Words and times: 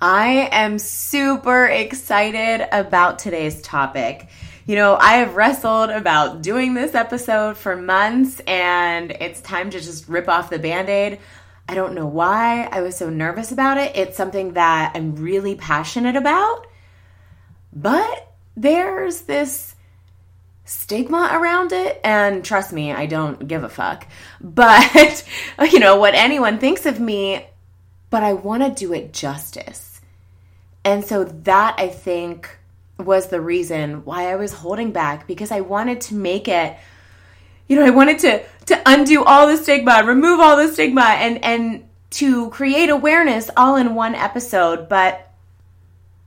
I 0.00 0.48
am 0.52 0.78
super 0.78 1.66
excited 1.66 2.68
about 2.70 3.18
today's 3.18 3.60
topic. 3.62 4.28
You 4.64 4.76
know, 4.76 4.96
I 4.96 5.14
have 5.14 5.34
wrestled 5.34 5.90
about 5.90 6.40
doing 6.40 6.74
this 6.74 6.94
episode 6.94 7.56
for 7.56 7.74
months 7.74 8.40
and 8.46 9.10
it's 9.10 9.40
time 9.40 9.70
to 9.70 9.80
just 9.80 10.08
rip 10.08 10.28
off 10.28 10.50
the 10.50 10.60
band 10.60 10.88
aid. 10.88 11.18
I 11.68 11.74
don't 11.74 11.94
know 11.94 12.06
why 12.06 12.68
I 12.70 12.80
was 12.80 12.96
so 12.96 13.10
nervous 13.10 13.50
about 13.50 13.76
it. 13.76 13.96
It's 13.96 14.16
something 14.16 14.52
that 14.52 14.92
I'm 14.94 15.16
really 15.16 15.56
passionate 15.56 16.14
about, 16.14 16.68
but 17.72 18.32
there's 18.56 19.22
this 19.22 19.74
stigma 20.64 21.30
around 21.32 21.72
it. 21.72 22.00
And 22.04 22.44
trust 22.44 22.72
me, 22.72 22.92
I 22.92 23.06
don't 23.06 23.48
give 23.48 23.64
a 23.64 23.68
fuck. 23.68 24.06
But, 24.40 25.24
you 25.72 25.80
know, 25.80 25.96
what 25.96 26.14
anyone 26.14 26.58
thinks 26.58 26.86
of 26.86 27.00
me, 27.00 27.44
but 28.10 28.22
I 28.22 28.32
want 28.32 28.62
to 28.62 28.70
do 28.70 28.92
it 28.92 29.12
justice. 29.12 30.00
And 30.84 31.04
so 31.04 31.24
that 31.24 31.74
I 31.78 31.88
think 31.88 32.56
was 32.98 33.28
the 33.28 33.40
reason 33.40 34.04
why 34.04 34.32
I 34.32 34.36
was 34.36 34.52
holding 34.52 34.90
back 34.92 35.26
because 35.26 35.50
I 35.50 35.60
wanted 35.60 36.00
to 36.02 36.14
make 36.14 36.48
it 36.48 36.76
you 37.68 37.76
know, 37.76 37.84
I 37.84 37.90
wanted 37.90 38.18
to 38.20 38.42
to 38.66 38.82
undo 38.86 39.22
all 39.24 39.46
the 39.46 39.56
stigma, 39.58 40.02
remove 40.04 40.40
all 40.40 40.56
the 40.56 40.72
stigma 40.72 41.02
and 41.02 41.44
and 41.44 41.84
to 42.10 42.48
create 42.50 42.88
awareness 42.88 43.50
all 43.56 43.76
in 43.76 43.94
one 43.94 44.14
episode, 44.14 44.88
but 44.88 45.30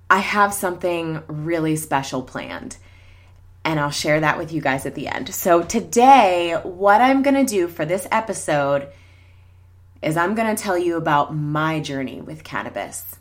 I 0.09 0.19
have 0.19 0.53
something 0.53 1.23
really 1.27 1.75
special 1.75 2.21
planned. 2.21 2.77
And 3.63 3.79
I'll 3.79 3.91
share 3.91 4.19
that 4.19 4.37
with 4.37 4.51
you 4.51 4.59
guys 4.59 4.85
at 4.85 4.95
the 4.95 5.07
end. 5.07 5.33
So, 5.33 5.61
today, 5.61 6.59
what 6.63 6.99
I'm 6.99 7.21
going 7.21 7.45
to 7.45 7.45
do 7.45 7.67
for 7.67 7.85
this 7.85 8.07
episode 8.11 8.87
is 10.01 10.17
I'm 10.17 10.35
going 10.35 10.53
to 10.55 10.61
tell 10.61 10.77
you 10.77 10.97
about 10.97 11.35
my 11.35 11.79
journey 11.79 12.21
with 12.21 12.43
cannabis. 12.43 13.17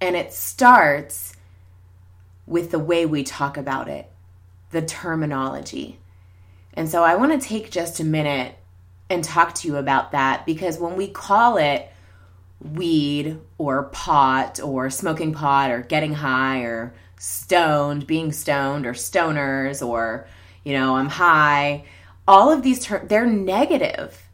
And 0.00 0.16
it 0.16 0.32
starts 0.32 1.34
with 2.46 2.70
the 2.70 2.78
way 2.78 3.06
we 3.06 3.22
talk 3.22 3.56
about 3.56 3.88
it, 3.88 4.10
the 4.70 4.82
terminology. 4.82 5.98
And 6.74 6.88
so, 6.88 7.02
I 7.02 7.16
want 7.16 7.40
to 7.40 7.48
take 7.48 7.70
just 7.70 8.00
a 8.00 8.04
minute 8.04 8.54
and 9.08 9.22
talk 9.22 9.54
to 9.54 9.68
you 9.68 9.76
about 9.76 10.12
that 10.12 10.44
because 10.46 10.78
when 10.78 10.96
we 10.96 11.08
call 11.08 11.56
it 11.56 11.88
weed 12.60 13.38
or 13.58 13.84
pot 13.84 14.60
or 14.60 14.90
smoking 14.90 15.32
pot 15.32 15.70
or 15.70 15.80
getting 15.80 16.14
high 16.14 16.60
or 16.60 16.94
stoned, 17.18 18.06
being 18.06 18.32
stoned 18.32 18.86
or 18.86 18.92
stoners 18.92 19.86
or 19.86 20.26
you 20.64 20.72
know, 20.72 20.96
I'm 20.96 21.08
high, 21.08 21.84
all 22.26 22.50
of 22.50 22.62
these 22.62 22.84
terms 22.84 23.08
they're 23.08 23.26
negative. 23.26 24.25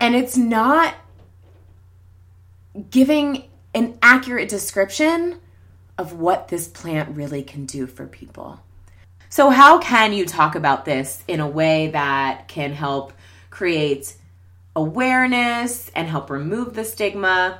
And 0.00 0.14
it's 0.14 0.36
not 0.36 0.94
giving 2.90 3.48
an 3.74 3.98
accurate 4.02 4.48
description 4.48 5.40
of 5.98 6.12
what 6.14 6.48
this 6.48 6.68
plant 6.68 7.16
really 7.16 7.42
can 7.42 7.64
do 7.64 7.86
for 7.86 8.06
people. 8.06 8.60
So, 9.28 9.50
how 9.50 9.78
can 9.78 10.12
you 10.12 10.26
talk 10.26 10.54
about 10.54 10.84
this 10.84 11.22
in 11.26 11.40
a 11.40 11.48
way 11.48 11.88
that 11.88 12.48
can 12.48 12.72
help 12.72 13.12
create 13.50 14.14
awareness 14.76 15.90
and 15.94 16.06
help 16.06 16.28
remove 16.28 16.74
the 16.74 16.84
stigma. 16.84 17.58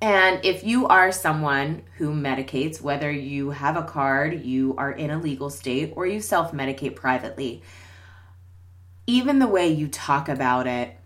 And 0.00 0.44
if 0.44 0.62
you 0.62 0.86
are 0.86 1.10
someone 1.10 1.82
who 1.96 2.14
medicates, 2.14 2.80
whether 2.80 3.10
you 3.10 3.50
have 3.50 3.76
a 3.76 3.82
card, 3.82 4.44
you 4.44 4.76
are 4.78 4.92
in 4.92 5.10
a 5.10 5.18
legal 5.18 5.50
state, 5.50 5.94
or 5.96 6.06
you 6.06 6.20
self 6.20 6.52
medicate 6.52 6.94
privately, 6.94 7.62
even 9.06 9.40
the 9.40 9.48
way 9.48 9.68
you 9.68 9.88
talk 9.88 10.28
about 10.28 10.66
it 10.66 10.96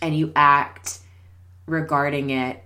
and 0.00 0.16
you 0.16 0.32
act 0.34 0.98
regarding 1.66 2.30
it 2.30 2.62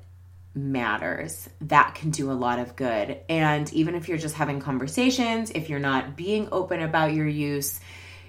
matters. 0.55 1.49
That 1.63 1.95
can 1.95 2.11
do 2.11 2.31
a 2.31 2.35
lot 2.35 2.59
of 2.59 2.77
good. 2.77 3.19
And 3.29 3.73
even 3.73 3.95
if 3.95 4.09
you're 4.09 4.19
just 4.19 4.35
having 4.35 4.61
conversations, 4.61 5.51
if 5.51 5.71
you're 5.71 5.79
not 5.79 6.17
being 6.17 6.49
open 6.53 6.83
about 6.83 7.15
your 7.15 7.27
use, 7.27 7.81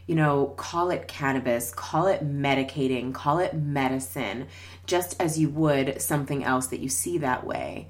you 0.08 0.16
know, 0.16 0.47
call 0.47 0.92
it 0.92 1.08
cannabis, 1.08 1.74
call 1.74 2.08
it 2.08 2.25
medicating, 2.25 3.13
call 3.13 3.40
it 3.40 3.53
medicine, 3.53 4.47
just 4.86 5.19
as 5.22 5.40
you 5.40 5.50
would 5.50 6.02
something 6.02 6.44
else 6.44 6.68
that 6.68 6.80
you 6.80 6.90
see 6.90 7.19
that 7.19 7.46
way. 7.46 7.88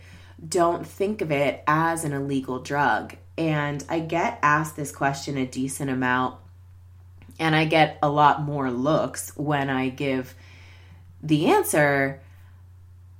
Don't 0.47 0.85
think 0.85 1.21
of 1.21 1.31
it 1.31 1.63
as 1.67 2.03
an 2.03 2.13
illegal 2.13 2.59
drug. 2.59 3.15
And 3.37 3.83
I 3.89 3.99
get 3.99 4.39
asked 4.43 4.75
this 4.75 4.91
question 4.91 5.37
a 5.37 5.45
decent 5.45 5.89
amount, 5.89 6.37
and 7.39 7.55
I 7.55 7.65
get 7.65 7.97
a 8.03 8.09
lot 8.09 8.43
more 8.43 8.69
looks 8.69 9.35
when 9.35 9.69
I 9.69 9.89
give 9.89 10.35
the 11.23 11.47
answer, 11.47 12.21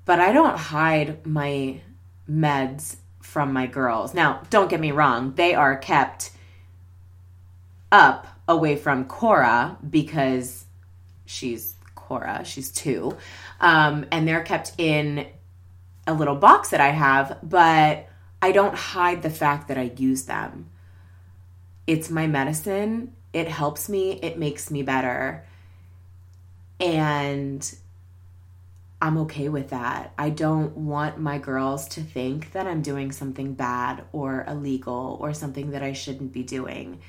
but 0.05 0.19
I 0.19 0.33
don't 0.33 0.57
hide 0.57 1.25
my 1.25 1.81
meds 2.29 2.97
from 3.21 3.53
my 3.53 3.65
girls. 3.65 4.13
Now, 4.13 4.43
don't 4.49 4.69
get 4.69 4.79
me 4.79 4.91
wrong, 4.91 5.33
they 5.35 5.55
are 5.55 5.77
kept 5.77 6.31
up 7.91 8.27
away 8.47 8.75
from 8.75 9.05
Cora 9.05 9.77
because 9.89 10.65
she's 11.25 11.75
Cora, 11.95 12.43
she's 12.43 12.71
two. 12.71 13.17
Um, 13.61 14.05
and 14.11 14.27
they're 14.27 14.43
kept 14.43 14.73
in 14.77 15.27
a 16.05 16.13
little 16.13 16.35
box 16.35 16.69
that 16.69 16.81
I 16.81 16.89
have, 16.89 17.39
but 17.41 18.09
I 18.41 18.51
don't 18.51 18.75
hide 18.75 19.21
the 19.21 19.29
fact 19.29 19.69
that 19.69 19.77
I 19.77 19.93
use 19.95 20.23
them. 20.23 20.69
It's 21.87 22.09
my 22.09 22.27
medicine. 22.27 23.13
It 23.31 23.47
helps 23.47 23.87
me, 23.87 24.19
it 24.21 24.37
makes 24.37 24.69
me 24.69 24.83
better. 24.83 25.45
And 26.79 27.73
I'm 29.03 29.17
okay 29.17 29.49
with 29.49 29.71
that. 29.71 30.13
I 30.17 30.29
don't 30.29 30.77
want 30.77 31.19
my 31.19 31.37
girls 31.37 31.89
to 31.89 32.01
think 32.01 32.53
that 32.53 32.67
I'm 32.67 32.81
doing 32.81 33.11
something 33.11 33.53
bad 33.53 34.05
or 34.13 34.45
illegal 34.47 35.17
or 35.19 35.33
something 35.33 35.71
that 35.71 35.83
I 35.83 35.91
shouldn't 35.91 36.31
be 36.31 36.41
doing 36.41 37.01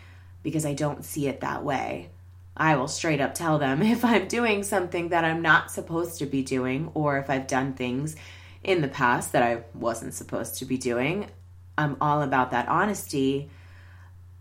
because 0.42 0.66
I 0.66 0.74
don't 0.74 1.04
see 1.04 1.28
it 1.28 1.42
that 1.42 1.62
way. 1.62 2.10
I 2.56 2.74
will 2.74 2.88
straight 2.88 3.20
up 3.20 3.32
tell 3.32 3.60
them 3.60 3.80
if 3.96 4.04
I'm 4.04 4.26
doing 4.26 4.64
something 4.64 5.10
that 5.10 5.24
I'm 5.24 5.40
not 5.40 5.70
supposed 5.70 6.18
to 6.18 6.26
be 6.26 6.42
doing, 6.42 6.90
or 6.94 7.18
if 7.18 7.30
I've 7.30 7.46
done 7.46 7.74
things 7.74 8.16
in 8.64 8.80
the 8.80 8.88
past 8.88 9.30
that 9.30 9.44
I 9.44 9.62
wasn't 9.72 10.14
supposed 10.14 10.58
to 10.58 10.64
be 10.64 10.76
doing. 10.76 11.30
I'm 11.78 11.96
all 12.00 12.22
about 12.22 12.50
that 12.50 12.66
honesty. 12.66 13.50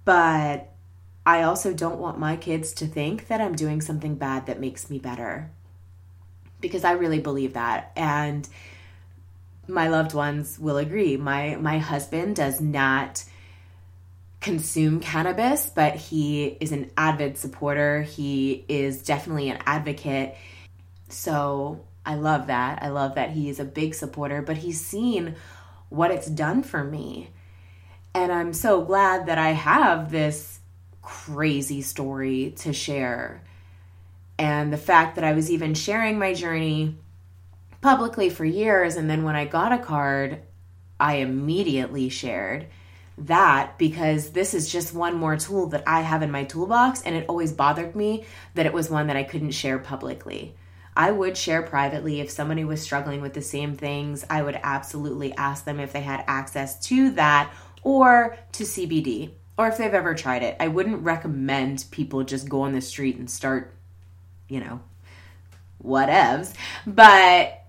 But 0.05 0.73
I 1.23 1.43
also 1.43 1.71
don't 1.71 1.99
want 1.99 2.17
my 2.17 2.35
kids 2.35 2.73
to 2.73 2.87
think 2.87 3.27
that 3.27 3.41
I'm 3.41 3.55
doing 3.55 3.79
something 3.79 4.15
bad 4.15 4.47
that 4.47 4.59
makes 4.59 4.89
me 4.89 4.97
better. 4.97 5.51
Because 6.63 6.83
I 6.83 6.93
really 6.93 7.19
believe 7.19 7.53
that. 7.53 7.91
And 7.95 8.47
my 9.67 9.89
loved 9.89 10.13
ones 10.13 10.57
will 10.57 10.77
agree. 10.77 11.17
My 11.17 11.57
my 11.57 11.77
husband 11.77 12.35
does 12.35 12.59
not 12.59 13.23
consume 14.39 14.99
cannabis, 14.99 15.69
but 15.69 15.95
he 15.95 16.45
is 16.45 16.71
an 16.71 16.91
avid 16.97 17.37
supporter. 17.37 18.01
He 18.01 18.65
is 18.67 19.03
definitely 19.03 19.49
an 19.49 19.59
advocate. 19.65 20.35
So 21.09 21.81
I 22.05 22.15
love 22.15 22.47
that. 22.47 22.81
I 22.81 22.89
love 22.89 23.15
that 23.15 23.31
he 23.31 23.49
is 23.49 23.59
a 23.59 23.65
big 23.65 23.93
supporter, 23.93 24.41
but 24.41 24.57
he's 24.57 24.83
seen 24.83 25.35
what 25.89 26.11
it's 26.11 26.27
done 26.27 26.63
for 26.63 26.83
me. 26.83 27.29
And 28.13 28.31
I'm 28.31 28.53
so 28.53 28.83
glad 28.83 29.27
that 29.27 29.37
I 29.37 29.51
have 29.51 30.11
this 30.11 30.59
crazy 31.01 31.81
story 31.81 32.53
to 32.59 32.73
share. 32.73 33.43
And 34.37 34.73
the 34.73 34.77
fact 34.77 35.15
that 35.15 35.23
I 35.23 35.33
was 35.33 35.51
even 35.51 35.73
sharing 35.73 36.17
my 36.17 36.33
journey 36.33 36.95
publicly 37.81 38.29
for 38.29 38.45
years, 38.45 38.95
and 38.95 39.09
then 39.09 39.23
when 39.23 39.35
I 39.35 39.45
got 39.45 39.71
a 39.71 39.77
card, 39.77 40.41
I 40.99 41.15
immediately 41.15 42.09
shared 42.09 42.67
that 43.17 43.77
because 43.77 44.31
this 44.31 44.53
is 44.53 44.71
just 44.71 44.93
one 44.93 45.15
more 45.15 45.37
tool 45.37 45.67
that 45.67 45.83
I 45.85 46.01
have 46.01 46.23
in 46.23 46.31
my 46.31 46.45
toolbox, 46.45 47.01
and 47.03 47.15
it 47.15 47.25
always 47.27 47.51
bothered 47.51 47.95
me 47.95 48.25
that 48.55 48.65
it 48.65 48.73
was 48.73 48.89
one 48.89 49.07
that 49.07 49.15
I 49.15 49.23
couldn't 49.23 49.51
share 49.51 49.79
publicly. 49.79 50.55
I 50.95 51.11
would 51.11 51.37
share 51.37 51.63
privately 51.63 52.21
if 52.21 52.29
somebody 52.29 52.63
was 52.63 52.81
struggling 52.81 53.21
with 53.21 53.33
the 53.33 53.41
same 53.41 53.75
things. 53.75 54.25
I 54.29 54.41
would 54.41 54.59
absolutely 54.61 55.33
ask 55.33 55.65
them 55.65 55.79
if 55.79 55.91
they 55.91 56.01
had 56.01 56.23
access 56.27 56.79
to 56.87 57.11
that 57.11 57.51
or 57.81 58.37
to 58.53 58.63
CBD 58.63 59.31
or 59.57 59.67
if 59.67 59.77
they've 59.77 59.93
ever 59.93 60.13
tried 60.13 60.43
it. 60.43 60.55
I 60.59 60.67
wouldn't 60.67 61.03
recommend 61.03 61.85
people 61.91 62.23
just 62.23 62.47
go 62.47 62.61
on 62.61 62.73
the 62.73 62.81
street 62.81 63.17
and 63.17 63.29
start, 63.29 63.75
you 64.53 64.59
know, 64.59 64.79
whatevs. 65.83 66.53
But 66.85 67.59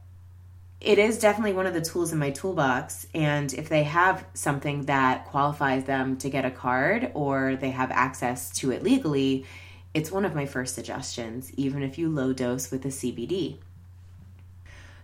it 0.80 0.98
is 0.98 1.18
definitely 1.18 1.54
one 1.54 1.66
of 1.66 1.72
the 1.72 1.80
tools 1.80 2.12
in 2.12 2.18
my 2.18 2.30
toolbox. 2.30 3.06
And 3.14 3.52
if 3.54 3.70
they 3.70 3.84
have 3.84 4.24
something 4.34 4.82
that 4.82 5.24
qualifies 5.26 5.84
them 5.84 6.18
to 6.18 6.28
get 6.28 6.44
a 6.44 6.50
card 6.50 7.10
or 7.14 7.56
they 7.56 7.70
have 7.70 7.90
access 7.90 8.50
to 8.58 8.70
it 8.70 8.82
legally, 8.82 9.46
it's 9.94 10.12
one 10.12 10.26
of 10.26 10.34
my 10.34 10.44
first 10.44 10.74
suggestions, 10.74 11.52
even 11.54 11.82
if 11.82 11.96
you 11.96 12.10
low 12.10 12.34
dose 12.34 12.70
with 12.70 12.82
the 12.82 12.90
CBD. 12.90 13.56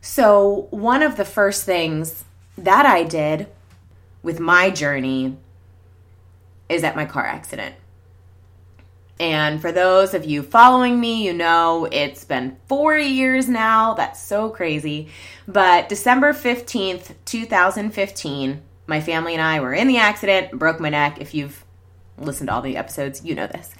So, 0.02 0.68
one 0.70 1.02
of 1.02 1.16
the 1.16 1.24
first 1.24 1.64
things 1.64 2.24
that 2.58 2.86
I 2.86 3.04
did 3.04 3.46
with 4.22 4.40
my 4.40 4.70
journey 4.70 5.36
is 6.68 6.84
at 6.84 6.96
my 6.96 7.04
car 7.04 7.24
accident. 7.24 7.74
And 9.20 9.60
for 9.60 9.70
those 9.70 10.14
of 10.14 10.24
you 10.24 10.42
following 10.42 10.98
me, 10.98 11.26
you 11.26 11.34
know 11.34 11.86
it's 11.92 12.24
been 12.24 12.56
four 12.68 12.96
years 12.96 13.50
now. 13.50 13.92
That's 13.92 14.18
so 14.18 14.48
crazy. 14.48 15.08
But 15.46 15.90
December 15.90 16.32
15th, 16.32 17.14
2015, 17.26 18.62
my 18.86 19.00
family 19.02 19.34
and 19.34 19.42
I 19.42 19.60
were 19.60 19.74
in 19.74 19.88
the 19.88 19.98
accident, 19.98 20.58
broke 20.58 20.80
my 20.80 20.88
neck. 20.88 21.20
If 21.20 21.34
you've 21.34 21.62
listened 22.16 22.48
to 22.48 22.54
all 22.54 22.62
the 22.62 22.78
episodes, 22.78 23.22
you 23.22 23.34
know 23.34 23.46
this. 23.46 23.74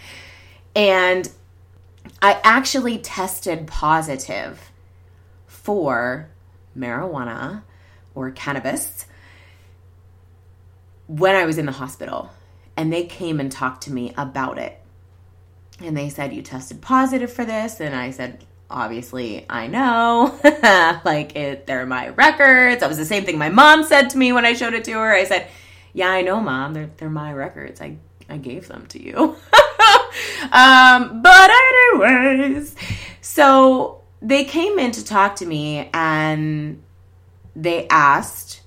And 0.77 1.31
I 2.21 2.39
actually 2.45 2.99
tested 2.99 3.67
positive 3.67 4.71
for 5.47 6.29
marijuana 6.77 7.63
or 8.15 8.31
cannabis 8.31 9.07
when 11.07 11.35
I 11.35 11.47
was 11.47 11.57
in 11.57 11.65
the 11.65 11.73
hospital. 11.73 12.31
And 12.77 12.93
they 12.93 13.07
came 13.07 13.41
and 13.41 13.51
talked 13.51 13.85
to 13.85 13.93
me 13.93 14.13
about 14.19 14.59
it. 14.59 14.80
And 15.83 15.97
they 15.97 16.09
said, 16.09 16.33
You 16.33 16.43
tested 16.43 16.81
positive 16.81 17.33
for 17.33 17.45
this. 17.45 17.81
And 17.81 17.95
I 17.95 18.11
said, 18.11 18.45
Obviously, 18.71 19.47
I 19.51 19.67
know. 19.67 20.39
like, 21.05 21.35
it, 21.35 21.67
they're 21.67 21.87
my 21.87 22.09
records. 22.09 22.81
That 22.81 22.89
was 22.89 22.99
the 22.99 23.05
same 23.05 23.25
thing 23.25 23.39
my 23.39 23.49
mom 23.49 23.85
said 23.85 24.11
to 24.11 24.19
me 24.19 24.33
when 24.33 24.45
I 24.45 24.53
showed 24.53 24.75
it 24.75 24.85
to 24.85 24.93
her. 24.93 25.13
I 25.13 25.25
said, 25.25 25.49
Yeah, 25.93 26.11
I 26.11 26.23
know, 26.23 26.41
mom. 26.41 26.75
They're, 26.75 26.91
they're 26.97 27.11
my 27.11 27.33
records. 27.33 27.81
I, 27.81 27.97
I 28.29 28.37
gave 28.37 28.69
them 28.69 28.87
to 28.89 29.03
you. 29.03 29.17
um, 30.53 31.23
but, 31.23 31.51
anyways, 31.51 32.77
so 33.21 34.03
they 34.23 34.45
came 34.45 34.79
in 34.79 34.93
to 34.93 35.05
talk 35.05 35.37
to 35.37 35.47
me 35.47 35.91
and 35.93 36.83
they 37.57 37.89
asked, 37.89 38.61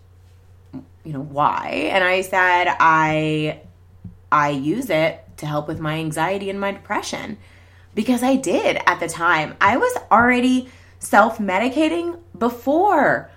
you 1.04 1.14
know, 1.14 1.22
why? 1.22 1.90
And 1.92 2.04
I 2.04 2.22
said, 2.22 2.68
I 2.80 3.62
I 4.32 4.50
use 4.50 4.90
it 4.90 5.23
to 5.44 5.48
help 5.48 5.68
with 5.68 5.80
my 5.80 6.00
anxiety 6.00 6.50
and 6.50 6.60
my 6.60 6.72
depression 6.72 7.38
because 7.94 8.24
I 8.24 8.36
did 8.36 8.80
at 8.88 9.00
the 9.00 9.08
time. 9.08 9.56
I 9.62 9.78
was 9.78 9.96
already 10.12 10.70
self 11.00 11.38
medicating 11.38 12.20
before 12.38 13.30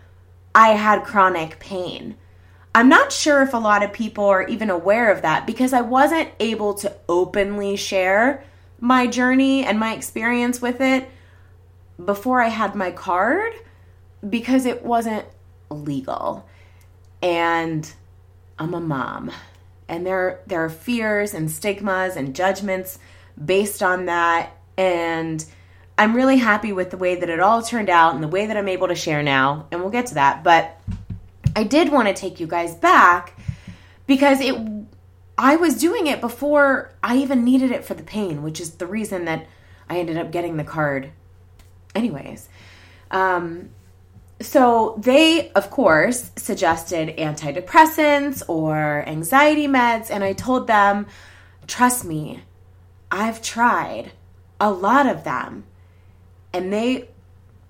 I 0.55 0.69
had 0.71 1.05
chronic 1.05 1.59
pain. 1.59 2.17
I'm 2.75 2.89
not 2.89 3.13
sure 3.13 3.43
if 3.43 3.55
a 3.55 3.59
lot 3.59 3.83
of 3.83 3.93
people 3.93 4.25
are 4.25 4.47
even 4.47 4.71
aware 4.71 5.11
of 5.11 5.23
that 5.23 5.47
because 5.47 5.73
I 5.73 5.81
wasn't 5.81 6.31
able 6.41 6.75
to 6.75 6.95
openly 7.09 7.77
share 7.77 8.45
my 8.81 9.07
journey 9.07 9.65
and 9.65 9.81
my 9.81 9.95
experience 9.95 10.61
with 10.61 10.81
it 10.81 11.09
before 12.03 12.41
I 12.41 12.49
had 12.49 12.75
my 12.75 12.91
card 12.91 13.53
because 14.29 14.67
it 14.67 14.85
wasn't 14.85 15.25
legal. 15.71 16.47
And 17.23 17.91
I'm 18.59 18.75
a 18.75 18.81
mom 18.81 19.33
and 19.89 20.07
there 20.07 20.41
there 20.47 20.65
are 20.65 20.71
fears 20.71 21.35
and 21.35 21.51
stigmas 21.51 22.17
and 22.17 22.35
judgments 22.35 22.99
based 23.43 23.83
on 23.83 24.07
that. 24.07 24.57
And 24.77 25.45
I'm 25.99 26.15
really 26.15 26.39
happy 26.39 26.73
with 26.73 26.91
the 26.91 26.97
way 26.97 27.17
that 27.17 27.29
it 27.29 27.41
all 27.41 27.63
turned 27.63 27.89
out 27.91 28.15
and 28.15 28.23
the 28.23 28.29
way 28.29 28.47
that 28.47 28.57
I'm 28.57 28.69
able 28.69 28.89
to 28.89 28.95
share 28.95 29.23
now. 29.23 29.67
And 29.71 29.81
we'll 29.81 29.91
get 29.91 30.07
to 30.07 30.15
that. 30.15 30.45
But 30.45 30.81
I 31.55 31.63
did 31.65 31.91
want 31.91 32.09
to 32.09 32.15
take 32.15 32.39
you 32.39 32.47
guys 32.47 32.75
back 32.75 33.39
because 34.07 34.41
it 34.41 34.57
I 35.39 35.57
was 35.57 35.77
doing 35.77 36.07
it 36.07 36.21
before 36.21 36.93
I 37.03 37.19
even 37.19 37.45
needed 37.45 37.71
it 37.71 37.85
for 37.85 37.95
the 37.95 38.03
pain 38.03 38.43
which 38.43 38.61
is 38.61 38.73
the 38.73 38.87
reason 38.87 39.25
that 39.27 39.47
I 39.89 39.99
ended 39.99 40.17
up 40.17 40.31
getting 40.31 40.57
the 40.57 40.65
card 40.65 41.11
anyways. 41.95 42.49
Um 43.11 43.71
so 44.41 44.97
they, 44.99 45.51
of 45.53 45.71
course, 45.71 46.31
suggested 46.37 47.17
antidepressants 47.17 48.43
or 48.49 49.03
anxiety 49.07 49.67
meds, 49.67 50.11
and 50.11 50.23
I 50.23 50.35
told 50.35 50.67
them, 50.67 51.07
trust 51.67 52.05
me, 52.05 52.43
I've 53.11 53.41
tried 53.41 54.13
a 54.61 54.71
lot 54.71 55.07
of 55.07 55.25
them. 55.25 55.65
And 56.53 56.73
they 56.73 57.09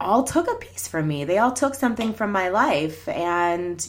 all 0.01 0.25
took 0.25 0.51
a 0.51 0.57
piece 0.57 0.89
from 0.89 1.09
me. 1.09 1.25
They 1.25 1.39
all 1.39 1.53
took 1.53 1.75
something 1.75 2.13
from 2.13 2.33
my 2.33 2.49
life, 2.49 3.09
and 3.09 3.87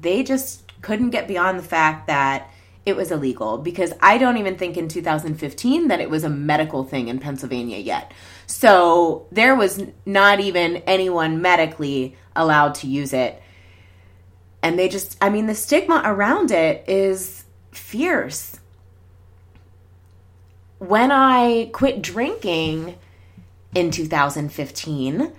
they 0.00 0.22
just 0.22 0.72
couldn't 0.82 1.10
get 1.10 1.26
beyond 1.26 1.58
the 1.58 1.64
fact 1.64 2.06
that 2.06 2.50
it 2.86 2.96
was 2.96 3.10
illegal 3.10 3.58
because 3.58 3.92
I 4.00 4.18
don't 4.18 4.38
even 4.38 4.56
think 4.56 4.76
in 4.76 4.88
2015 4.88 5.88
that 5.88 6.00
it 6.00 6.08
was 6.08 6.24
a 6.24 6.30
medical 6.30 6.84
thing 6.84 7.08
in 7.08 7.18
Pennsylvania 7.18 7.78
yet. 7.78 8.12
So 8.48 9.26
there 9.30 9.54
was 9.54 9.84
not 10.06 10.40
even 10.40 10.78
anyone 10.78 11.42
medically 11.42 12.16
allowed 12.34 12.74
to 12.76 12.86
use 12.88 13.12
it. 13.12 13.40
And 14.62 14.78
they 14.78 14.88
just, 14.88 15.18
I 15.20 15.28
mean, 15.28 15.46
the 15.46 15.54
stigma 15.54 16.00
around 16.04 16.50
it 16.50 16.82
is 16.88 17.44
fierce. 17.70 18.58
When 20.78 21.12
I 21.12 21.68
quit 21.72 22.00
drinking 22.00 22.96
in 23.74 23.90
2015, 23.90 25.32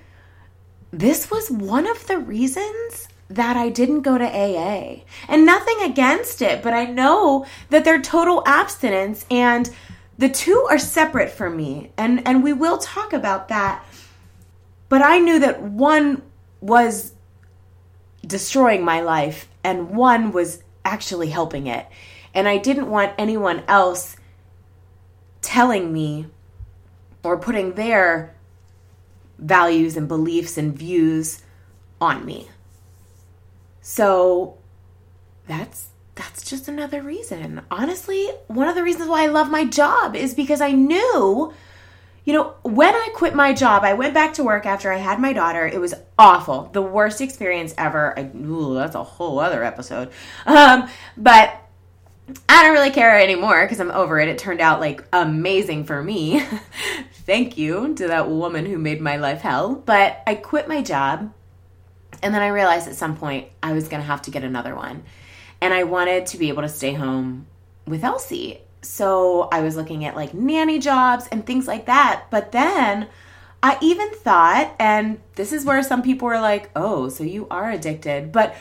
this 0.91 1.31
was 1.31 1.49
one 1.49 1.87
of 1.87 2.05
the 2.05 2.19
reasons 2.19 3.07
that 3.27 3.57
I 3.57 3.69
didn't 3.69 4.01
go 4.01 4.19
to 4.19 4.25
AA. 4.25 5.01
And 5.27 5.45
nothing 5.47 5.81
against 5.81 6.43
it, 6.43 6.61
but 6.61 6.73
I 6.73 6.85
know 6.85 7.45
that 7.71 7.85
they're 7.85 8.01
total 8.01 8.43
abstinence 8.45 9.25
and 9.31 9.69
the 10.19 10.29
two 10.29 10.67
are 10.69 10.77
separate 10.77 11.31
for 11.31 11.49
me. 11.49 11.91
And 11.97 12.27
and 12.27 12.43
we 12.43 12.53
will 12.53 12.77
talk 12.77 13.13
about 13.13 13.47
that. 13.47 13.83
But 14.89 15.01
I 15.01 15.17
knew 15.19 15.39
that 15.39 15.61
one 15.61 16.21
was 16.59 17.13
destroying 18.27 18.83
my 18.83 18.99
life 18.99 19.47
and 19.63 19.91
one 19.91 20.33
was 20.33 20.61
actually 20.83 21.29
helping 21.29 21.67
it. 21.67 21.87
And 22.33 22.49
I 22.49 22.57
didn't 22.57 22.89
want 22.89 23.13
anyone 23.17 23.63
else 23.67 24.17
telling 25.41 25.93
me 25.93 26.27
or 27.23 27.37
putting 27.37 27.75
their 27.75 28.35
values 29.37 29.95
and 29.95 30.07
beliefs 30.07 30.57
and 30.57 30.77
views 30.77 31.41
on 32.01 32.25
me. 32.25 32.49
So 33.81 34.57
that's 35.47 35.88
that's 36.19 36.43
just 36.43 36.67
another 36.67 37.01
reason. 37.01 37.61
Honestly, 37.71 38.27
one 38.47 38.67
of 38.67 38.75
the 38.75 38.83
reasons 38.83 39.07
why 39.07 39.23
I 39.23 39.27
love 39.27 39.49
my 39.49 39.63
job 39.63 40.17
is 40.17 40.33
because 40.33 40.59
I 40.59 40.73
knew 40.73 41.53
you 42.25 42.33
know, 42.33 42.53
when 42.61 42.93
I 42.93 43.09
quit 43.15 43.33
my 43.33 43.53
job, 43.53 43.83
I 43.83 43.93
went 43.93 44.13
back 44.13 44.33
to 44.33 44.43
work 44.43 44.67
after 44.67 44.91
I 44.91 44.97
had 44.97 45.19
my 45.19 45.33
daughter. 45.33 45.65
It 45.65 45.79
was 45.79 45.95
awful. 46.19 46.69
The 46.73 46.81
worst 46.81 47.21
experience 47.21 47.73
ever. 47.75 48.13
I, 48.19 48.29
ooh, 48.37 48.75
that's 48.75 48.93
a 48.93 49.01
whole 49.01 49.39
other 49.39 49.63
episode. 49.63 50.11
Um, 50.45 50.89
but 51.17 51.59
I 52.47 52.61
don't 52.61 52.73
really 52.73 52.91
care 52.91 53.19
anymore 53.19 53.63
because 53.63 53.79
I'm 53.79 53.89
over 53.89 54.19
it. 54.19 54.29
It 54.29 54.37
turned 54.37 54.61
out 54.61 54.79
like 54.79 55.03
amazing 55.11 55.85
for 55.85 56.03
me. 56.03 56.43
Thank 57.13 57.57
you 57.57 57.95
to 57.95 58.07
that 58.09 58.29
woman 58.29 58.67
who 58.67 58.77
made 58.77 59.01
my 59.01 59.15
life 59.15 59.41
hell. 59.41 59.73
But 59.73 60.21
I 60.27 60.35
quit 60.35 60.67
my 60.67 60.83
job 60.83 61.33
and 62.21 62.33
then 62.35 62.43
I 62.43 62.49
realized 62.49 62.87
at 62.87 62.95
some 62.95 63.17
point 63.17 63.47
I 63.63 63.73
was 63.73 63.87
going 63.87 64.01
to 64.01 64.07
have 64.07 64.21
to 64.23 64.31
get 64.31 64.43
another 64.43 64.75
one. 64.75 65.03
And 65.61 65.73
I 65.73 65.83
wanted 65.83 66.25
to 66.27 66.37
be 66.37 66.49
able 66.49 66.61
to 66.61 66.69
stay 66.69 66.93
home 66.93 67.47
with 67.85 68.03
Elsie. 68.03 68.61
So 68.81 69.49
I 69.51 69.61
was 69.61 69.75
looking 69.75 70.05
at 70.05 70.15
like 70.15 70.33
nanny 70.33 70.79
jobs 70.79 71.27
and 71.31 71.45
things 71.45 71.67
like 71.67 71.87
that. 71.87 72.25
But 72.29 72.51
then 72.51 73.07
I 73.61 73.77
even 73.81 74.11
thought, 74.13 74.73
and 74.79 75.19
this 75.35 75.51
is 75.51 75.65
where 75.65 75.83
some 75.83 76.01
people 76.01 76.27
were 76.27 76.39
like, 76.39 76.69
oh, 76.75 77.09
so 77.09 77.23
you 77.23 77.47
are 77.51 77.69
addicted. 77.69 78.31
But 78.31 78.55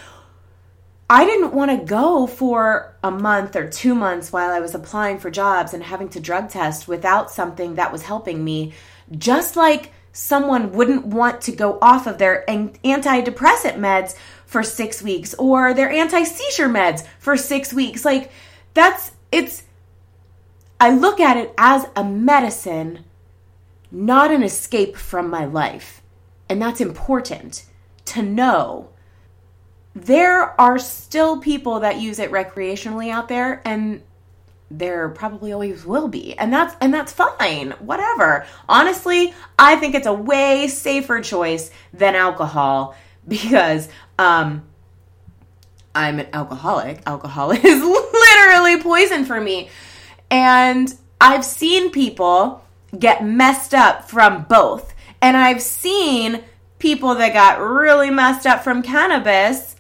I 1.11 1.25
didn't 1.25 1.55
want 1.55 1.71
to 1.71 1.87
go 1.87 2.27
for 2.27 2.97
a 3.03 3.11
month 3.11 3.57
or 3.57 3.71
two 3.71 3.95
months 3.95 4.31
while 4.33 4.51
I 4.51 4.61
was 4.61 4.75
applying 4.75 5.19
for 5.19 5.31
jobs 5.31 5.73
and 5.73 5.83
having 5.83 6.09
to 6.11 6.21
drug 6.21 6.51
test 6.51 6.87
without 6.87 7.31
something 7.31 7.77
that 7.77 7.93
was 7.93 8.03
helping 8.03 8.45
me. 8.45 8.75
Just 9.17 9.57
like 9.57 9.93
someone 10.13 10.73
wouldn't 10.73 11.07
want 11.07 11.41
to 11.43 11.53
go 11.53 11.79
off 11.81 12.07
of 12.07 12.19
their 12.19 12.45
antidepressant 12.49 13.77
meds 13.77 14.17
for 14.49 14.63
six 14.63 15.03
weeks 15.03 15.35
or 15.35 15.75
their 15.75 15.91
anti 15.91 16.25
seizure 16.25 16.69
meds 16.69 17.07
for 17.19 17.37
six 17.37 17.73
weeks. 17.73 18.05
Like, 18.05 18.33
that's, 18.75 19.13
it's, 19.31 19.63
I 20.81 20.91
look 20.91 21.21
at 21.21 21.37
it 21.37 21.55
as 21.59 21.87
a 21.95 22.03
medicine, 22.03 23.05
not 23.93 24.33
an 24.33 24.43
escape 24.43 24.97
from 24.97 25.29
my 25.29 25.45
life. 25.45 26.03
And 26.49 26.63
that's 26.63 26.81
important 26.81 27.67
to 28.07 28.23
know. 28.23 28.89
There 29.95 30.59
are 30.59 30.79
still 30.79 31.41
people 31.41 31.81
that 31.81 32.01
use 32.01 32.19
it 32.19 32.31
recreationally 32.31 33.11
out 33.11 33.29
there, 33.29 33.61
and 33.67 34.03
there 34.71 35.09
probably 35.11 35.53
always 35.53 35.87
will 35.87 36.09
be 36.09 36.37
and 36.39 36.53
that's 36.53 36.77
and 36.83 36.93
that's 36.93 37.11
fine 37.11 37.71
whatever 37.79 38.45
honestly 38.69 39.33
i 39.59 39.75
think 39.77 39.95
it's 39.95 40.07
a 40.07 40.13
way 40.13 40.69
safer 40.69 41.23
choice 41.23 41.71
than 41.95 42.15
alcohol 42.15 42.95
because 43.29 43.89
um 44.19 44.63
i'm 45.95 46.19
an 46.19 46.27
alcoholic 46.33 47.03
alcohol 47.07 47.51
is 47.53 47.83
literally 47.83 48.81
poison 48.83 49.25
for 49.25 49.41
me 49.41 49.69
and 50.31 50.95
i've 51.21 51.45
seen 51.45 51.91
people 51.91 52.65
get 52.99 53.25
messed 53.25 53.75
up 53.75 54.09
from 54.09 54.45
both 54.45 54.95
and 55.21 55.37
i've 55.37 55.63
seen 55.63 56.43
people 56.79 57.15
that 57.15 57.33
got 57.33 57.61
really 57.61 58.11
messed 58.11 58.47
up 58.47 58.63
from 58.63 58.83
cannabis 58.83 59.77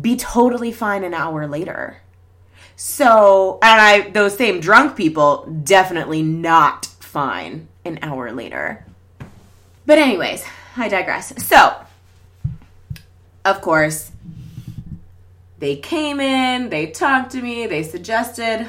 be 0.00 0.16
totally 0.16 0.72
fine 0.72 1.04
an 1.04 1.14
hour 1.14 1.46
later 1.46 2.00
So, 2.76 3.58
and 3.62 3.80
I, 3.80 4.10
those 4.10 4.36
same 4.36 4.60
drunk 4.60 4.96
people, 4.96 5.46
definitely 5.64 6.22
not 6.22 6.84
fine 7.00 7.68
an 7.86 7.98
hour 8.02 8.32
later. 8.32 8.84
But, 9.86 9.96
anyways, 9.96 10.44
I 10.76 10.88
digress. 10.88 11.32
So, 11.42 11.74
of 13.46 13.60
course, 13.60 14.10
they 15.58 15.76
came 15.76 16.18
in, 16.18 16.68
they 16.68 16.88
talked 16.88 17.30
to 17.30 17.40
me, 17.40 17.66
they 17.66 17.84
suggested 17.84 18.68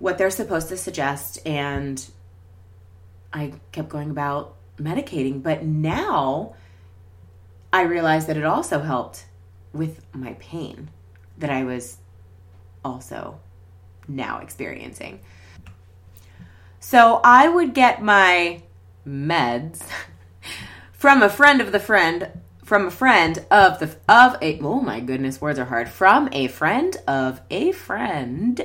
what 0.00 0.18
they're 0.18 0.30
supposed 0.30 0.68
to 0.68 0.76
suggest, 0.76 1.38
and 1.46 2.04
I 3.32 3.52
kept 3.70 3.88
going 3.88 4.10
about 4.10 4.56
medicating. 4.78 5.42
But 5.42 5.64
now 5.64 6.54
I 7.72 7.82
realized 7.82 8.26
that 8.26 8.36
it 8.36 8.44
also 8.44 8.80
helped 8.80 9.26
with 9.72 10.04
my 10.12 10.34
pain 10.40 10.90
that 11.38 11.50
I 11.50 11.62
was 11.62 11.98
also 12.84 13.38
now 14.08 14.40
experiencing. 14.40 15.20
So 16.80 17.20
I 17.22 17.48
would 17.48 17.74
get 17.74 18.02
my 18.02 18.62
meds 19.06 19.86
from 20.92 21.22
a 21.22 21.28
friend 21.28 21.60
of 21.60 21.70
the 21.70 21.78
friend 21.78 22.39
from 22.70 22.86
a 22.86 22.90
friend 22.92 23.44
of 23.50 23.80
the 23.80 23.86
of 24.08 24.36
a 24.40 24.56
oh 24.60 24.80
my 24.80 25.00
goodness 25.00 25.40
words 25.40 25.58
are 25.58 25.64
hard. 25.64 25.88
From 25.88 26.28
a 26.30 26.46
friend 26.46 26.96
of 27.08 27.40
a 27.50 27.72
friend. 27.72 28.64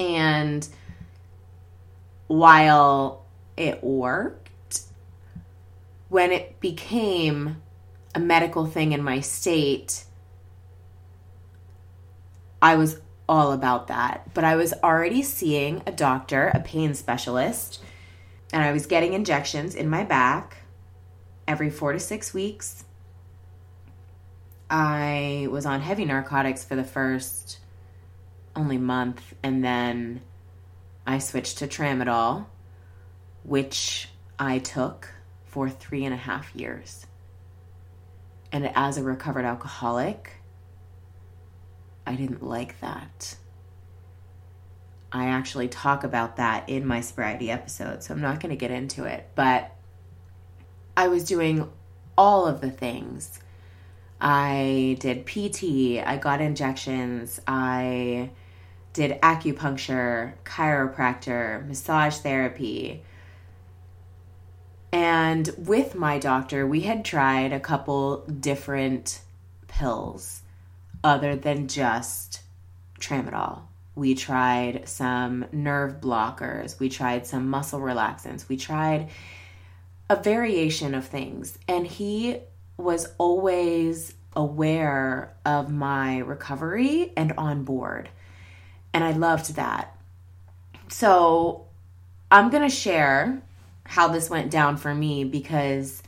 And 0.00 0.68
while 2.26 3.24
it 3.56 3.84
worked 3.84 4.80
when 6.08 6.32
it 6.32 6.58
became 6.58 7.62
a 8.16 8.18
medical 8.18 8.66
thing 8.66 8.90
in 8.90 9.00
my 9.00 9.20
state 9.20 10.04
I 12.60 12.74
was 12.74 12.98
all 13.28 13.52
about 13.52 13.86
that. 13.86 14.34
But 14.34 14.42
I 14.42 14.56
was 14.56 14.74
already 14.82 15.22
seeing 15.22 15.84
a 15.86 15.92
doctor 15.92 16.50
a 16.52 16.58
pain 16.58 16.94
specialist 16.94 17.80
and 18.52 18.60
I 18.60 18.72
was 18.72 18.86
getting 18.86 19.12
injections 19.12 19.76
in 19.76 19.88
my 19.88 20.02
back 20.02 20.61
every 21.46 21.70
four 21.70 21.92
to 21.92 21.98
six 21.98 22.32
weeks. 22.32 22.84
I 24.70 25.48
was 25.50 25.66
on 25.66 25.80
heavy 25.80 26.04
narcotics 26.04 26.64
for 26.64 26.76
the 26.76 26.84
first 26.84 27.58
only 28.56 28.78
month, 28.78 29.22
and 29.42 29.64
then 29.64 30.22
I 31.06 31.18
switched 31.18 31.58
to 31.58 31.66
tramadol, 31.66 32.46
which 33.42 34.08
I 34.38 34.58
took 34.58 35.12
for 35.44 35.68
three 35.68 36.04
and 36.04 36.14
a 36.14 36.18
half 36.18 36.54
years. 36.54 37.06
And 38.50 38.70
as 38.74 38.98
a 38.98 39.02
recovered 39.02 39.44
alcoholic, 39.44 40.32
I 42.06 42.14
didn't 42.14 42.42
like 42.42 42.80
that. 42.80 43.36
I 45.12 45.26
actually 45.26 45.68
talk 45.68 46.04
about 46.04 46.36
that 46.36 46.68
in 46.68 46.86
my 46.86 47.00
sobriety 47.00 47.50
episode, 47.50 48.02
so 48.02 48.14
I'm 48.14 48.20
not 48.20 48.40
going 48.40 48.50
to 48.50 48.56
get 48.56 48.70
into 48.70 49.04
it. 49.04 49.28
But 49.34 49.74
I 50.96 51.08
was 51.08 51.24
doing 51.24 51.70
all 52.16 52.46
of 52.46 52.60
the 52.60 52.70
things. 52.70 53.40
I 54.20 54.96
did 55.00 55.26
PT, 55.26 56.04
I 56.06 56.16
got 56.20 56.40
injections, 56.40 57.40
I 57.46 58.30
did 58.92 59.20
acupuncture, 59.20 60.34
chiropractor, 60.44 61.66
massage 61.66 62.18
therapy. 62.18 63.02
And 64.92 65.48
with 65.56 65.94
my 65.94 66.18
doctor, 66.18 66.66
we 66.66 66.82
had 66.82 67.04
tried 67.04 67.52
a 67.52 67.58
couple 67.58 68.18
different 68.26 69.22
pills 69.66 70.42
other 71.02 71.34
than 71.34 71.66
just 71.66 72.42
tramadol. 73.00 73.62
We 73.94 74.14
tried 74.14 74.88
some 74.88 75.46
nerve 75.50 76.00
blockers, 76.00 76.78
we 76.78 76.88
tried 76.88 77.26
some 77.26 77.48
muscle 77.48 77.80
relaxants, 77.80 78.48
we 78.48 78.56
tried 78.56 79.08
a 80.12 80.22
variation 80.22 80.94
of 80.94 81.06
things. 81.06 81.58
And 81.66 81.86
he 81.86 82.40
was 82.76 83.08
always 83.16 84.14
aware 84.36 85.34
of 85.46 85.70
my 85.70 86.18
recovery 86.18 87.12
and 87.16 87.32
on 87.38 87.64
board. 87.64 88.10
And 88.92 89.02
I 89.02 89.12
loved 89.12 89.54
that. 89.54 89.96
So 90.88 91.64
I'm 92.30 92.50
going 92.50 92.62
to 92.62 92.74
share 92.74 93.40
how 93.84 94.08
this 94.08 94.28
went 94.28 94.50
down 94.50 94.76
for 94.76 94.94
me 94.94 95.24
because 95.24 96.02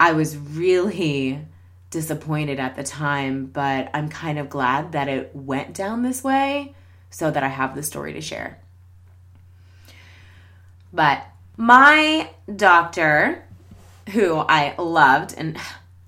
I 0.00 0.12
was 0.12 0.38
really 0.38 1.44
disappointed 1.90 2.58
at 2.58 2.76
the 2.76 2.82
time, 2.82 3.44
but 3.44 3.90
I'm 3.92 4.08
kind 4.08 4.38
of 4.38 4.48
glad 4.48 4.92
that 4.92 5.08
it 5.08 5.32
went 5.34 5.74
down 5.74 6.02
this 6.02 6.24
way 6.24 6.74
so 7.10 7.30
that 7.30 7.42
I 7.42 7.48
have 7.48 7.74
the 7.74 7.82
story 7.82 8.14
to 8.14 8.22
share. 8.22 8.58
But 10.94 11.26
my 11.56 12.30
doctor, 12.54 13.44
who 14.10 14.36
I 14.36 14.74
loved 14.78 15.34
and 15.36 15.58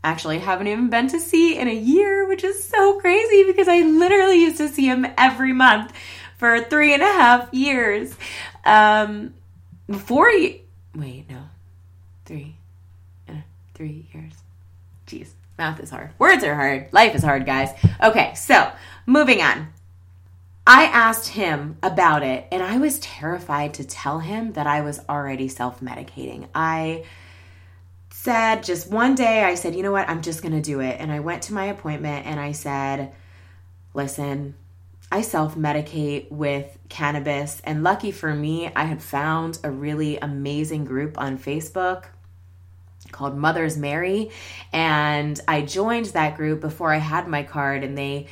actually 0.05 0.39
haven't 0.39 0.69
even 0.69 0.91
been 0.91 1.09
to 1.09 1.21
see 1.21 1.59
in 1.59 1.69
a 1.69 1.75
year, 1.75 2.27
which 2.29 2.45
is 2.45 2.63
so 2.65 3.01
crazy 3.01 3.45
because 3.45 3.69
I 3.69 3.81
literally 3.81 4.41
used 4.41 4.59
to 4.59 4.69
see 4.69 4.87
him 4.87 5.07
every 5.17 5.53
month 5.53 5.93
for 6.37 6.61
three 6.61 6.95
and 6.95 7.03
a 7.03 7.07
half 7.07 7.53
years. 7.53 8.15
Um, 8.65 9.35
before 9.87 10.31
he, 10.31 10.63
wait, 10.95 11.29
no, 11.29 11.43
three, 12.25 12.57
uh, 13.29 13.33
three 13.75 14.07
years. 14.13 14.35
Jeez, 15.07 15.31
math 15.57 15.81
is 15.81 15.91
hard. 15.91 16.11
Words 16.19 16.45
are 16.45 16.55
hard. 16.55 16.93
Life 16.93 17.15
is 17.15 17.23
hard, 17.23 17.47
guys. 17.47 17.71
Okay, 18.03 18.35
so 18.35 18.71
moving 19.07 19.43
on. 19.43 19.69
I 20.71 20.85
asked 20.85 21.29
him 21.29 21.79
about 21.83 22.23
it 22.23 22.47
and 22.53 22.63
I 22.63 22.77
was 22.77 22.99
terrified 22.99 23.73
to 23.75 23.85
tell 23.85 24.19
him 24.19 24.53
that 24.53 24.67
I 24.67 24.83
was 24.83 25.01
already 25.09 25.49
self 25.49 25.81
medicating. 25.81 26.47
I 26.55 27.07
said 28.11 28.65
just 28.65 28.91
one 28.91 29.15
day, 29.15 29.45
I 29.45 29.55
said, 29.55 29.75
you 29.75 29.83
know 29.83 29.93
what, 29.93 30.11
I'm 30.11 30.21
just 30.21 30.43
gonna 30.43 30.61
do 30.61 30.81
it. 30.81 31.01
And 31.01 31.11
I 31.11 31.21
went 31.21 31.45
to 31.45 31.55
my 31.55 31.65
appointment 31.65 32.27
and 32.27 32.39
I 32.39 32.53
said, 32.53 33.13
listen, 33.95 34.57
I 35.11 35.23
self 35.23 35.55
medicate 35.55 36.31
with 36.31 36.77
cannabis. 36.91 37.63
And 37.65 37.83
lucky 37.83 38.11
for 38.11 38.35
me, 38.35 38.71
I 38.77 38.85
had 38.85 39.03
found 39.03 39.61
a 39.65 39.71
really 39.71 40.19
amazing 40.19 40.85
group 40.85 41.19
on 41.19 41.39
Facebook 41.39 42.05
called 43.11 43.39
Mother's 43.39 43.79
Mary. 43.79 44.33
And 44.71 45.41
I 45.49 45.63
joined 45.63 46.07
that 46.07 46.37
group 46.37 46.61
before 46.61 46.93
I 46.93 46.99
had 46.99 47.27
my 47.27 47.43
card 47.43 47.85
and 47.85 47.97
they 47.97 48.27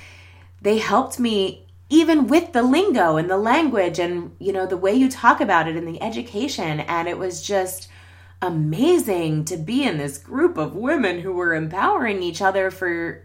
they 0.61 0.77
helped 0.79 1.19
me 1.19 1.66
even 1.89 2.27
with 2.27 2.53
the 2.53 2.63
lingo 2.63 3.17
and 3.17 3.31
the 3.31 3.37
language 3.37 3.99
and 3.99 4.35
you 4.39 4.53
know 4.53 4.67
the 4.67 4.77
way 4.77 4.93
you 4.93 5.09
talk 5.09 5.41
about 5.41 5.69
it 5.69 5.77
and 5.77 5.87
the 5.87 6.03
education 6.03 6.81
and 6.81 7.09
it 7.09 7.19
was 7.19 7.43
just 7.43 7.89
amazing 8.43 9.45
to 9.45 9.57
be 9.57 9.83
in 9.83 9.99
this 9.99 10.19
group 10.19 10.59
of 10.59 10.75
women 10.75 11.21
who 11.21 11.33
were 11.33 11.55
empowering 11.55 12.23
each 12.23 12.43
other 12.43 12.71
for 12.71 13.23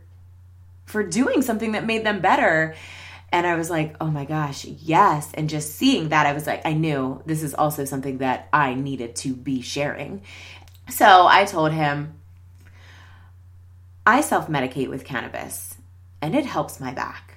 for 0.85 1.03
doing 1.03 1.41
something 1.41 1.71
that 1.73 1.85
made 1.85 2.05
them 2.05 2.19
better 2.21 2.75
and 3.33 3.47
I 3.47 3.55
was 3.55 3.69
like, 3.69 3.95
"Oh 4.01 4.07
my 4.07 4.25
gosh, 4.25 4.65
yes." 4.65 5.31
And 5.33 5.49
just 5.49 5.75
seeing 5.75 6.09
that, 6.09 6.25
I 6.25 6.33
was 6.33 6.45
like, 6.45 6.65
I 6.65 6.73
knew 6.73 7.21
this 7.25 7.43
is 7.43 7.53
also 7.53 7.85
something 7.85 8.17
that 8.17 8.49
I 8.51 8.73
needed 8.73 9.15
to 9.17 9.33
be 9.33 9.61
sharing. 9.61 10.23
So, 10.89 11.27
I 11.27 11.45
told 11.45 11.71
him 11.71 12.19
I 14.05 14.21
self-medicate 14.21 14.89
with 14.89 15.05
cannabis 15.05 15.75
and 16.21 16.35
it 16.35 16.45
helps 16.45 16.79
my 16.79 16.93
back. 16.93 17.30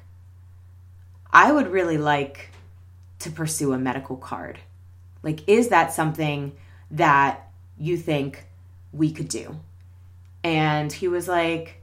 I 1.34 1.50
would 1.50 1.66
really 1.66 1.98
like 1.98 2.50
to 3.18 3.30
pursue 3.30 3.72
a 3.72 3.78
medical 3.78 4.16
card. 4.16 4.60
Like, 5.22 5.46
is 5.48 5.68
that 5.68 5.92
something 5.92 6.52
that 6.92 7.50
you 7.76 7.96
think 7.96 8.46
we 8.92 9.10
could 9.10 9.28
do? 9.28 9.56
And 10.44 10.92
he 10.92 11.08
was 11.08 11.26
like, 11.26 11.82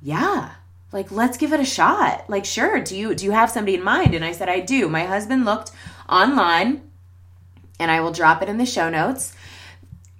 Yeah, 0.00 0.52
like 0.92 1.10
let's 1.10 1.36
give 1.36 1.52
it 1.52 1.58
a 1.58 1.64
shot. 1.64 2.30
Like, 2.30 2.44
sure, 2.44 2.80
do 2.80 2.96
you 2.96 3.14
do 3.16 3.24
you 3.24 3.32
have 3.32 3.50
somebody 3.50 3.74
in 3.74 3.82
mind? 3.82 4.14
And 4.14 4.24
I 4.24 4.30
said, 4.30 4.48
I 4.48 4.60
do. 4.60 4.88
My 4.88 5.04
husband 5.04 5.44
looked 5.44 5.72
online 6.08 6.82
and 7.80 7.90
I 7.90 8.00
will 8.00 8.12
drop 8.12 8.42
it 8.42 8.48
in 8.48 8.58
the 8.58 8.66
show 8.66 8.88
notes. 8.88 9.34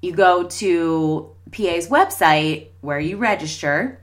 You 0.03 0.13
go 0.13 0.45
to 0.45 1.31
PA's 1.53 1.89
website 1.89 2.69
where 2.81 2.99
you 2.99 3.19
register 3.19 4.01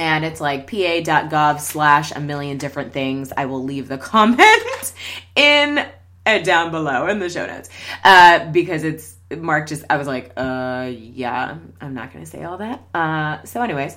and 0.00 0.24
it's 0.24 0.40
like 0.40 0.66
pa.gov 0.66 1.60
slash 1.60 2.10
a 2.10 2.20
million 2.20 2.56
different 2.56 2.94
things. 2.94 3.34
I 3.36 3.44
will 3.44 3.62
leave 3.62 3.86
the 3.86 3.98
comment 4.12 4.92
in 5.36 5.86
uh, 6.24 6.38
down 6.38 6.70
below 6.70 7.06
in 7.06 7.18
the 7.18 7.28
show 7.28 7.46
notes. 7.46 7.68
Uh, 8.02 8.50
because 8.50 8.82
it's 8.82 9.16
Mark 9.36 9.68
just 9.68 9.84
I 9.88 9.96
was 9.96 10.08
like 10.08 10.32
uh 10.36 10.90
yeah 10.90 11.58
I'm 11.80 11.94
not 11.94 12.12
gonna 12.12 12.26
say 12.26 12.42
all 12.42 12.58
that. 12.58 12.82
Uh 12.94 13.44
so 13.44 13.62
anyways 13.62 13.96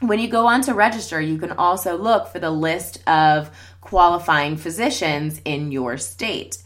when 0.00 0.18
you 0.18 0.28
go 0.28 0.46
on 0.46 0.62
to 0.62 0.74
register 0.74 1.20
you 1.20 1.36
can 1.38 1.52
also 1.52 1.96
look 1.98 2.28
for 2.28 2.40
the 2.40 2.50
list 2.50 3.06
of 3.06 3.50
qualifying 3.82 4.56
physicians 4.56 5.40
in 5.44 5.70
your 5.70 5.98
state. 5.98 6.56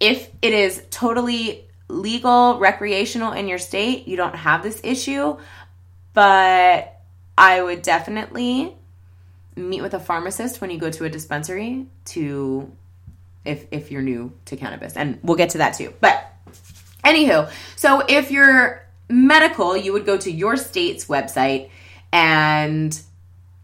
If 0.00 0.30
it 0.40 0.52
is 0.52 0.84
totally 0.90 1.66
legal 1.88 2.60
recreational 2.60 3.32
in 3.32 3.48
your 3.48 3.58
state 3.58 4.06
you 4.06 4.16
don't 4.16 4.36
have 4.36 4.62
this 4.62 4.80
issue 4.84 5.36
but 6.14 6.97
I 7.38 7.62
would 7.62 7.82
definitely 7.82 8.74
meet 9.54 9.80
with 9.80 9.94
a 9.94 10.00
pharmacist 10.00 10.60
when 10.60 10.70
you 10.70 10.78
go 10.78 10.90
to 10.90 11.04
a 11.04 11.08
dispensary 11.08 11.86
to 12.06 12.70
if 13.44 13.66
if 13.70 13.92
you're 13.92 14.02
new 14.02 14.32
to 14.46 14.56
cannabis. 14.56 14.96
And 14.96 15.20
we'll 15.22 15.36
get 15.36 15.50
to 15.50 15.58
that 15.58 15.74
too. 15.74 15.94
But 16.00 16.32
anywho, 17.04 17.48
so 17.76 18.02
if 18.08 18.32
you're 18.32 18.84
medical, 19.08 19.76
you 19.76 19.92
would 19.92 20.04
go 20.04 20.18
to 20.18 20.30
your 20.30 20.56
state's 20.56 21.06
website 21.06 21.70
and 22.12 23.00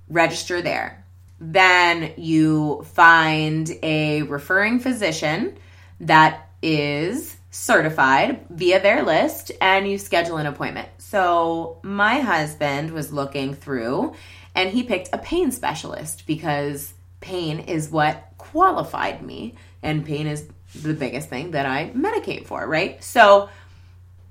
register 0.09 0.63
there. 0.63 1.05
Then 1.41 2.13
you 2.17 2.87
find 2.95 3.69
a 3.83 4.23
referring 4.23 4.79
physician 4.79 5.59
that 6.01 6.49
is 6.63 7.34
certified 7.55 8.45
via 8.51 8.83
their 8.83 9.05
list 9.05 9.53
and 9.61 9.89
you 9.89 9.97
schedule 9.97 10.39
an 10.39 10.47
appointment. 10.47 10.89
So, 10.99 11.79
my 11.85 12.19
husband 12.19 12.91
was 12.91 13.13
looking 13.13 13.55
through 13.55 14.15
and 14.57 14.71
he 14.71 14.83
picked 14.83 15.11
a 15.13 15.19
pain 15.19 15.53
specialist 15.53 16.27
because 16.27 16.95
pain 17.21 17.61
is 17.61 17.91
what 17.91 18.25
qualified 18.39 19.23
me 19.23 19.55
and 19.85 20.05
pain 20.05 20.27
is 20.27 20.49
the 20.75 20.95
biggest 20.95 21.29
thing 21.29 21.53
that 21.53 21.65
I 21.65 21.91
medicate 21.91 22.47
for, 22.47 22.67
right? 22.67 23.03
So, 23.05 23.49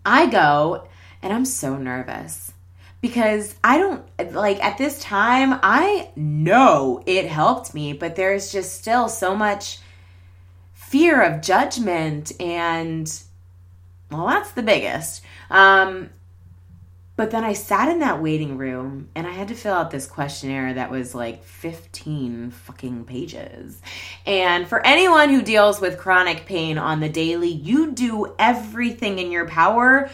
I 0.06 0.26
go 0.26 0.90
and 1.22 1.32
I'm 1.32 1.46
so 1.46 1.78
nervous 1.78 2.52
because 3.00 3.56
I 3.64 3.78
don't 3.78 4.34
like 4.34 4.62
at 4.62 4.78
this 4.78 5.00
time, 5.00 5.58
I 5.64 6.10
know 6.18 7.02
it 7.06 7.28
helped 7.28 7.74
me, 7.74 7.94
but 7.94 8.18
there's 8.18 8.52
just 8.52 8.76
still 8.76 9.08
so 9.08 9.34
much 9.34 9.80
fear 10.94 11.24
of 11.24 11.42
judgment 11.42 12.32
and 12.40 13.20
well 14.12 14.28
that's 14.28 14.52
the 14.52 14.62
biggest. 14.62 15.24
Um, 15.50 16.12
but 17.16 17.32
then 17.32 17.44
i 17.44 17.54
sat 17.54 17.90
in 17.90 18.00
that 18.00 18.22
waiting 18.22 18.60
room 18.60 19.10
and 19.16 19.26
i 19.26 19.32
had 19.32 19.48
to 19.48 19.56
fill 19.56 19.74
out 19.74 19.90
this 19.90 20.06
questionnaire 20.06 20.76
that 20.76 20.92
was 20.92 21.16
like 21.16 21.44
15 21.44 22.52
fucking 22.52 23.06
pages. 23.06 23.82
And 24.28 24.68
for 24.68 24.86
anyone 24.86 25.30
who 25.30 25.42
deals 25.42 25.82
with 25.82 25.98
chronic 25.98 26.46
pain 26.46 26.78
on 26.78 27.00
the 27.00 27.10
daily 27.10 27.50
you 27.50 27.94
do 27.94 28.36
everything 28.38 29.18
in 29.18 29.32
your 29.32 29.48
power 29.48 30.12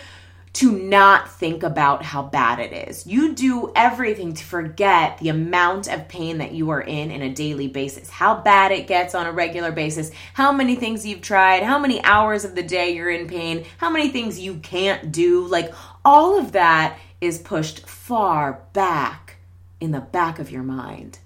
to 0.53 0.71
not 0.71 1.31
think 1.31 1.61
about 1.63 2.03
how 2.03 2.23
bad 2.23 2.59
it 2.59 2.89
is. 2.89 3.05
You 3.05 3.33
do 3.33 3.71
everything 3.75 4.33
to 4.33 4.43
forget 4.43 5.19
the 5.19 5.29
amount 5.29 5.87
of 5.87 6.07
pain 6.07 6.39
that 6.39 6.53
you 6.53 6.71
are 6.71 6.81
in 6.81 7.11
in 7.11 7.21
a 7.21 7.33
daily 7.33 7.67
basis, 7.67 8.09
how 8.09 8.41
bad 8.41 8.71
it 8.71 8.87
gets 8.87 9.13
on 9.13 9.27
a 9.27 9.31
regular 9.31 9.71
basis, 9.71 10.11
how 10.33 10.51
many 10.51 10.75
things 10.75 11.05
you've 11.05 11.21
tried, 11.21 11.63
how 11.63 11.77
many 11.77 12.03
hours 12.03 12.45
of 12.45 12.55
the 12.55 12.63
day 12.63 12.95
you're 12.95 13.11
in 13.11 13.27
pain, 13.27 13.65
how 13.77 13.89
many 13.89 14.09
things 14.09 14.39
you 14.39 14.55
can't 14.55 15.11
do. 15.11 15.45
Like 15.45 15.73
all 16.03 16.39
of 16.39 16.53
that 16.53 16.97
is 17.21 17.37
pushed 17.37 17.87
far 17.87 18.63
back 18.73 19.37
in 19.79 19.91
the 19.91 20.01
back 20.01 20.39
of 20.39 20.51
your 20.51 20.63
mind. 20.63 21.19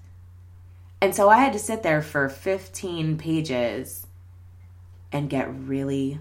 And 1.00 1.14
so 1.14 1.28
I 1.28 1.38
had 1.38 1.52
to 1.54 1.58
sit 1.58 1.82
there 1.82 2.02
for 2.02 2.28
15 2.28 3.18
pages 3.18 4.06
and 5.12 5.30
get 5.30 5.52
really 5.54 6.18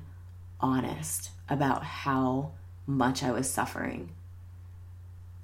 honest 0.59 1.31
about 1.49 1.83
how 1.83 2.51
much 2.85 3.23
I 3.23 3.31
was 3.31 3.49
suffering 3.49 4.09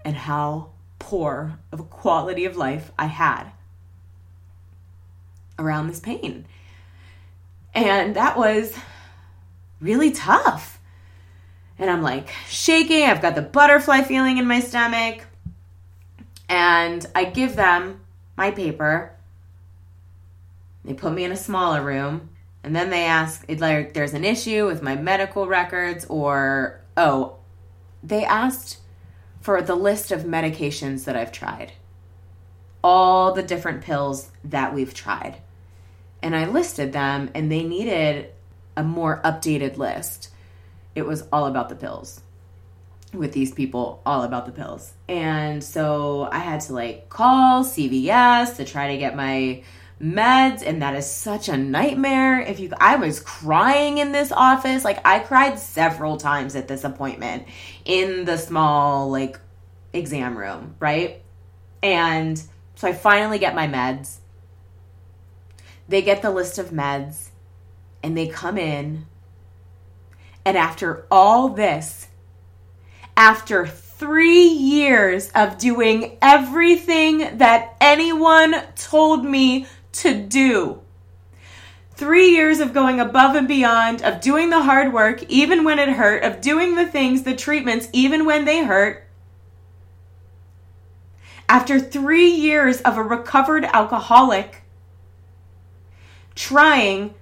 and 0.04 0.16
how 0.16 0.70
poor 0.98 1.60
of 1.72 1.80
a 1.80 1.84
quality 1.84 2.46
of 2.46 2.58
life 2.58 2.92
I 2.98 3.06
had 3.06 3.52
around 5.58 5.88
this 5.88 6.00
pain. 6.00 6.46
And 7.74 8.16
that 8.16 8.38
was 8.38 8.78
really 9.80 10.12
tough. 10.12 10.80
And 11.78 11.90
I'm 11.90 12.02
like 12.02 12.30
shaking, 12.48 13.04
I've 13.04 13.22
got 13.22 13.36
the 13.36 13.42
butterfly 13.42 14.02
feeling 14.02 14.38
in 14.38 14.48
my 14.48 14.60
stomach. 14.60 15.26
And 16.50 17.06
I 17.14 17.26
give 17.26 17.56
them 17.56 18.02
my 18.36 18.52
paper. 18.52 19.14
They 20.84 20.94
put 20.94 21.14
me 21.14 21.24
in 21.24 21.32
a 21.32 21.38
smaller 21.38 21.82
room. 21.82 22.30
And 22.64 22.76
then 22.76 22.90
they 22.90 23.06
ask, 23.06 23.46
like, 23.48 23.94
there's 23.94 24.14
an 24.14 24.26
issue 24.26 24.66
with 24.66 24.82
my 24.82 24.96
medical 24.96 25.48
records 25.48 26.06
or 26.10 26.82
oh, 27.00 27.38
they 28.04 28.24
asked 28.26 28.78
for 29.40 29.62
the 29.62 29.76
list 29.76 30.12
of 30.12 30.24
medications 30.24 31.06
that 31.06 31.16
I've 31.16 31.32
tried, 31.32 31.72
all 32.84 33.34
the 33.34 33.42
different 33.42 33.82
pills 33.82 34.30
that 34.44 34.76
we've 34.76 34.94
tried. 34.94 35.38
And 36.22 36.36
I 36.36 36.46
listed 36.46 36.92
them, 36.92 37.32
and 37.34 37.50
they 37.50 37.64
needed 37.64 38.32
a 38.76 38.84
more 38.84 39.22
updated 39.24 39.78
list. 39.78 40.30
It 40.94 41.06
was 41.06 41.24
all 41.32 41.46
about 41.46 41.70
the 41.70 41.76
pills 41.76 42.22
with 43.14 43.32
these 43.32 43.54
people, 43.54 44.02
all 44.06 44.24
about 44.24 44.46
the 44.46 44.52
pills. 44.52 44.94
And 45.08 45.64
so 45.64 46.28
I 46.32 46.40
had 46.40 46.60
to 46.62 46.74
like 46.74 47.10
call 47.10 47.64
CVS 47.64 48.58
to 48.58 48.66
try 48.66 48.92
to 48.92 48.98
get 48.98 49.16
my 49.16 49.64
meds 50.02 50.64
and 50.66 50.82
that 50.82 50.96
is 50.96 51.10
such 51.10 51.50
a 51.50 51.58
nightmare. 51.58 52.40
If 52.40 52.60
you 52.60 52.72
i 52.80 52.96
was 52.96 53.20
crying 53.20 53.98
in 53.98 54.12
this 54.12 54.32
office. 54.32 54.86
Like 54.86 55.06
i 55.06 55.20
cried 55.20 55.60
several 55.60 56.18
times 56.18 56.56
at 56.56 56.68
this 56.68 56.84
appointment 56.84 57.48
in 57.86 58.26
the 58.26 58.38
small 58.38 59.10
like 59.10 59.40
exam 59.94 60.38
room 60.38 60.76
right? 60.80 61.22
And 61.84 62.42
so 62.76 62.88
i 62.88 62.94
finally 62.94 63.40
get 63.40 63.56
my 63.56 63.68
meds. 63.68 64.18
They 65.88 66.02
get 66.02 66.22
the 66.22 66.32
list 66.32 66.58
of 66.58 66.70
meds 66.70 67.30
and 68.02 68.18
they 68.18 68.28
come 68.28 68.58
in. 68.58 69.06
And 70.46 70.58
after 70.58 71.06
all 71.12 71.50
this 71.50 72.08
after 73.18 73.68
three 73.68 74.48
years 74.48 75.30
of 75.36 75.58
doing 75.58 76.18
everything 76.22 77.38
that 77.40 77.76
anyone 77.82 78.56
told 78.78 79.26
me 79.26 79.68
to 80.00 80.16
do. 80.16 80.82
Three 81.92 82.30
years 82.30 82.62
of 82.62 82.74
going 82.74 83.00
above 83.02 83.36
and 83.36 83.48
beyond, 83.48 84.02
of 84.02 84.22
doing 84.22 84.50
the 84.50 84.64
hard 84.64 84.94
work 84.94 85.24
even 85.24 85.66
when 85.66 85.80
it 85.80 85.90
hurt, 85.90 86.24
of 86.24 86.40
doing 86.40 86.76
the 86.76 86.86
things, 86.86 87.24
the 87.24 87.36
treatments 87.36 87.90
even 87.92 88.26
when 88.26 88.46
they 88.46 88.64
hurt. 88.64 89.06
After 91.50 91.80
three 91.80 92.30
years 92.30 92.80
of 92.82 92.98
a 92.98 93.04
recovered 93.04 93.66
alcoholic, 93.66 94.64
trying 96.36 97.14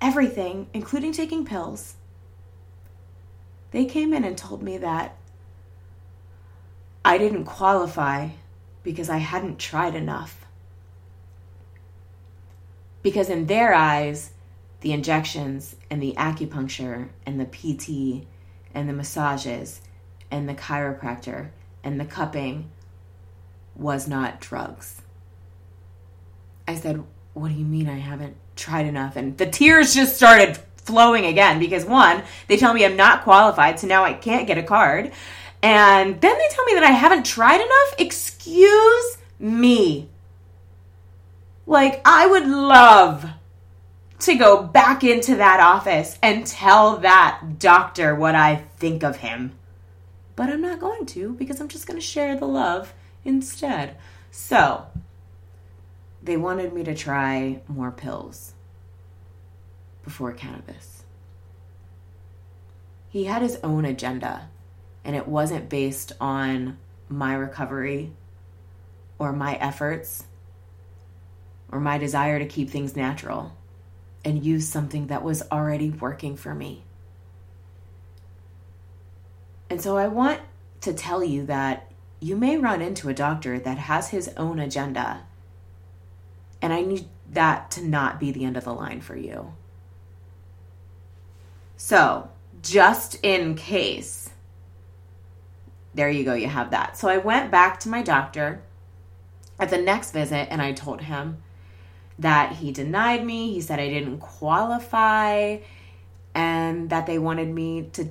everything, 0.00 0.66
including 0.74 1.12
taking 1.12 1.44
pills, 1.44 1.94
they 3.70 3.84
came 3.84 4.12
in 4.12 4.24
and 4.24 4.36
told 4.36 4.62
me 4.62 4.78
that 4.78 5.16
I 7.04 7.18
didn't 7.18 7.44
qualify 7.44 8.30
because 8.82 9.08
I 9.08 9.18
hadn't 9.18 9.60
tried 9.60 9.94
enough. 9.94 10.44
Because 13.02 13.28
in 13.28 13.46
their 13.46 13.72
eyes, 13.72 14.32
the 14.80 14.92
injections 14.92 15.76
and 15.90 16.02
the 16.02 16.14
acupuncture 16.14 17.08
and 17.26 17.40
the 17.40 17.46
PT 17.46 18.26
and 18.74 18.88
the 18.88 18.92
massages 18.92 19.80
and 20.30 20.48
the 20.48 20.54
chiropractor 20.54 21.50
and 21.82 21.98
the 21.98 22.04
cupping 22.04 22.70
was 23.74 24.06
not 24.06 24.40
drugs. 24.40 25.02
I 26.68 26.76
said, 26.76 27.02
What 27.34 27.48
do 27.48 27.54
you 27.54 27.64
mean 27.64 27.88
I 27.88 27.98
haven't 27.98 28.36
tried 28.56 28.86
enough? 28.86 29.16
And 29.16 29.36
the 29.38 29.46
tears 29.46 29.94
just 29.94 30.16
started 30.16 30.58
flowing 30.76 31.26
again 31.26 31.58
because 31.58 31.84
one, 31.84 32.22
they 32.48 32.56
tell 32.56 32.74
me 32.74 32.84
I'm 32.84 32.96
not 32.96 33.24
qualified, 33.24 33.80
so 33.80 33.86
now 33.86 34.04
I 34.04 34.12
can't 34.12 34.46
get 34.46 34.58
a 34.58 34.62
card. 34.62 35.12
And 35.62 36.20
then 36.20 36.38
they 36.38 36.48
tell 36.50 36.64
me 36.64 36.74
that 36.74 36.84
I 36.84 36.92
haven't 36.92 37.26
tried 37.26 37.60
enough. 37.60 37.94
Excuse 37.98 39.18
me. 39.38 40.09
Like, 41.70 42.00
I 42.04 42.26
would 42.26 42.48
love 42.48 43.30
to 44.18 44.34
go 44.34 44.60
back 44.60 45.04
into 45.04 45.36
that 45.36 45.60
office 45.60 46.18
and 46.20 46.44
tell 46.44 46.96
that 46.96 47.60
doctor 47.60 48.12
what 48.12 48.34
I 48.34 48.56
think 48.56 49.04
of 49.04 49.18
him. 49.18 49.52
But 50.34 50.50
I'm 50.50 50.62
not 50.62 50.80
going 50.80 51.06
to 51.06 51.34
because 51.34 51.60
I'm 51.60 51.68
just 51.68 51.86
going 51.86 51.96
to 51.96 52.04
share 52.04 52.36
the 52.36 52.48
love 52.48 52.92
instead. 53.24 53.96
So, 54.32 54.88
they 56.20 56.36
wanted 56.36 56.72
me 56.72 56.82
to 56.82 56.92
try 56.92 57.62
more 57.68 57.92
pills 57.92 58.54
before 60.02 60.32
cannabis. 60.32 61.04
He 63.10 63.26
had 63.26 63.42
his 63.42 63.60
own 63.62 63.84
agenda, 63.84 64.48
and 65.04 65.14
it 65.14 65.28
wasn't 65.28 65.68
based 65.68 66.14
on 66.20 66.78
my 67.08 67.32
recovery 67.32 68.10
or 69.20 69.32
my 69.32 69.54
efforts 69.54 70.24
or 71.72 71.80
my 71.80 71.98
desire 71.98 72.38
to 72.38 72.46
keep 72.46 72.70
things 72.70 72.96
natural 72.96 73.56
and 74.24 74.44
use 74.44 74.68
something 74.68 75.06
that 75.06 75.22
was 75.22 75.42
already 75.50 75.90
working 75.90 76.36
for 76.36 76.54
me. 76.54 76.82
And 79.68 79.80
so 79.80 79.96
I 79.96 80.08
want 80.08 80.40
to 80.82 80.92
tell 80.92 81.22
you 81.22 81.46
that 81.46 81.90
you 82.20 82.36
may 82.36 82.58
run 82.58 82.82
into 82.82 83.08
a 83.08 83.14
doctor 83.14 83.58
that 83.58 83.78
has 83.78 84.08
his 84.08 84.28
own 84.36 84.58
agenda. 84.58 85.22
And 86.60 86.72
I 86.72 86.82
need 86.82 87.06
that 87.30 87.70
to 87.72 87.84
not 87.84 88.20
be 88.20 88.32
the 88.32 88.44
end 88.44 88.56
of 88.56 88.64
the 88.64 88.74
line 88.74 89.00
for 89.00 89.16
you. 89.16 89.54
So, 91.76 92.28
just 92.62 93.18
in 93.22 93.54
case, 93.54 94.28
there 95.94 96.10
you 96.10 96.24
go, 96.24 96.34
you 96.34 96.48
have 96.48 96.72
that. 96.72 96.98
So 96.98 97.08
I 97.08 97.16
went 97.16 97.50
back 97.50 97.80
to 97.80 97.88
my 97.88 98.02
doctor 98.02 98.62
at 99.58 99.70
the 99.70 99.78
next 99.78 100.10
visit 100.10 100.48
and 100.50 100.60
I 100.60 100.72
told 100.72 101.00
him 101.02 101.38
that 102.18 102.56
he 102.56 102.72
denied 102.72 103.24
me. 103.24 103.52
He 103.52 103.60
said 103.60 103.80
I 103.80 103.88
didn't 103.88 104.18
qualify 104.18 105.58
and 106.34 106.90
that 106.90 107.06
they 107.06 107.18
wanted 107.18 107.48
me 107.48 107.88
to 107.92 108.08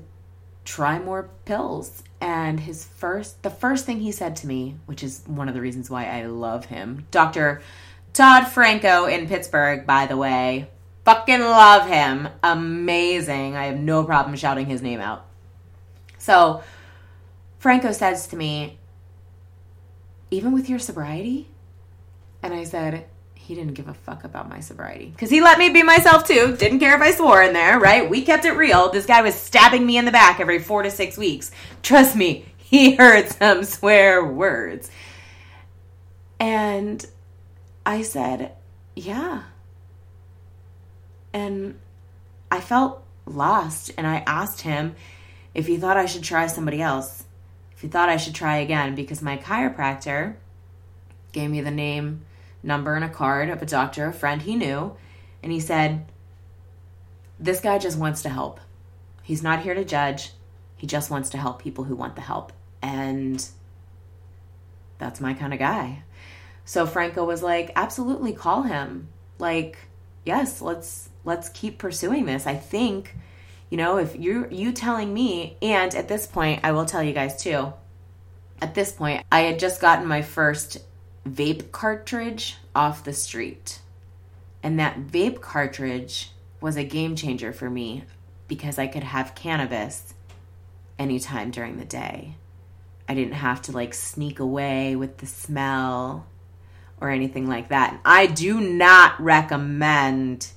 try 0.66 1.00
more 1.00 1.30
pills. 1.46 2.04
And 2.22 2.60
his 2.60 2.86
first, 2.86 3.44
the 3.44 3.50
first 3.50 3.86
thing 3.86 4.02
he 4.02 4.12
said 4.12 4.36
to 4.38 4.48
me, 4.48 4.76
which 4.86 5.04
is 5.04 5.24
one 5.26 5.48
of 5.48 5.54
the 5.54 5.62
reasons 5.62 5.90
why 5.90 6.06
I 6.06 6.26
love 6.26 6.66
him, 6.66 7.08
Dr. 7.12 7.62
Todd 8.14 8.48
Franco 8.48 9.06
in 9.06 9.28
Pittsburgh, 9.28 9.86
by 9.86 10.06
the 10.06 10.18
way. 10.18 10.70
Fucking 11.06 11.40
love 11.40 11.88
him. 11.88 12.28
Amazing. 12.44 13.56
I 13.56 13.66
have 13.66 13.80
no 13.80 14.04
problem 14.04 14.36
shouting 14.36 14.66
his 14.66 14.82
name 14.82 15.00
out. 15.00 15.26
So, 16.18 16.62
Franco 17.58 17.92
says 17.92 18.28
to 18.28 18.36
me, 18.36 18.78
even 20.32 20.52
with 20.52 20.70
your 20.70 20.80
sobriety? 20.80 21.48
And 22.44 22.54
I 22.54 22.64
said, 22.64 23.06
he 23.50 23.56
didn't 23.56 23.74
give 23.74 23.88
a 23.88 23.96
fuck 23.96 24.26
about 24.26 24.48
my 24.48 24.60
sobriety 24.60 25.08
because 25.08 25.32
he 25.32 25.42
let 25.42 25.58
me 25.58 25.70
be 25.70 25.82
myself 25.82 26.24
too. 26.24 26.56
Didn't 26.56 26.78
care 26.78 26.96
if 26.96 27.02
I 27.02 27.10
swore 27.10 27.42
in 27.42 27.52
there, 27.52 27.80
right? 27.80 28.08
We 28.08 28.22
kept 28.22 28.46
it 28.46 28.52
real. 28.52 28.92
This 28.92 29.08
guy 29.08 29.24
was 29.24 29.34
stabbing 29.34 29.84
me 29.84 29.98
in 29.98 30.06
the 30.06 30.12
back 30.12 30.40
every 30.40 30.60
four 30.60 30.84
to 30.84 30.92
six 30.92 31.18
weeks. 31.18 31.50
Trust 31.82 32.16
me, 32.16 32.46
he 32.58 32.94
heard 32.94 33.28
some 33.28 33.64
swear 33.64 34.24
words. 34.24 34.92
And 36.40 37.04
I 37.88 38.04
said, 38.04 38.52
yeah. 38.96 39.46
And 41.34 41.80
I 42.52 42.62
felt 42.62 43.04
lost. 43.26 43.90
And 43.98 44.06
I 44.06 44.18
asked 44.28 44.62
him 44.62 44.96
if 45.56 45.66
he 45.66 45.78
thought 45.78 45.98
I 45.98 46.06
should 46.06 46.24
try 46.24 46.46
somebody 46.46 46.84
else, 46.84 47.24
if 47.72 47.82
he 47.82 47.88
thought 47.88 48.10
I 48.10 48.18
should 48.18 48.36
try 48.36 48.58
again, 48.58 48.94
because 48.94 49.24
my 49.24 49.38
chiropractor 49.38 50.36
gave 51.32 51.50
me 51.50 51.62
the 51.62 51.72
name 51.72 52.26
number 52.64 52.96
and 52.96 53.06
a 53.06 53.10
card 53.10 53.50
of 53.50 53.62
a 53.62 53.66
doctor, 53.66 54.06
a 54.06 54.14
friend 54.14 54.42
he 54.42 54.56
knew, 54.56 54.96
and 55.42 55.52
he 55.52 55.60
said, 55.60 56.06
This 57.40 57.60
guy 57.60 57.78
just 57.78 57.98
wants 57.98 58.22
to 58.24 58.30
help. 58.30 58.60
He's 59.24 59.44
not 59.44 59.62
here 59.62 59.74
to 59.74 59.86
judge. 59.86 60.32
He 60.76 60.88
just 60.88 61.12
wants 61.12 61.30
to 61.30 61.38
help 61.38 61.62
people 61.62 61.84
who 61.84 61.96
want 61.96 62.16
the 62.16 62.22
help. 62.22 62.52
And 62.82 63.46
that's 64.98 65.20
my 65.20 65.34
kind 65.34 65.54
of 65.54 65.60
guy. 65.60 66.04
So 66.66 66.86
Franco 66.86 67.26
was 67.26 67.42
like, 67.42 67.72
absolutely 67.76 68.34
call 68.34 68.64
him. 68.64 69.08
Like, 69.40 69.78
yes, 70.26 70.62
let's 70.62 71.10
let's 71.26 71.50
keep 71.50 71.80
pursuing 71.80 72.26
this. 72.26 72.46
I 72.46 72.56
think, 72.56 73.16
you 73.70 73.78
know, 73.78 73.98
if 73.98 74.18
you 74.18 74.48
you 74.52 74.72
telling 74.72 75.14
me, 75.14 75.58
and 75.62 75.94
at 75.96 76.08
this 76.08 76.28
point, 76.28 76.62
I 76.64 76.72
will 76.72 76.86
tell 76.86 77.04
you 77.04 77.14
guys 77.14 77.42
too. 77.42 77.74
At 78.62 78.76
this 78.76 78.92
point, 78.92 79.26
I 79.32 79.42
had 79.42 79.58
just 79.58 79.82
gotten 79.82 80.08
my 80.08 80.22
first 80.22 80.78
vape 81.28 81.72
cartridge 81.72 82.58
off 82.76 83.04
the 83.04 83.14
street. 83.14 83.80
And 84.62 84.80
that 84.80 85.00
vape 85.08 85.42
cartridge 85.42 86.32
was 86.62 86.76
a 86.76 86.84
game 86.84 87.16
changer 87.16 87.54
for 87.54 87.70
me 87.70 88.04
because 88.48 88.78
I 88.78 88.88
could 88.88 89.04
have 89.04 89.36
cannabis 89.36 90.14
anytime 90.98 91.52
during 91.52 91.78
the 91.78 91.86
day. 91.86 92.36
I 93.08 93.14
didn't 93.16 93.34
have 93.34 93.62
to 93.64 93.72
like 93.72 93.94
sneak 93.94 94.40
away 94.40 94.96
with 94.96 95.18
the 95.18 95.26
smell 95.26 96.28
or 97.02 97.10
anything 97.10 97.48
like 97.48 97.70
that. 97.70 98.00
I 98.04 98.28
do 98.28 98.60
not 98.60 99.20
recommend 99.20 100.52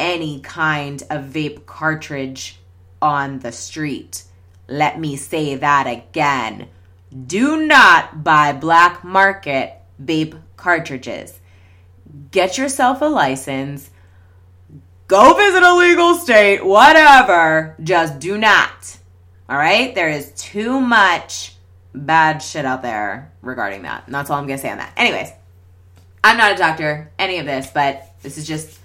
any 0.00 0.40
kind 0.40 1.02
of 1.10 1.24
vape 1.24 1.66
cartridge 1.66 2.58
on 3.00 3.40
the 3.40 3.52
street. 3.52 4.24
Let 4.66 4.98
me 4.98 5.16
say 5.16 5.56
that 5.56 5.86
again. 5.86 6.68
Do 7.26 7.64
not 7.64 8.24
buy 8.24 8.52
black 8.52 9.04
market 9.04 9.74
vape 10.02 10.40
cartridges. 10.56 11.40
Get 12.30 12.58
yourself 12.58 13.00
a 13.02 13.06
license. 13.06 13.90
Go 15.06 15.34
visit 15.34 15.62
a 15.62 15.74
legal 15.74 16.14
state, 16.14 16.64
whatever. 16.64 17.76
Just 17.82 18.18
do 18.18 18.38
not. 18.38 18.98
All 19.48 19.56
right? 19.56 19.94
There 19.94 20.08
is 20.08 20.32
too 20.32 20.80
much 20.80 21.54
bad 21.94 22.38
shit 22.38 22.64
out 22.64 22.82
there 22.82 23.32
regarding 23.42 23.82
that. 23.82 24.06
And 24.06 24.14
that's 24.14 24.30
all 24.30 24.38
I'm 24.38 24.46
going 24.46 24.58
to 24.58 24.62
say 24.62 24.70
on 24.70 24.78
that. 24.78 24.92
Anyways, 24.96 25.30
I'm 26.22 26.36
not 26.36 26.52
a 26.52 26.56
doctor, 26.56 27.12
any 27.18 27.38
of 27.38 27.46
this, 27.46 27.70
but 27.72 28.14
this 28.22 28.38
is 28.38 28.46
just 28.46 28.78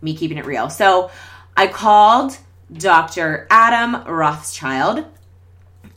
me 0.00 0.16
keeping 0.16 0.38
it 0.38 0.46
real. 0.46 0.70
So 0.70 1.10
I 1.56 1.66
called 1.66 2.36
Dr. 2.72 3.46
Adam 3.50 4.04
Rothschild 4.06 5.04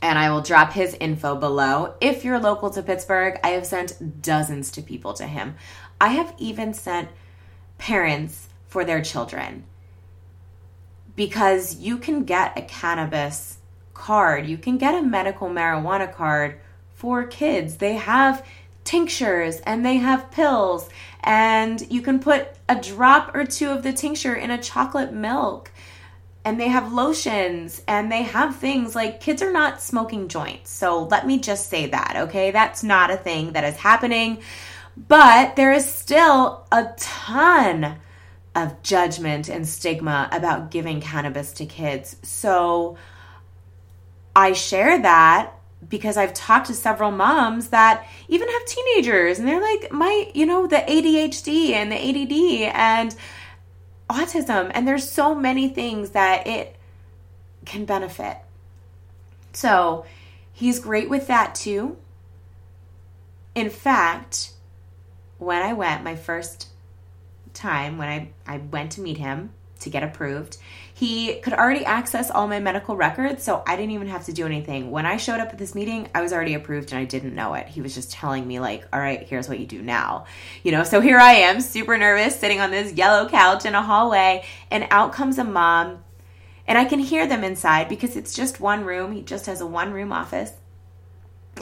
and 0.02 0.18
I 0.18 0.30
will 0.30 0.40
drop 0.40 0.72
his 0.72 0.96
info 0.98 1.36
below. 1.36 1.94
If 2.00 2.24
you're 2.24 2.38
local 2.38 2.70
to 2.70 2.82
Pittsburgh, 2.82 3.38
I 3.44 3.50
have 3.50 3.66
sent 3.66 4.22
dozens 4.22 4.70
to 4.72 4.82
people 4.82 5.12
to 5.14 5.26
him. 5.26 5.56
I 6.00 6.08
have 6.08 6.34
even 6.38 6.72
sent 6.72 7.08
parents 7.78 8.48
for 8.66 8.84
their 8.84 9.02
children 9.02 9.64
because 11.16 11.76
you 11.76 11.98
can 11.98 12.24
get 12.24 12.56
a 12.56 12.62
cannabis 12.62 13.58
card, 13.92 14.46
you 14.46 14.56
can 14.56 14.78
get 14.78 14.94
a 14.94 15.02
medical 15.02 15.48
marijuana 15.48 16.10
card 16.10 16.58
for 16.94 17.26
kids. 17.26 17.76
They 17.76 17.94
have 17.94 18.46
tinctures 18.84 19.60
and 19.60 19.84
they 19.84 19.96
have 19.96 20.30
pills, 20.30 20.88
and 21.22 21.80
you 21.92 22.00
can 22.00 22.18
put 22.18 22.48
a 22.68 22.74
drop 22.74 23.34
or 23.34 23.44
two 23.44 23.68
of 23.70 23.82
the 23.82 23.92
tincture 23.92 24.34
in 24.34 24.50
a 24.50 24.62
chocolate 24.62 25.12
milk 25.12 25.69
and 26.44 26.58
they 26.58 26.68
have 26.68 26.92
lotions 26.92 27.82
and 27.86 28.10
they 28.10 28.22
have 28.22 28.56
things 28.56 28.94
like 28.94 29.20
kids 29.20 29.42
are 29.42 29.52
not 29.52 29.82
smoking 29.82 30.28
joints. 30.28 30.70
So 30.70 31.04
let 31.04 31.26
me 31.26 31.38
just 31.38 31.68
say 31.68 31.86
that, 31.86 32.14
okay? 32.16 32.50
That's 32.50 32.82
not 32.82 33.10
a 33.10 33.16
thing 33.16 33.52
that 33.52 33.64
is 33.64 33.76
happening. 33.76 34.40
But 34.96 35.56
there 35.56 35.72
is 35.72 35.90
still 35.90 36.66
a 36.72 36.92
ton 36.96 37.98
of 38.54 38.82
judgment 38.82 39.48
and 39.48 39.68
stigma 39.68 40.28
about 40.32 40.70
giving 40.70 41.00
cannabis 41.00 41.52
to 41.54 41.66
kids. 41.66 42.16
So 42.22 42.96
I 44.34 44.52
share 44.52 45.00
that 45.02 45.52
because 45.88 46.16
I've 46.16 46.34
talked 46.34 46.66
to 46.66 46.74
several 46.74 47.10
moms 47.10 47.68
that 47.68 48.06
even 48.28 48.48
have 48.48 48.64
teenagers 48.66 49.38
and 49.38 49.48
they're 49.48 49.60
like, 49.60 49.92
my, 49.92 50.30
you 50.34 50.46
know, 50.46 50.66
the 50.66 50.76
ADHD 50.76 51.70
and 51.70 51.90
the 51.90 51.96
ADD 51.96 52.74
and 52.74 53.14
autism 54.10 54.70
and 54.74 54.86
there's 54.86 55.08
so 55.08 55.34
many 55.34 55.68
things 55.68 56.10
that 56.10 56.46
it 56.46 56.76
can 57.64 57.84
benefit. 57.84 58.36
So, 59.52 60.06
he's 60.52 60.78
great 60.78 61.08
with 61.10 61.26
that 61.26 61.54
too. 61.54 61.96
In 63.54 63.70
fact, 63.70 64.52
when 65.38 65.62
I 65.62 65.72
went 65.72 66.04
my 66.04 66.16
first 66.16 66.68
time 67.54 67.98
when 67.98 68.08
I, 68.08 68.30
I 68.46 68.58
went 68.58 68.92
to 68.92 69.00
meet 69.00 69.18
him 69.18 69.50
to 69.80 69.90
get 69.90 70.02
approved, 70.02 70.56
he 71.00 71.36
could 71.36 71.54
already 71.54 71.82
access 71.82 72.30
all 72.30 72.46
my 72.46 72.60
medical 72.60 72.94
records, 72.94 73.42
so 73.42 73.62
I 73.66 73.74
didn't 73.74 73.92
even 73.92 74.08
have 74.08 74.26
to 74.26 74.34
do 74.34 74.44
anything. 74.44 74.90
When 74.90 75.06
I 75.06 75.16
showed 75.16 75.40
up 75.40 75.48
at 75.48 75.56
this 75.56 75.74
meeting, 75.74 76.10
I 76.14 76.20
was 76.20 76.30
already 76.30 76.52
approved 76.52 76.92
and 76.92 77.00
I 77.00 77.06
didn't 77.06 77.34
know 77.34 77.54
it. 77.54 77.68
He 77.68 77.80
was 77.80 77.94
just 77.94 78.12
telling 78.12 78.46
me, 78.46 78.60
like, 78.60 78.84
all 78.92 79.00
right, 79.00 79.22
here's 79.22 79.48
what 79.48 79.58
you 79.58 79.64
do 79.64 79.80
now. 79.80 80.26
You 80.62 80.72
know, 80.72 80.84
so 80.84 81.00
here 81.00 81.18
I 81.18 81.32
am, 81.32 81.62
super 81.62 81.96
nervous, 81.96 82.38
sitting 82.38 82.60
on 82.60 82.70
this 82.70 82.92
yellow 82.92 83.30
couch 83.30 83.64
in 83.64 83.74
a 83.74 83.80
hallway, 83.80 84.44
and 84.70 84.86
out 84.90 85.14
comes 85.14 85.38
a 85.38 85.44
mom, 85.44 86.04
and 86.68 86.76
I 86.76 86.84
can 86.84 86.98
hear 86.98 87.26
them 87.26 87.44
inside 87.44 87.88
because 87.88 88.14
it's 88.14 88.34
just 88.34 88.60
one 88.60 88.84
room. 88.84 89.12
He 89.12 89.22
just 89.22 89.46
has 89.46 89.62
a 89.62 89.66
one 89.66 89.94
room 89.94 90.12
office. 90.12 90.52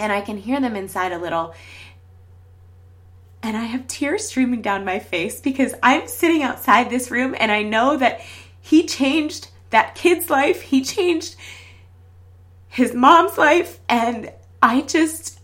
And 0.00 0.10
I 0.10 0.20
can 0.20 0.36
hear 0.36 0.60
them 0.60 0.74
inside 0.74 1.12
a 1.12 1.18
little 1.18 1.54
and 3.40 3.56
I 3.56 3.64
have 3.64 3.86
tears 3.86 4.26
streaming 4.26 4.62
down 4.62 4.84
my 4.84 4.98
face 4.98 5.40
because 5.40 5.72
I'm 5.80 6.08
sitting 6.08 6.42
outside 6.42 6.90
this 6.90 7.10
room 7.10 7.36
and 7.38 7.52
I 7.52 7.62
know 7.62 7.96
that 7.96 8.20
he 8.68 8.84
changed 8.84 9.48
that 9.70 9.94
kid's 9.94 10.28
life. 10.28 10.60
He 10.60 10.82
changed 10.84 11.36
his 12.68 12.92
mom's 12.92 13.38
life. 13.38 13.80
And 13.88 14.30
I 14.62 14.82
just, 14.82 15.40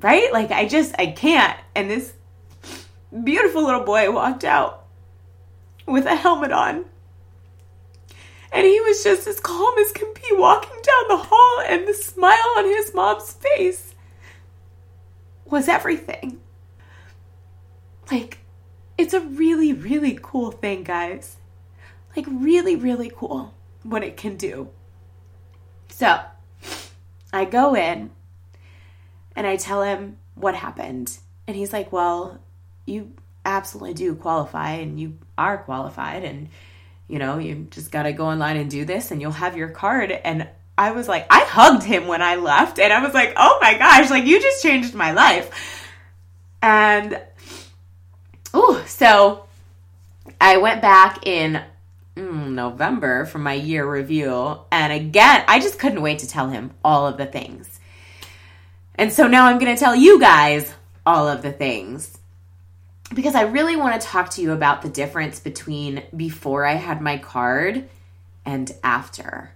right? 0.00 0.32
Like, 0.32 0.50
I 0.50 0.66
just, 0.66 0.94
I 0.98 1.08
can't. 1.08 1.58
And 1.74 1.90
this 1.90 2.14
beautiful 3.22 3.66
little 3.66 3.84
boy 3.84 4.10
walked 4.10 4.44
out 4.44 4.86
with 5.84 6.06
a 6.06 6.16
helmet 6.16 6.52
on. 6.52 6.86
And 8.50 8.66
he 8.66 8.80
was 8.80 9.04
just 9.04 9.26
as 9.26 9.40
calm 9.40 9.76
as 9.78 9.92
can 9.92 10.10
be 10.14 10.36
walking 10.36 10.80
down 10.82 11.08
the 11.08 11.24
hall, 11.24 11.64
and 11.66 11.86
the 11.86 11.94
smile 11.94 12.54
on 12.56 12.64
his 12.64 12.94
mom's 12.94 13.32
face 13.32 13.94
was 15.44 15.68
everything. 15.68 16.40
Like, 18.10 18.41
it's 19.02 19.14
a 19.14 19.20
really, 19.20 19.72
really 19.72 20.16
cool 20.22 20.52
thing, 20.52 20.84
guys. 20.84 21.36
Like, 22.14 22.24
really, 22.28 22.76
really 22.76 23.10
cool 23.12 23.52
what 23.82 24.04
it 24.04 24.16
can 24.16 24.36
do. 24.36 24.68
So, 25.88 26.20
I 27.32 27.44
go 27.44 27.74
in 27.74 28.10
and 29.34 29.46
I 29.46 29.56
tell 29.56 29.82
him 29.82 30.18
what 30.36 30.54
happened. 30.54 31.18
And 31.48 31.56
he's 31.56 31.72
like, 31.72 31.90
Well, 31.90 32.40
you 32.86 33.12
absolutely 33.44 33.94
do 33.94 34.14
qualify 34.14 34.74
and 34.74 35.00
you 35.00 35.18
are 35.36 35.58
qualified. 35.58 36.22
And, 36.22 36.48
you 37.08 37.18
know, 37.18 37.38
you 37.38 37.66
just 37.70 37.90
got 37.90 38.04
to 38.04 38.12
go 38.12 38.26
online 38.26 38.56
and 38.56 38.70
do 38.70 38.84
this 38.84 39.10
and 39.10 39.20
you'll 39.20 39.32
have 39.32 39.56
your 39.56 39.70
card. 39.70 40.12
And 40.12 40.48
I 40.78 40.92
was 40.92 41.08
like, 41.08 41.26
I 41.28 41.40
hugged 41.40 41.82
him 41.82 42.06
when 42.06 42.22
I 42.22 42.36
left, 42.36 42.78
and 42.78 42.92
I 42.92 43.04
was 43.04 43.12
like, 43.12 43.34
oh 43.36 43.58
my 43.60 43.76
gosh, 43.76 44.10
like 44.10 44.24
you 44.24 44.40
just 44.40 44.62
changed 44.62 44.94
my 44.94 45.10
life. 45.10 45.88
And, 46.62 47.20
so 48.86 49.44
I 50.40 50.58
went 50.58 50.82
back 50.82 51.26
in 51.26 51.62
mm, 52.16 52.50
November 52.50 53.26
for 53.26 53.38
my 53.38 53.54
year 53.54 53.90
review, 53.90 54.58
and 54.70 54.92
again, 54.92 55.44
I 55.48 55.60
just 55.60 55.78
couldn't 55.78 56.02
wait 56.02 56.20
to 56.20 56.28
tell 56.28 56.48
him 56.48 56.72
all 56.84 57.06
of 57.06 57.16
the 57.16 57.26
things. 57.26 57.80
And 58.94 59.12
so 59.12 59.26
now 59.26 59.46
I'm 59.46 59.58
going 59.58 59.74
to 59.74 59.80
tell 59.80 59.96
you 59.96 60.20
guys 60.20 60.72
all 61.04 61.28
of 61.28 61.42
the 61.42 61.52
things 61.52 62.18
because 63.14 63.34
I 63.34 63.42
really 63.42 63.76
want 63.76 64.00
to 64.00 64.06
talk 64.06 64.30
to 64.30 64.42
you 64.42 64.52
about 64.52 64.82
the 64.82 64.88
difference 64.88 65.40
between 65.40 66.02
before 66.16 66.64
I 66.64 66.74
had 66.74 67.00
my 67.00 67.18
card 67.18 67.88
and 68.44 68.70
after 68.82 69.52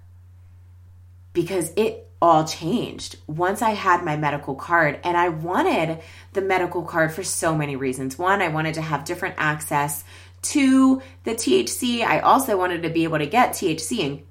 because 1.33 1.73
it 1.77 2.06
all 2.21 2.45
changed 2.45 3.17
once 3.27 3.63
I 3.63 3.71
had 3.71 4.05
my 4.05 4.17
medical 4.17 4.55
card. 4.55 5.01
And 5.05 5.17
I 5.17 5.29
wanted 5.29 6.01
the 6.33 6.43
medical 6.43 6.83
card 6.83 7.13
for 7.13 7.23
so 7.23 7.55
many 7.55 7.77
reasons. 7.77 8.19
One, 8.19 8.41
I 8.43 8.49
wanted 8.49 8.75
to 8.75 8.83
have 8.83 9.05
different 9.05 9.37
access 9.39 10.05
to 10.43 11.03
the 11.25 11.33
THC. 11.33 12.03
I 12.03 12.21
also 12.21 12.57
wanted 12.57 12.83
to 12.83 12.91
be 12.91 13.05
able 13.05 13.19
to 13.19 13.27
get 13.27 13.53
THC 13.53 14.05
and 14.05 14.23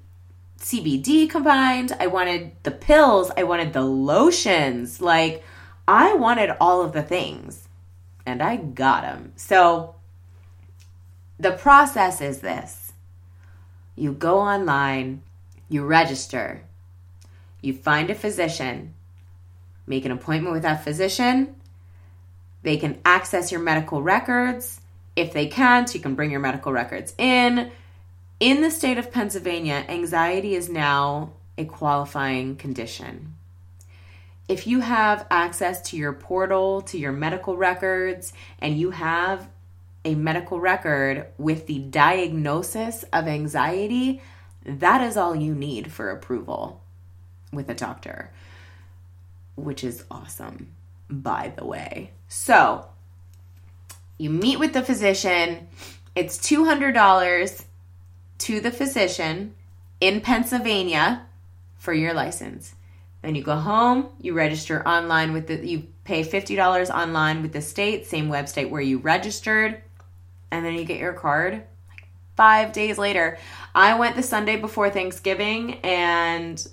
CBD 0.58 1.28
combined. 1.28 1.92
I 1.98 2.06
wanted 2.06 2.52
the 2.62 2.70
pills. 2.70 3.30
I 3.36 3.44
wanted 3.44 3.72
the 3.72 3.82
lotions. 3.82 5.00
Like, 5.00 5.44
I 5.86 6.14
wanted 6.14 6.56
all 6.60 6.82
of 6.82 6.92
the 6.92 7.02
things. 7.02 7.68
And 8.24 8.42
I 8.42 8.56
got 8.56 9.02
them. 9.02 9.32
So, 9.36 9.94
the 11.38 11.52
process 11.52 12.20
is 12.20 12.40
this 12.40 12.92
you 13.94 14.12
go 14.12 14.38
online, 14.38 15.22
you 15.68 15.84
register, 15.84 16.62
you 17.66 17.74
find 17.74 18.10
a 18.10 18.14
physician, 18.14 18.94
make 19.86 20.04
an 20.04 20.12
appointment 20.12 20.54
with 20.54 20.62
that 20.62 20.84
physician. 20.84 21.56
They 22.62 22.76
can 22.76 23.00
access 23.04 23.50
your 23.50 23.60
medical 23.60 24.00
records. 24.02 24.80
If 25.16 25.32
they 25.32 25.48
can't, 25.48 25.92
you 25.92 26.00
can 26.00 26.14
bring 26.14 26.30
your 26.30 26.40
medical 26.40 26.72
records 26.72 27.12
in. 27.18 27.72
In 28.38 28.62
the 28.62 28.70
state 28.70 28.98
of 28.98 29.10
Pennsylvania, 29.10 29.84
anxiety 29.88 30.54
is 30.54 30.68
now 30.68 31.32
a 31.58 31.64
qualifying 31.64 32.56
condition. 32.56 33.34
If 34.48 34.68
you 34.68 34.80
have 34.80 35.26
access 35.28 35.82
to 35.90 35.96
your 35.96 36.12
portal, 36.12 36.82
to 36.82 36.98
your 36.98 37.12
medical 37.12 37.56
records, 37.56 38.32
and 38.60 38.78
you 38.78 38.92
have 38.92 39.48
a 40.04 40.14
medical 40.14 40.60
record 40.60 41.26
with 41.36 41.66
the 41.66 41.80
diagnosis 41.80 43.04
of 43.12 43.26
anxiety, 43.26 44.22
that 44.64 45.00
is 45.00 45.16
all 45.16 45.34
you 45.34 45.52
need 45.52 45.90
for 45.90 46.10
approval 46.10 46.80
with 47.52 47.68
a 47.68 47.74
doctor, 47.74 48.30
which 49.56 49.84
is 49.84 50.04
awesome, 50.10 50.72
by 51.08 51.52
the 51.56 51.64
way. 51.64 52.10
So, 52.28 52.86
you 54.18 54.30
meet 54.30 54.58
with 54.58 54.72
the 54.72 54.82
physician, 54.82 55.68
it's 56.14 56.38
$200 56.38 57.64
to 58.38 58.60
the 58.60 58.70
physician 58.70 59.54
in 60.00 60.20
Pennsylvania 60.20 61.26
for 61.78 61.92
your 61.92 62.14
license. 62.14 62.74
Then 63.22 63.34
you 63.34 63.42
go 63.42 63.56
home, 63.56 64.08
you 64.20 64.34
register 64.34 64.86
online 64.86 65.32
with 65.32 65.46
the, 65.48 65.66
you 65.66 65.86
pay 66.04 66.22
$50 66.22 66.90
online 66.90 67.42
with 67.42 67.52
the 67.52 67.60
state, 67.60 68.06
same 68.06 68.28
website 68.28 68.70
where 68.70 68.80
you 68.80 68.98
registered, 68.98 69.82
and 70.50 70.64
then 70.64 70.74
you 70.74 70.84
get 70.84 71.00
your 71.00 71.12
card 71.12 71.62
five 72.36 72.72
days 72.72 72.98
later. 72.98 73.38
I 73.74 73.98
went 73.98 74.16
the 74.16 74.22
Sunday 74.22 74.56
before 74.56 74.90
Thanksgiving 74.90 75.74
and 75.80 76.66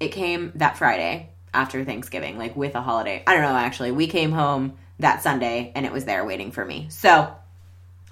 it 0.00 0.08
came 0.08 0.52
that 0.56 0.78
Friday 0.78 1.30
after 1.52 1.84
Thanksgiving, 1.84 2.38
like 2.38 2.56
with 2.56 2.74
a 2.74 2.82
holiday. 2.82 3.22
I 3.26 3.34
don't 3.34 3.42
know, 3.42 3.56
actually. 3.56 3.90
We 3.90 4.06
came 4.06 4.32
home 4.32 4.76
that 4.98 5.22
Sunday 5.22 5.72
and 5.74 5.86
it 5.86 5.92
was 5.92 6.04
there 6.04 6.24
waiting 6.24 6.52
for 6.52 6.64
me. 6.64 6.86
So 6.90 7.34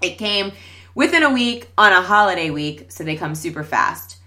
it 0.03 0.19
came 0.19 0.53
within 0.95 1.23
a 1.23 1.33
week 1.33 1.69
on 1.77 1.93
a 1.93 2.03
holiday 2.03 2.51
week, 2.51 2.91
so 2.91 3.05
they 3.05 3.17
come 3.17 3.35
super 3.35 3.65
fast. 3.65 4.19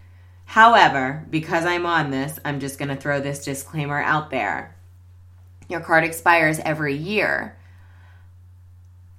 However, 0.45 1.25
because 1.29 1.65
I'm 1.65 1.85
on 1.85 2.09
this, 2.09 2.39
I'm 2.43 2.59
just 2.59 2.79
going 2.79 2.89
to 2.89 2.95
throw 2.95 3.19
this 3.19 3.45
disclaimer 3.45 4.01
out 4.01 4.31
there. 4.31 4.75
Your 5.67 5.79
card 5.79 6.03
expires 6.03 6.59
every 6.59 6.95
year 6.95 7.55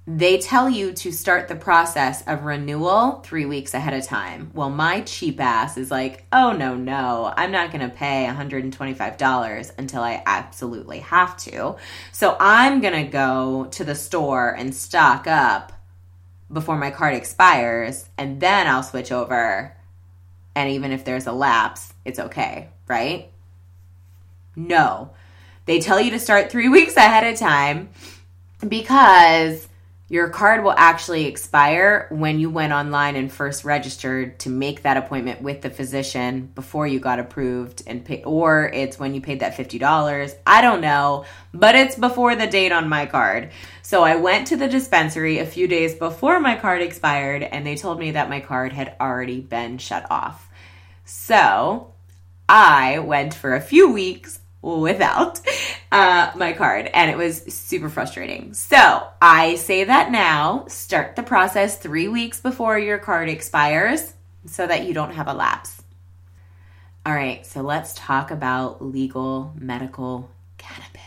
they 0.07 0.39
tell 0.39 0.67
you 0.67 0.93
to 0.93 1.11
start 1.11 1.47
the 1.47 1.55
process 1.55 2.23
of 2.25 2.43
renewal 2.43 3.21
three 3.23 3.45
weeks 3.45 3.75
ahead 3.75 3.93
of 3.93 4.03
time. 4.03 4.49
Well, 4.53 4.71
my 4.71 5.01
cheap 5.01 5.39
ass 5.39 5.77
is 5.77 5.91
like, 5.91 6.25
oh, 6.33 6.53
no, 6.53 6.75
no, 6.75 7.31
I'm 7.37 7.51
not 7.51 7.71
going 7.71 7.87
to 7.87 7.95
pay 7.95 8.25
$125 8.27 9.71
until 9.77 10.01
I 10.01 10.23
absolutely 10.25 10.99
have 10.99 11.37
to. 11.37 11.75
So 12.11 12.35
I'm 12.39 12.81
going 12.81 13.05
to 13.05 13.11
go 13.11 13.67
to 13.71 13.83
the 13.83 13.93
store 13.93 14.49
and 14.49 14.73
stock 14.73 15.27
up 15.27 15.71
before 16.51 16.77
my 16.77 16.89
card 16.89 17.13
expires, 17.13 18.09
and 18.17 18.41
then 18.41 18.67
I'll 18.67 18.83
switch 18.83 19.11
over. 19.11 19.77
And 20.55 20.71
even 20.71 20.91
if 20.91 21.05
there's 21.05 21.27
a 21.27 21.31
lapse, 21.31 21.93
it's 22.03 22.19
okay, 22.19 22.69
right? 22.87 23.31
No. 24.55 25.11
They 25.65 25.79
tell 25.79 26.01
you 26.01 26.11
to 26.11 26.19
start 26.19 26.51
three 26.51 26.69
weeks 26.69 26.97
ahead 26.97 27.31
of 27.31 27.39
time 27.39 27.89
because 28.67 29.67
your 30.11 30.27
card 30.27 30.61
will 30.61 30.75
actually 30.75 31.25
expire 31.25 32.07
when 32.09 32.37
you 32.37 32.49
went 32.49 32.73
online 32.73 33.15
and 33.15 33.31
first 33.31 33.63
registered 33.63 34.37
to 34.37 34.49
make 34.49 34.81
that 34.81 34.97
appointment 34.97 35.41
with 35.41 35.61
the 35.61 35.69
physician 35.69 36.51
before 36.53 36.85
you 36.85 36.99
got 36.99 37.17
approved 37.17 37.81
and 37.87 38.03
pay, 38.03 38.21
or 38.23 38.69
it's 38.73 38.99
when 38.99 39.13
you 39.13 39.21
paid 39.21 39.39
that 39.39 39.55
$50. 39.55 40.35
I 40.45 40.61
don't 40.61 40.81
know, 40.81 41.23
but 41.53 41.75
it's 41.75 41.95
before 41.95 42.35
the 42.35 42.45
date 42.45 42.73
on 42.73 42.89
my 42.89 43.05
card. 43.05 43.51
So 43.83 44.03
I 44.03 44.17
went 44.17 44.47
to 44.47 44.57
the 44.57 44.67
dispensary 44.67 45.39
a 45.39 45.45
few 45.45 45.65
days 45.65 45.95
before 45.95 46.41
my 46.41 46.57
card 46.57 46.81
expired 46.81 47.43
and 47.43 47.65
they 47.65 47.77
told 47.77 47.97
me 47.97 48.11
that 48.11 48.29
my 48.29 48.41
card 48.41 48.73
had 48.73 48.97
already 48.99 49.39
been 49.39 49.77
shut 49.77 50.05
off. 50.11 50.49
So 51.05 51.93
I 52.49 52.99
went 52.99 53.33
for 53.33 53.55
a 53.55 53.61
few 53.61 53.89
weeks 53.89 54.40
without 54.61 55.39
uh, 55.91 56.31
my 56.35 56.53
card, 56.53 56.89
and 56.93 57.09
it 57.09 57.17
was 57.17 57.41
super 57.53 57.89
frustrating. 57.89 58.53
So 58.53 59.07
I 59.21 59.55
say 59.55 59.85
that 59.85 60.11
now 60.11 60.65
start 60.67 61.15
the 61.15 61.23
process 61.23 61.77
three 61.77 62.07
weeks 62.07 62.39
before 62.39 62.77
your 62.77 62.97
card 62.97 63.29
expires 63.29 64.13
so 64.45 64.65
that 64.65 64.85
you 64.85 64.93
don't 64.93 65.13
have 65.13 65.27
a 65.27 65.33
lapse. 65.33 65.81
All 67.05 67.13
right, 67.13 67.45
so 67.45 67.61
let's 67.61 67.93
talk 67.95 68.29
about 68.29 68.83
legal 68.83 69.53
medical 69.57 70.29
cannabis. 70.57 71.01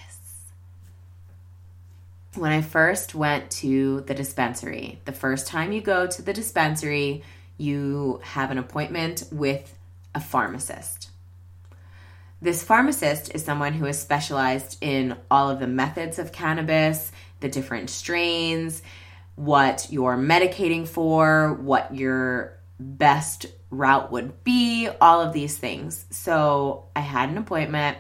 When 2.35 2.51
I 2.51 2.63
first 2.63 3.15
went 3.15 3.53
to 3.53 4.01
the 4.01 4.15
dispensary, 4.15 4.99
the 5.05 5.13
first 5.13 5.47
time 5.47 5.73
you 5.73 5.81
go 5.81 6.09
to 6.09 6.23
the 6.23 6.33
dispensary, 6.33 7.23
you 7.57 8.21
have 8.25 8.51
an 8.51 8.59
appointment 8.59 9.23
with 9.31 9.73
a 10.17 10.21
pharmacist. 10.21 11.04
This 12.45 12.63
pharmacist 12.63 13.35
is 13.35 13.43
someone 13.43 13.73
who 13.73 13.87
is 13.87 13.99
specialized 13.99 14.77
in 14.83 15.17
all 15.31 15.49
of 15.49 15.61
the 15.61 15.67
methods 15.67 16.19
of 16.19 16.31
cannabis, 16.31 17.11
the 17.41 17.49
different 17.49 17.89
strains, 17.89 18.83
what 19.35 19.87
you're 19.89 20.19
medicating 20.19 20.87
for, 20.87 21.55
what 21.55 21.95
your 21.95 22.59
best 22.79 23.47
route 23.71 24.13
would 24.13 24.45
be, 24.45 24.91
all 25.01 25.23
of 25.23 25.33
these 25.33 25.57
things. 25.57 26.05
So 26.11 26.85
I 26.95 27.01
had 27.01 27.31
an 27.31 27.39
appointment. 27.39 27.97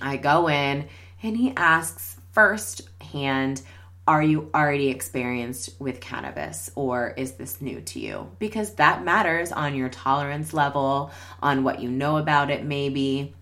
I 0.00 0.16
go 0.16 0.48
in 0.48 0.88
and 1.22 1.36
he 1.36 1.52
asks 1.54 2.16
firsthand, 2.32 3.60
Are 4.06 4.22
you 4.22 4.50
already 4.54 4.88
experienced 4.88 5.70
with 5.78 6.00
cannabis 6.00 6.70
or 6.74 7.14
is 7.16 7.32
this 7.32 7.62
new 7.62 7.80
to 7.80 7.98
you? 7.98 8.30
Because 8.38 8.74
that 8.74 9.02
matters 9.02 9.50
on 9.50 9.74
your 9.74 9.88
tolerance 9.88 10.52
level, 10.52 11.10
on 11.42 11.64
what 11.64 11.80
you 11.80 11.90
know 11.90 12.18
about 12.18 12.50
it, 12.50 12.64
maybe 12.64 13.34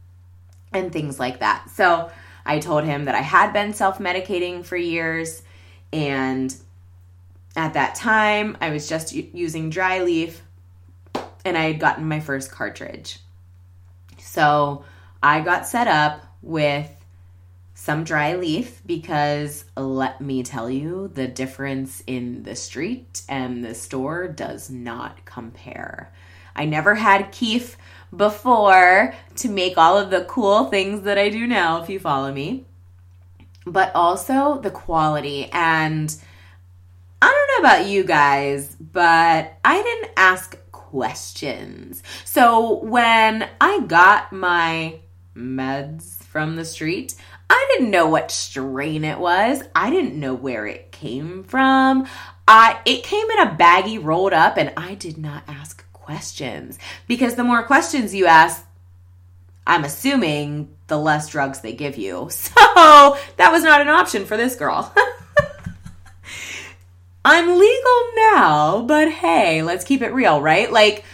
and 0.72 0.92
things 0.92 1.18
like 1.18 1.40
that. 1.40 1.68
So 1.70 2.10
I 2.46 2.60
told 2.60 2.84
him 2.84 3.06
that 3.06 3.14
I 3.14 3.20
had 3.20 3.52
been 3.52 3.74
self 3.74 3.98
medicating 3.98 4.64
for 4.64 4.76
years, 4.76 5.42
and 5.92 6.54
at 7.56 7.74
that 7.74 7.94
time 7.96 8.56
I 8.60 8.70
was 8.70 8.88
just 8.88 9.12
using 9.12 9.68
dry 9.68 10.02
leaf 10.02 10.42
and 11.44 11.58
I 11.58 11.64
had 11.64 11.80
gotten 11.80 12.06
my 12.06 12.20
first 12.20 12.50
cartridge. 12.50 13.18
So 14.18 14.84
I 15.22 15.40
got 15.40 15.66
set 15.66 15.88
up 15.88 16.24
with 16.40 16.88
some 17.82 18.04
dry 18.04 18.36
leaf 18.36 18.80
because 18.86 19.64
let 19.76 20.20
me 20.20 20.44
tell 20.44 20.70
you, 20.70 21.10
the 21.14 21.26
difference 21.26 22.00
in 22.06 22.44
the 22.44 22.54
street 22.54 23.22
and 23.28 23.64
the 23.64 23.74
store 23.74 24.28
does 24.28 24.70
not 24.70 25.24
compare. 25.24 26.12
I 26.54 26.64
never 26.64 26.94
had 26.94 27.32
kief 27.32 27.76
before 28.16 29.16
to 29.34 29.48
make 29.48 29.76
all 29.76 29.98
of 29.98 30.10
the 30.10 30.24
cool 30.26 30.66
things 30.66 31.02
that 31.02 31.18
I 31.18 31.28
do 31.28 31.44
now, 31.44 31.82
if 31.82 31.90
you 31.90 31.98
follow 31.98 32.32
me, 32.32 32.66
but 33.66 33.90
also 33.96 34.60
the 34.60 34.70
quality. 34.70 35.50
And 35.52 36.16
I 37.20 37.26
don't 37.26 37.64
know 37.64 37.68
about 37.68 37.88
you 37.88 38.04
guys, 38.04 38.76
but 38.76 39.58
I 39.64 39.82
didn't 39.82 40.12
ask 40.16 40.56
questions. 40.70 42.04
So 42.24 42.78
when 42.84 43.48
I 43.60 43.80
got 43.80 44.32
my 44.32 45.00
meds 45.34 46.22
from 46.22 46.56
the 46.56 46.64
street, 46.64 47.16
I 47.54 47.66
didn't 47.70 47.90
know 47.90 48.08
what 48.08 48.30
strain 48.30 49.04
it 49.04 49.18
was. 49.18 49.62
I 49.74 49.90
didn't 49.90 50.18
know 50.18 50.32
where 50.32 50.66
it 50.66 50.90
came 50.90 51.44
from. 51.44 52.06
I 52.48 52.80
it 52.86 53.02
came 53.02 53.30
in 53.30 53.40
a 53.40 53.56
baggie 53.56 54.02
rolled 54.02 54.32
up 54.32 54.56
and 54.56 54.72
I 54.74 54.94
did 54.94 55.18
not 55.18 55.42
ask 55.46 55.84
questions 55.92 56.78
because 57.06 57.34
the 57.34 57.44
more 57.44 57.62
questions 57.62 58.14
you 58.14 58.24
ask, 58.24 58.64
I'm 59.66 59.84
assuming 59.84 60.74
the 60.86 60.96
less 60.96 61.28
drugs 61.28 61.60
they 61.60 61.74
give 61.74 61.98
you. 61.98 62.30
So 62.64 63.18
that 63.36 63.52
was 63.52 63.62
not 63.62 63.82
an 63.82 63.88
option 63.88 64.24
for 64.24 64.38
this 64.38 64.56
girl. 64.56 64.90
I'm 67.24 67.58
legal 67.58 68.02
now, 68.16 68.82
but 68.88 69.10
hey, 69.10 69.62
let's 69.62 69.84
keep 69.84 70.00
it 70.00 70.14
real, 70.14 70.40
right? 70.40 70.72
Like, 70.72 71.04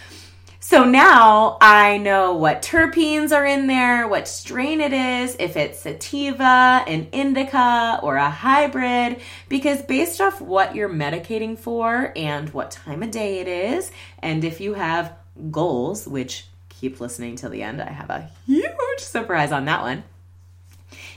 so 0.61 0.85
now 0.85 1.57
I 1.61 1.99
know 1.99 2.35
what 2.35 2.62
terpenes 2.62 3.31
are 3.33 3.47
in 3.47 3.68
there, 3.68 4.09
what 4.09 4.27
strain 4.27 4.81
it 4.81 4.92
is, 4.92 5.37
if 5.38 5.57
it's 5.57 5.81
sativa, 5.81 6.83
an 6.87 7.09
indica, 7.12 8.01
or 8.03 8.16
a 8.16 8.29
hybrid, 8.29 9.21
because 9.49 9.83
based 9.83 10.21
off 10.21 10.40
what 10.40 10.75
you're 10.75 10.88
medicating 10.88 11.59
for 11.59 12.12
and 12.16 12.51
what 12.51 12.73
time 12.73 13.03
of 13.03 13.11
day 13.11 13.38
it 13.38 13.49
is, 13.49 13.90
and 14.18 14.44
if 14.44 14.61
you 14.61 14.75
have 14.75 15.14
goals, 15.51 16.09
which 16.09 16.47
keep 16.68 17.01
listening 17.01 17.37
till 17.37 17.51
the 17.51 17.62
end, 17.62 17.81
I 17.81 17.90
have 17.90 18.11
a 18.11 18.29
huge 18.47 18.99
surprise 18.99 19.53
on 19.53 19.64
that 19.66 19.83
one. 19.83 20.05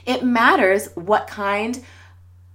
It 0.06 0.24
matters 0.24 0.88
what 0.94 1.26
kind 1.26 1.82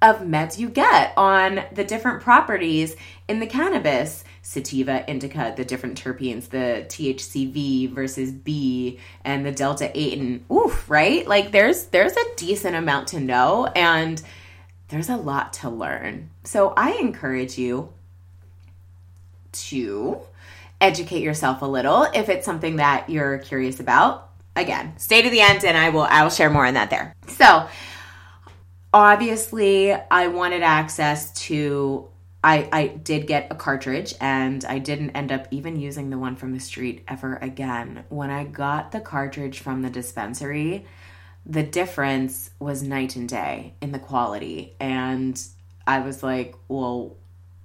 of 0.01 0.19
meds 0.19 0.57
you 0.57 0.69
get 0.69 1.13
on 1.17 1.63
the 1.71 1.83
different 1.83 2.21
properties 2.21 2.95
in 3.27 3.39
the 3.39 3.47
cannabis 3.47 4.23
sativa, 4.47 5.03
indica, 5.11 5.53
the 5.57 5.65
different 5.65 6.01
terpenes, 6.01 6.47
the 6.47 6.85
THCV 6.87 7.91
versus 7.91 8.31
B 8.31 8.97
and 9.25 9.45
the 9.45 9.51
delta 9.51 9.91
8 9.93 10.17
and 10.17 10.45
oof, 10.49 10.89
right? 10.89 11.27
Like 11.27 11.51
there's 11.51 11.87
there's 11.87 12.13
a 12.13 12.35
decent 12.37 12.73
amount 12.73 13.09
to 13.09 13.19
know 13.19 13.65
and 13.75 14.21
there's 14.87 15.09
a 15.09 15.17
lot 15.17 15.51
to 15.53 15.69
learn. 15.69 16.29
So 16.45 16.73
I 16.77 16.93
encourage 16.93 17.57
you 17.57 17.91
to 19.51 20.21
educate 20.79 21.23
yourself 21.23 21.61
a 21.61 21.65
little 21.65 22.03
if 22.03 22.29
it's 22.29 22.45
something 22.45 22.77
that 22.77 23.09
you're 23.09 23.39
curious 23.39 23.81
about. 23.81 24.29
Again, 24.55 24.93
stay 24.97 25.23
to 25.23 25.29
the 25.29 25.41
end 25.41 25.65
and 25.65 25.75
I 25.75 25.89
will 25.89 26.03
I 26.03 26.23
will 26.23 26.29
share 26.29 26.49
more 26.49 26.65
on 26.65 26.75
that 26.75 26.89
there. 26.89 27.13
So, 27.27 27.67
obviously 28.93 29.91
I 29.91 30.27
wanted 30.27 30.63
access 30.63 31.33
to 31.47 32.07
I, 32.43 32.69
I 32.71 32.87
did 32.87 33.27
get 33.27 33.47
a 33.51 33.55
cartridge 33.55 34.13
and 34.21 34.63
I 34.65 34.79
didn't 34.79 35.11
end 35.11 35.31
up 35.31 35.47
even 35.51 35.79
using 35.79 36.09
the 36.09 36.17
one 36.17 36.35
from 36.35 36.53
the 36.53 36.59
street 36.59 37.03
ever 37.07 37.37
again. 37.37 38.05
When 38.09 38.29
I 38.29 38.43
got 38.43 38.91
the 38.91 38.99
cartridge 38.99 39.59
from 39.59 39.81
the 39.81 39.89
dispensary, 39.89 40.85
the 41.45 41.63
difference 41.63 42.51
was 42.59 42.83
night 42.83 43.15
and 43.15 43.27
day 43.27 43.73
in 43.81 43.91
the 43.91 43.99
quality. 43.99 44.75
And 44.79 45.41
I 45.85 45.99
was 45.99 46.21
like, 46.21 46.55
well, 46.67 47.15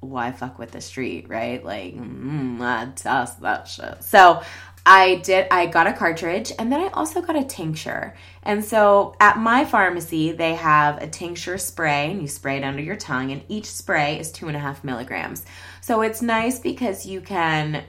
why 0.00 0.32
fuck 0.32 0.58
with 0.58 0.72
the 0.72 0.80
street, 0.80 1.28
right? 1.28 1.64
Like, 1.64 1.94
mm, 1.94 2.60
I 2.60 2.90
test 2.94 3.40
that 3.42 3.68
shit. 3.68 4.02
So 4.02 4.42
I 4.84 5.16
did 5.16 5.46
I 5.50 5.66
got 5.66 5.86
a 5.86 5.92
cartridge 5.92 6.52
and 6.58 6.72
then 6.72 6.80
I 6.80 6.88
also 6.88 7.20
got 7.20 7.36
a 7.36 7.44
tincture. 7.44 8.14
And 8.42 8.64
so 8.64 9.14
at 9.20 9.38
my 9.38 9.64
pharmacy 9.64 10.32
they 10.32 10.54
have 10.54 11.00
a 11.00 11.06
tincture 11.06 11.58
spray 11.58 12.10
and 12.10 12.20
you 12.20 12.28
spray 12.28 12.56
it 12.56 12.64
under 12.64 12.82
your 12.82 12.96
tongue 12.96 13.30
and 13.30 13.44
each 13.48 13.66
spray 13.66 14.18
is 14.18 14.32
two 14.32 14.48
and 14.48 14.56
a 14.56 14.60
half 14.60 14.82
milligrams. 14.82 15.44
So 15.80 16.02
it's 16.02 16.20
nice 16.20 16.58
because 16.58 17.06
you 17.06 17.20
can 17.20 17.84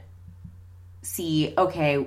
see 1.01 1.53
okay 1.57 2.05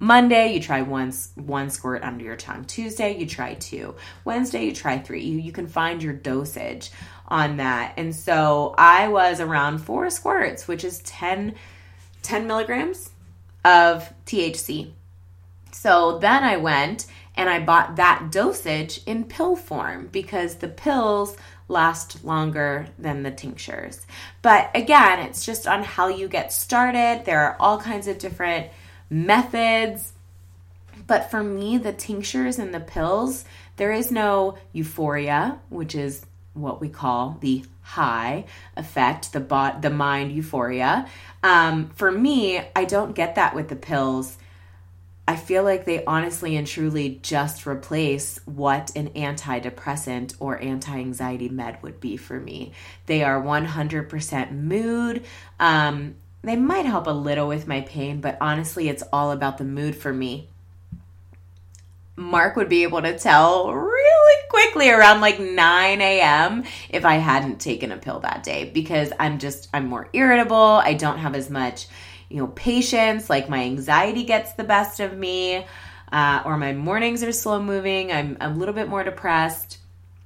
Monday 0.00 0.54
you 0.54 0.60
try 0.60 0.82
one 0.82 1.12
one 1.36 1.70
squirt 1.70 2.02
under 2.02 2.24
your 2.24 2.36
tongue. 2.36 2.64
Tuesday 2.64 3.16
you 3.16 3.26
try 3.26 3.54
two. 3.54 3.94
Wednesday 4.24 4.64
you 4.64 4.74
try 4.74 4.98
three. 4.98 5.22
You 5.22 5.38
you 5.38 5.52
can 5.52 5.68
find 5.68 6.02
your 6.02 6.14
dosage 6.14 6.90
on 7.28 7.58
that. 7.58 7.94
And 7.96 8.14
so 8.14 8.74
I 8.76 9.08
was 9.08 9.40
around 9.40 9.78
four 9.78 10.08
squirts, 10.10 10.66
which 10.66 10.82
is 10.82 11.00
10, 11.00 11.54
10 12.22 12.46
milligrams 12.46 13.10
of 13.68 14.14
THC. 14.24 14.92
So 15.72 16.18
then 16.18 16.42
I 16.42 16.56
went 16.56 17.06
and 17.36 17.50
I 17.50 17.60
bought 17.60 17.96
that 17.96 18.32
dosage 18.32 19.02
in 19.04 19.24
pill 19.24 19.56
form 19.56 20.08
because 20.10 20.56
the 20.56 20.68
pills 20.68 21.36
last 21.68 22.24
longer 22.24 22.88
than 22.98 23.22
the 23.22 23.30
tinctures. 23.30 24.06
But 24.40 24.70
again, 24.74 25.18
it's 25.20 25.44
just 25.44 25.68
on 25.68 25.84
how 25.84 26.08
you 26.08 26.28
get 26.28 26.50
started. 26.50 27.24
There 27.26 27.40
are 27.40 27.56
all 27.60 27.78
kinds 27.78 28.08
of 28.08 28.16
different 28.16 28.68
methods. 29.10 30.14
But 31.06 31.30
for 31.30 31.44
me, 31.44 31.76
the 31.76 31.92
tinctures 31.92 32.58
and 32.58 32.72
the 32.72 32.80
pills, 32.80 33.44
there 33.76 33.92
is 33.92 34.10
no 34.10 34.56
euphoria, 34.72 35.58
which 35.68 35.94
is 35.94 36.24
what 36.54 36.80
we 36.80 36.88
call 36.88 37.36
the 37.42 37.64
high 37.88 38.44
effect, 38.76 39.32
the 39.32 39.40
bot, 39.40 39.80
the 39.80 39.88
mind 39.88 40.30
euphoria. 40.30 41.08
Um, 41.42 41.88
for 41.96 42.10
me, 42.10 42.60
I 42.76 42.84
don't 42.84 43.14
get 43.14 43.36
that 43.36 43.54
with 43.54 43.68
the 43.68 43.76
pills. 43.76 44.36
I 45.26 45.36
feel 45.36 45.62
like 45.62 45.86
they 45.86 46.04
honestly 46.04 46.54
and 46.56 46.66
truly 46.66 47.18
just 47.22 47.66
replace 47.66 48.40
what 48.44 48.94
an 48.94 49.08
antidepressant 49.10 50.34
or 50.38 50.60
anti 50.60 50.98
anxiety 50.98 51.48
med 51.48 51.82
would 51.82 51.98
be 51.98 52.18
for 52.18 52.38
me. 52.38 52.72
They 53.06 53.22
are 53.22 53.40
100% 53.40 54.52
mood. 54.52 55.24
Um, 55.58 56.16
they 56.42 56.56
might 56.56 56.86
help 56.86 57.06
a 57.06 57.10
little 57.10 57.48
with 57.48 57.66
my 57.66 57.80
pain, 57.80 58.20
but 58.20 58.36
honestly, 58.40 58.88
it's 58.90 59.02
all 59.12 59.32
about 59.32 59.56
the 59.56 59.64
mood 59.64 59.96
for 59.96 60.12
me. 60.12 60.48
Mark 62.18 62.56
would 62.56 62.68
be 62.68 62.82
able 62.82 63.00
to 63.00 63.16
tell 63.16 63.72
really 63.72 64.48
quickly 64.50 64.90
around 64.90 65.20
like 65.20 65.38
9 65.38 66.00
a.m. 66.00 66.64
if 66.90 67.04
I 67.04 67.14
hadn't 67.14 67.60
taken 67.60 67.92
a 67.92 67.96
pill 67.96 68.20
that 68.20 68.42
day 68.42 68.70
because 68.70 69.12
I'm 69.18 69.38
just, 69.38 69.68
I'm 69.72 69.86
more 69.86 70.08
irritable. 70.12 70.56
I 70.56 70.94
don't 70.94 71.18
have 71.18 71.34
as 71.34 71.48
much, 71.48 71.86
you 72.28 72.38
know, 72.38 72.48
patience. 72.48 73.30
Like 73.30 73.48
my 73.48 73.62
anxiety 73.62 74.24
gets 74.24 74.52
the 74.54 74.64
best 74.64 75.00
of 75.00 75.16
me, 75.16 75.64
uh, 76.10 76.42
or 76.44 76.56
my 76.56 76.72
mornings 76.72 77.22
are 77.22 77.32
slow 77.32 77.62
moving. 77.62 78.10
I'm, 78.12 78.36
I'm 78.40 78.52
a 78.52 78.56
little 78.56 78.74
bit 78.74 78.88
more 78.88 79.04
depressed, 79.04 79.78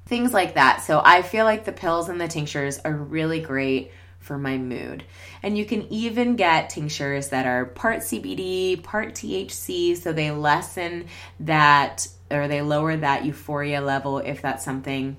things 0.06 0.32
like 0.32 0.54
that. 0.54 0.82
So 0.82 1.02
I 1.04 1.22
feel 1.22 1.44
like 1.44 1.64
the 1.64 1.72
pills 1.72 2.08
and 2.08 2.20
the 2.20 2.28
tinctures 2.28 2.78
are 2.84 2.92
really 2.92 3.40
great 3.40 3.92
for 4.22 4.38
my 4.38 4.56
mood. 4.56 5.04
And 5.42 5.58
you 5.58 5.64
can 5.64 5.92
even 5.92 6.36
get 6.36 6.70
tinctures 6.70 7.28
that 7.28 7.44
are 7.44 7.66
part 7.66 7.98
CBD, 7.98 8.82
part 8.82 9.14
THC, 9.14 9.96
so 9.96 10.12
they 10.12 10.30
lessen 10.30 11.06
that 11.40 12.08
or 12.30 12.48
they 12.48 12.62
lower 12.62 12.96
that 12.96 13.24
euphoria 13.26 13.80
level 13.80 14.18
if 14.18 14.40
that's 14.40 14.64
something 14.64 15.16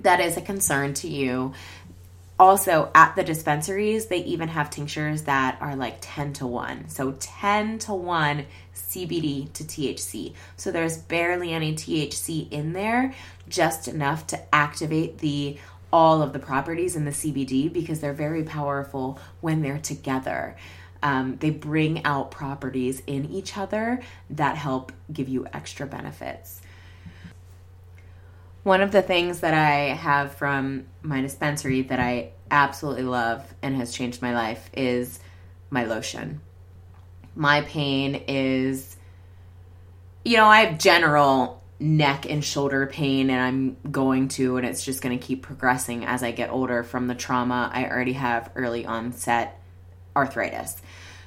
that 0.00 0.20
is 0.20 0.36
a 0.36 0.40
concern 0.40 0.94
to 0.94 1.08
you. 1.08 1.52
Also, 2.38 2.90
at 2.94 3.16
the 3.16 3.24
dispensaries, 3.24 4.06
they 4.06 4.18
even 4.18 4.48
have 4.48 4.68
tinctures 4.68 5.22
that 5.22 5.56
are 5.62 5.74
like 5.74 5.96
10 6.02 6.34
to 6.34 6.46
1. 6.46 6.88
So 6.88 7.12
10 7.18 7.78
to 7.80 7.94
1 7.94 8.44
CBD 8.74 9.50
to 9.54 9.64
THC. 9.64 10.34
So 10.56 10.70
there's 10.70 10.98
barely 10.98 11.52
any 11.52 11.74
THC 11.74 12.50
in 12.52 12.74
there, 12.74 13.14
just 13.48 13.88
enough 13.88 14.26
to 14.28 14.54
activate 14.54 15.18
the 15.18 15.56
all 15.92 16.22
of 16.22 16.32
the 16.32 16.38
properties 16.38 16.96
in 16.96 17.04
the 17.04 17.10
CBD 17.10 17.72
because 17.72 18.00
they're 18.00 18.12
very 18.12 18.42
powerful 18.42 19.18
when 19.40 19.62
they're 19.62 19.78
together. 19.78 20.56
Um, 21.02 21.36
they 21.38 21.50
bring 21.50 22.04
out 22.04 22.30
properties 22.30 23.02
in 23.06 23.26
each 23.26 23.56
other 23.56 24.00
that 24.30 24.56
help 24.56 24.92
give 25.12 25.28
you 25.28 25.46
extra 25.52 25.86
benefits. 25.86 26.60
One 28.62 28.80
of 28.80 28.90
the 28.90 29.02
things 29.02 29.40
that 29.40 29.54
I 29.54 29.94
have 29.94 30.34
from 30.34 30.86
my 31.02 31.20
dispensary 31.20 31.82
that 31.82 32.00
I 32.00 32.30
absolutely 32.50 33.04
love 33.04 33.54
and 33.62 33.76
has 33.76 33.92
changed 33.92 34.22
my 34.22 34.34
life 34.34 34.68
is 34.74 35.20
my 35.70 35.84
lotion. 35.84 36.40
My 37.36 37.60
pain 37.60 38.24
is, 38.26 38.96
you 40.24 40.36
know, 40.36 40.46
I 40.46 40.64
have 40.64 40.78
general 40.78 41.55
neck 41.78 42.28
and 42.28 42.42
shoulder 42.42 42.86
pain 42.86 43.28
and 43.28 43.40
I'm 43.40 43.90
going 43.90 44.28
to 44.28 44.56
and 44.56 44.66
it's 44.66 44.84
just 44.84 45.02
going 45.02 45.18
to 45.18 45.24
keep 45.24 45.42
progressing 45.42 46.06
as 46.06 46.22
I 46.22 46.30
get 46.30 46.50
older 46.50 46.82
from 46.82 47.06
the 47.06 47.14
trauma. 47.14 47.70
I 47.72 47.84
already 47.84 48.14
have 48.14 48.50
early 48.54 48.86
onset 48.86 49.60
arthritis. 50.14 50.76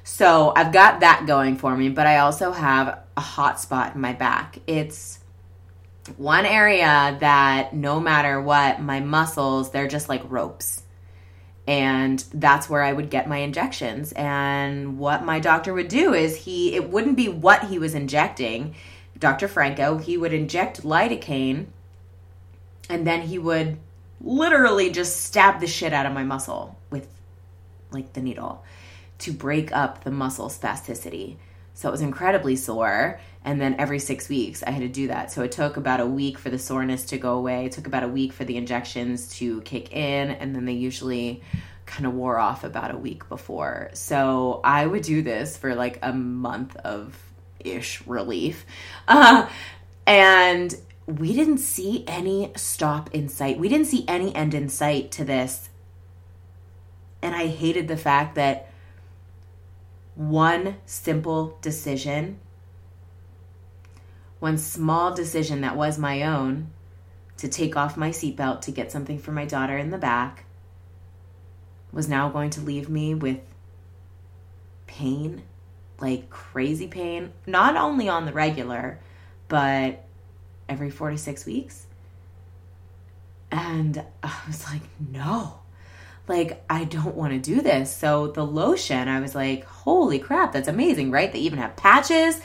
So, 0.04 0.52
I've 0.56 0.74
got 0.74 1.02
that 1.02 1.26
going 1.28 1.58
for 1.58 1.76
me, 1.76 1.90
but 1.90 2.08
I 2.08 2.20
also 2.20 2.52
have 2.52 3.00
a 3.16 3.22
hot 3.22 3.60
spot 3.60 3.94
in 3.94 4.02
my 4.02 4.14
back. 4.14 4.58
It's 4.66 5.20
one 6.18 6.48
area 6.48 7.18
that 7.20 7.76
no 7.76 8.00
matter 8.00 8.42
what, 8.42 8.82
my 8.82 9.02
muscles, 9.02 9.72
they're 9.72 9.88
just 9.88 10.10
like 10.10 10.24
ropes. 10.26 10.82
And 11.68 12.24
that's 12.34 12.68
where 12.68 12.82
I 12.82 12.92
would 12.92 13.12
get 13.12 13.30
my 13.30 13.38
injections. 13.38 14.12
And 14.14 14.98
what 14.98 15.24
my 15.24 15.40
doctor 15.40 15.74
would 15.74 15.90
do 15.90 16.16
is 16.16 16.36
he 16.36 16.74
it 16.74 16.90
wouldn't 16.90 17.16
be 17.16 17.30
what 17.30 17.66
he 17.66 17.78
was 17.78 17.94
injecting 17.94 18.74
Dr. 19.20 19.48
Franco, 19.48 19.98
he 19.98 20.18
would 20.18 20.34
inject 20.34 20.84
lidocaine 20.84 21.68
and 22.90 23.06
then 23.06 23.22
he 23.22 23.38
would 23.38 23.78
literally 24.22 24.92
just 24.92 25.22
stab 25.22 25.60
the 25.60 25.68
shit 25.68 25.94
out 25.94 26.06
of 26.06 26.14
my 26.14 26.24
muscle 26.24 26.78
with 26.90 27.08
like 27.92 28.14
the 28.14 28.22
needle. 28.22 28.64
to 29.20 29.34
break 29.34 29.72
up 29.76 30.04
the 30.06 30.12
muscle 30.12 30.48
spasticity. 30.48 31.36
So 31.74 31.90
it 31.90 31.92
was 31.92 32.02
incredibly 32.02 32.56
sore. 32.56 33.20
And 33.44 33.60
then 33.60 33.76
every 33.78 34.00
six 34.00 34.30
weeks, 34.30 34.64
I 34.64 34.72
had 34.72 34.82
to 34.82 34.88
do 34.88 35.08
that. 35.08 35.32
So 35.32 35.44
it 35.44 35.52
took 35.52 35.78
about 35.78 36.00
a 36.00 36.06
week 36.06 36.38
for 36.38 36.50
the 36.50 36.60
soreness 36.60 37.06
to 37.08 37.18
go 37.18 37.34
away. 37.34 37.66
It 37.66 37.74
took 37.74 37.88
about 37.88 38.04
a 38.04 38.08
week 38.08 38.34
for 38.34 38.46
the 38.46 38.58
injections 38.58 39.30
to 39.40 39.62
kick 39.62 39.92
in. 39.94 40.32
And 40.32 40.56
then 40.56 40.66
they 40.66 40.74
usually 40.74 41.42
kind 41.86 42.06
of 42.06 42.14
wore 42.14 42.38
off 42.38 42.64
about 42.64 42.94
a 42.94 42.98
week 42.98 43.28
before. 43.28 43.90
So 43.94 44.62
I 44.64 44.86
would 44.86 45.04
do 45.04 45.22
this 45.22 45.58
for 45.58 45.76
like 45.76 46.00
a 46.02 46.14
month 46.14 46.76
of 46.78 47.18
ish 47.60 48.06
relief. 48.06 48.66
Uh, 49.08 49.48
and 50.06 50.76
we 51.06 51.34
didn't 51.34 51.58
see 51.58 52.04
any 52.08 52.52
stop 52.56 53.14
in 53.14 53.30
sight. 53.30 53.58
We 53.58 53.70
didn't 53.70 53.88
see 53.88 54.06
any 54.08 54.36
end 54.36 54.54
in 54.54 54.70
sight 54.70 55.12
to 55.12 55.24
this. 55.24 55.70
And 57.22 57.36
I 57.36 57.48
hated 57.48 57.88
the 57.88 57.98
fact 57.98 58.36
that 58.36 58.72
one 60.16 60.76
simple 60.86 61.58
decision, 61.62 62.40
one 64.40 64.58
small 64.58 65.14
decision 65.14 65.62
that 65.62 65.76
was 65.76 65.98
my 65.98 66.24
own 66.24 66.72
to 67.38 67.48
take 67.48 67.76
off 67.76 67.98
my 67.98 68.10
seatbelt 68.10 68.62
to 68.62 68.72
get 68.72 68.92
something 68.92 69.18
for 69.18 69.32
my 69.32 69.46
daughter 69.46 69.78
in 69.78 69.92
the 69.92 69.98
back, 69.98 70.46
was 71.92 72.08
now 72.08 72.30
going 72.30 72.50
to 72.52 72.62
leave 72.62 72.90
me 72.90 73.16
with 73.16 73.40
pain, 74.88 75.42
like 76.02 76.30
crazy 76.30 76.88
pain, 76.88 77.32
not 77.46 77.76
only 77.76 78.10
on 78.10 78.26
the 78.26 78.34
regular, 78.34 79.00
but 79.48 80.06
every 80.68 80.90
four 80.90 81.10
to 81.12 81.18
six 81.18 81.46
weeks. 81.46 81.86
And 83.52 84.04
I 84.22 84.34
was 84.48 84.66
like, 84.66 84.84
no 85.00 85.60
like 86.30 86.64
I 86.70 86.86
don't 86.86 87.16
want 87.16 87.34
to 87.34 87.40
do 87.40 87.62
this. 87.62 87.94
So 87.94 88.28
the 88.28 88.46
lotion, 88.46 89.10
I 89.10 89.20
was 89.20 89.36
like, 89.36 89.66
holy 89.66 90.20
crap, 90.20 90.54
that's 90.54 90.68
amazing, 90.68 91.12
right? 91.12 91.34
They 91.34 91.40
even 91.40 91.60
have 91.60 91.76
patches. 91.76 92.40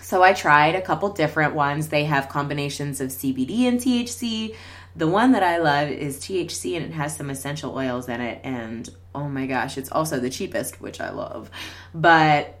So 0.00 0.22
I 0.22 0.32
tried 0.32 0.76
a 0.76 0.80
couple 0.80 1.10
different 1.10 1.54
ones. 1.54 1.88
They 1.88 2.04
have 2.04 2.28
combinations 2.28 3.00
of 3.00 3.08
CBD 3.08 3.62
and 3.62 3.80
THC. 3.80 4.54
The 4.94 5.08
one 5.08 5.32
that 5.32 5.42
I 5.42 5.58
love 5.58 5.90
is 5.90 6.18
THC 6.18 6.76
and 6.76 6.86
it 6.86 6.92
has 6.92 7.16
some 7.16 7.28
essential 7.28 7.76
oils 7.76 8.08
in 8.08 8.20
it 8.20 8.40
and 8.44 8.88
oh 9.14 9.28
my 9.28 9.46
gosh, 9.46 9.76
it's 9.76 9.90
also 9.90 10.20
the 10.20 10.30
cheapest, 10.30 10.80
which 10.80 11.00
I 11.00 11.10
love. 11.10 11.50
But 11.94 12.55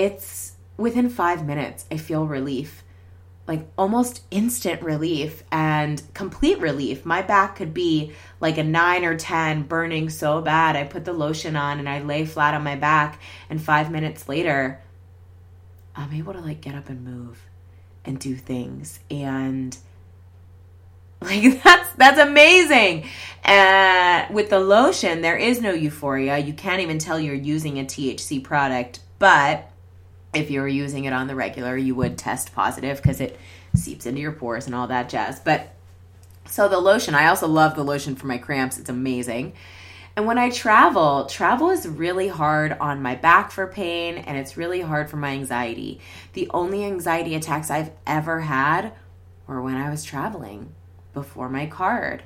it's 0.00 0.52
within 0.76 1.10
5 1.10 1.46
minutes 1.46 1.84
I 1.90 1.96
feel 1.96 2.26
relief 2.26 2.82
like 3.50 3.66
almost 3.76 4.22
instant 4.30 4.80
relief 4.80 5.42
and 5.50 6.00
complete 6.14 6.60
relief. 6.60 7.04
My 7.04 7.20
back 7.20 7.56
could 7.56 7.74
be 7.74 8.12
like 8.38 8.58
a 8.58 8.62
nine 8.62 9.04
or 9.04 9.16
10 9.16 9.64
burning 9.64 10.08
so 10.08 10.40
bad. 10.40 10.76
I 10.76 10.84
put 10.84 11.04
the 11.04 11.12
lotion 11.12 11.56
on 11.56 11.80
and 11.80 11.88
I 11.88 12.00
lay 12.00 12.24
flat 12.24 12.54
on 12.54 12.62
my 12.62 12.76
back, 12.76 13.20
and 13.48 13.60
five 13.60 13.90
minutes 13.90 14.28
later, 14.28 14.80
I'm 15.96 16.12
able 16.12 16.32
to 16.32 16.38
like 16.38 16.60
get 16.60 16.76
up 16.76 16.88
and 16.88 17.04
move 17.04 17.42
and 18.04 18.20
do 18.20 18.36
things. 18.36 19.00
And 19.10 19.76
like 21.20 21.42
that's 21.64 21.92
that's 21.94 22.20
amazing. 22.20 23.08
And 23.42 24.32
with 24.32 24.50
the 24.50 24.60
lotion, 24.60 25.22
there 25.22 25.36
is 25.36 25.60
no 25.60 25.72
euphoria. 25.72 26.38
You 26.38 26.52
can't 26.52 26.82
even 26.82 26.98
tell 26.98 27.18
you're 27.18 27.34
using 27.34 27.80
a 27.80 27.84
THC 27.84 28.44
product, 28.44 29.00
but 29.18 29.69
if 30.32 30.50
you 30.50 30.60
were 30.60 30.68
using 30.68 31.04
it 31.04 31.12
on 31.12 31.26
the 31.26 31.34
regular, 31.34 31.76
you 31.76 31.94
would 31.94 32.16
test 32.16 32.54
positive 32.54 32.98
because 32.98 33.20
it 33.20 33.38
seeps 33.74 34.06
into 34.06 34.20
your 34.20 34.32
pores 34.32 34.66
and 34.66 34.74
all 34.74 34.86
that 34.88 35.08
jazz. 35.08 35.40
But 35.40 35.74
so 36.46 36.68
the 36.68 36.78
lotion, 36.78 37.14
I 37.14 37.26
also 37.26 37.46
love 37.46 37.74
the 37.74 37.84
lotion 37.84 38.16
for 38.16 38.26
my 38.26 38.38
cramps. 38.38 38.78
It's 38.78 38.90
amazing. 38.90 39.54
And 40.16 40.26
when 40.26 40.38
I 40.38 40.50
travel, 40.50 41.26
travel 41.26 41.70
is 41.70 41.86
really 41.86 42.28
hard 42.28 42.76
on 42.80 43.02
my 43.02 43.14
back 43.14 43.50
for 43.50 43.66
pain 43.66 44.18
and 44.18 44.36
it's 44.36 44.56
really 44.56 44.80
hard 44.80 45.08
for 45.08 45.16
my 45.16 45.30
anxiety. 45.30 46.00
The 46.32 46.50
only 46.52 46.84
anxiety 46.84 47.34
attacks 47.34 47.70
I've 47.70 47.92
ever 48.06 48.40
had 48.40 48.92
were 49.46 49.62
when 49.62 49.76
I 49.76 49.90
was 49.90 50.04
traveling 50.04 50.72
before 51.12 51.48
my 51.48 51.66
card. 51.66 52.22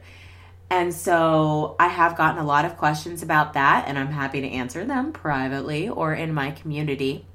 And 0.70 0.94
so 0.94 1.76
I 1.78 1.88
have 1.88 2.16
gotten 2.16 2.40
a 2.40 2.46
lot 2.46 2.64
of 2.64 2.78
questions 2.78 3.22
about 3.22 3.52
that, 3.52 3.84
and 3.86 3.98
I'm 3.98 4.11
happy 4.11 4.40
to 4.40 4.48
answer 4.48 4.84
them 4.84 5.12
privately 5.12 5.88
or 5.88 6.14
in 6.14 6.32
my 6.32 6.50
community 6.50 7.26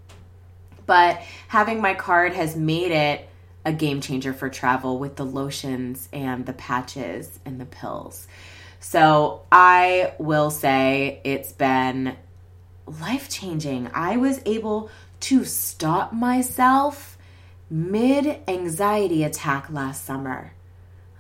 but 0.90 1.22
having 1.50 1.82
my 1.82 1.94
card 1.94 2.34
has 2.34 2.56
made 2.56 2.90
it 2.90 3.30
a 3.64 3.72
game 3.72 4.02
changer 4.02 4.34
for 4.34 4.50
travel 4.50 4.98
with 4.98 5.18
the 5.18 5.24
lotions 5.24 6.10
and 6.12 6.48
the 6.48 6.54
patches 6.54 7.40
and 7.46 7.62
the 7.62 7.66
pills. 7.66 8.28
So 8.80 9.44
I 9.52 10.16
will 10.18 10.50
say 10.50 11.22
it's 11.24 11.52
been 11.52 12.16
life 12.88 13.30
changing. 13.30 13.92
I 13.94 14.18
was 14.18 14.42
able 14.48 14.90
to 15.20 15.46
stop 15.46 16.12
myself 16.12 17.20
mid 17.70 18.40
anxiety 18.48 19.24
attack 19.24 19.70
last 19.70 20.06
summer. 20.06 20.54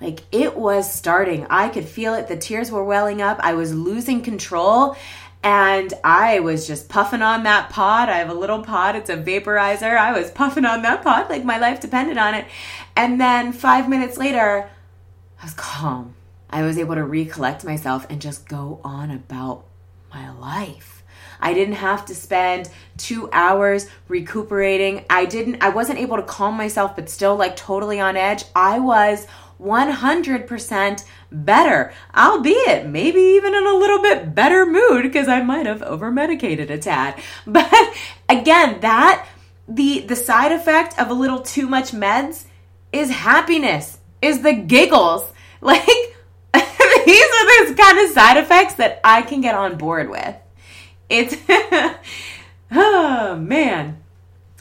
Like 0.01 0.21
it 0.31 0.57
was 0.57 0.91
starting. 0.91 1.45
I 1.47 1.69
could 1.69 1.85
feel 1.85 2.15
it. 2.15 2.27
The 2.27 2.37
tears 2.37 2.71
were 2.71 2.83
welling 2.83 3.21
up. 3.21 3.37
I 3.41 3.53
was 3.53 3.71
losing 3.71 4.23
control. 4.23 4.95
And 5.41 5.93
I 6.03 6.41
was 6.41 6.67
just 6.67 6.89
puffing 6.89 7.21
on 7.21 7.43
that 7.43 7.69
pod. 7.69 8.09
I 8.09 8.17
have 8.17 8.29
a 8.29 8.33
little 8.33 8.61
pod, 8.61 8.95
it's 8.95 9.09
a 9.09 9.17
vaporizer. 9.17 9.97
I 9.97 10.17
was 10.17 10.31
puffing 10.31 10.65
on 10.65 10.81
that 10.81 11.01
pod 11.01 11.29
like 11.29 11.45
my 11.45 11.57
life 11.57 11.79
depended 11.79 12.17
on 12.17 12.33
it. 12.33 12.45
And 12.95 13.19
then 13.21 13.53
five 13.53 13.87
minutes 13.87 14.17
later, 14.17 14.69
I 15.41 15.45
was 15.45 15.53
calm. 15.53 16.15
I 16.49 16.63
was 16.63 16.77
able 16.77 16.95
to 16.95 17.03
recollect 17.03 17.63
myself 17.63 18.05
and 18.09 18.21
just 18.21 18.47
go 18.47 18.81
on 18.83 19.11
about 19.11 19.65
my 20.13 20.29
life. 20.31 21.03
I 21.39 21.53
didn't 21.53 21.75
have 21.75 22.05
to 22.07 22.15
spend 22.15 22.69
two 22.97 23.29
hours 23.31 23.87
recuperating. 24.07 25.05
I 25.09 25.25
didn't, 25.25 25.63
I 25.63 25.69
wasn't 25.69 25.99
able 25.99 26.17
to 26.17 26.23
calm 26.23 26.57
myself, 26.57 26.95
but 26.95 27.09
still 27.09 27.35
like 27.35 27.55
totally 27.55 27.99
on 27.99 28.17
edge. 28.17 28.43
I 28.55 28.79
was 28.79 29.25
100% 29.61 31.05
better, 31.31 31.93
albeit 32.15 32.87
maybe 32.87 33.19
even 33.19 33.53
in 33.53 33.65
a 33.65 33.75
little 33.75 34.01
bit 34.01 34.33
better 34.33 34.65
mood 34.65 35.03
because 35.03 35.27
I 35.27 35.41
might 35.41 35.65
have 35.65 35.81
over 35.81 36.11
medicated 36.11 36.71
a 36.71 36.77
tad. 36.77 37.19
But 37.45 37.71
again, 38.27 38.79
that 38.81 39.27
the 39.67 40.01
the 40.01 40.15
side 40.15 40.51
effect 40.51 40.99
of 40.99 41.09
a 41.09 41.13
little 41.13 41.41
too 41.41 41.67
much 41.67 41.91
meds 41.91 42.45
is 42.91 43.09
happiness, 43.09 43.99
is 44.21 44.41
the 44.41 44.53
giggles. 44.53 45.31
Like 45.61 45.85
these 46.53 47.25
are 47.25 47.65
those 47.65 47.75
kind 47.75 47.99
of 47.99 48.11
side 48.11 48.37
effects 48.37 48.75
that 48.75 49.01
I 49.03 49.23
can 49.23 49.41
get 49.41 49.55
on 49.55 49.77
board 49.77 50.09
with. 50.09 50.35
It's 51.09 51.35
oh 52.71 53.35
man. 53.35 54.01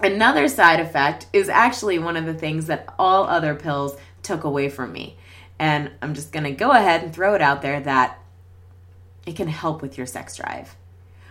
Another 0.00 0.48
side 0.48 0.80
effect 0.80 1.26
is 1.32 1.48
actually 1.48 2.00
one 2.00 2.16
of 2.16 2.24
the 2.24 2.34
things 2.34 2.66
that 2.66 2.92
all 2.98 3.28
other 3.28 3.54
pills 3.54 3.96
took 4.24 4.42
away 4.42 4.68
from 4.68 4.92
me. 4.92 5.17
And 5.58 5.90
I'm 6.02 6.14
just 6.14 6.32
going 6.32 6.44
to 6.44 6.52
go 6.52 6.70
ahead 6.70 7.02
and 7.02 7.12
throw 7.12 7.34
it 7.34 7.42
out 7.42 7.62
there 7.62 7.80
that 7.80 8.18
it 9.26 9.36
can 9.36 9.48
help 9.48 9.82
with 9.82 9.98
your 9.98 10.06
sex 10.06 10.36
drive. 10.36 10.76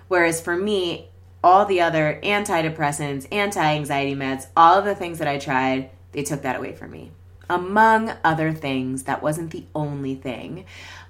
Whereas 0.08 0.42
for 0.42 0.56
me, 0.56 1.10
all 1.44 1.66
the 1.66 1.82
other 1.82 2.20
antidepressants, 2.24 3.28
anti 3.32 3.64
anxiety 3.64 4.16
meds, 4.16 4.48
all 4.56 4.78
of 4.78 4.86
the 4.86 4.96
things 4.96 5.20
that 5.20 5.28
I 5.28 5.38
tried, 5.38 5.90
they 6.12 6.24
took 6.24 6.42
that 6.42 6.56
away 6.56 6.74
from 6.74 6.92
me. 6.92 7.12
Among 7.50 8.12
other 8.24 8.54
things, 8.54 9.04
that 9.04 9.24
wasn't 9.24 9.52
the 9.52 9.66
only 9.74 10.16
thing, 10.16 10.66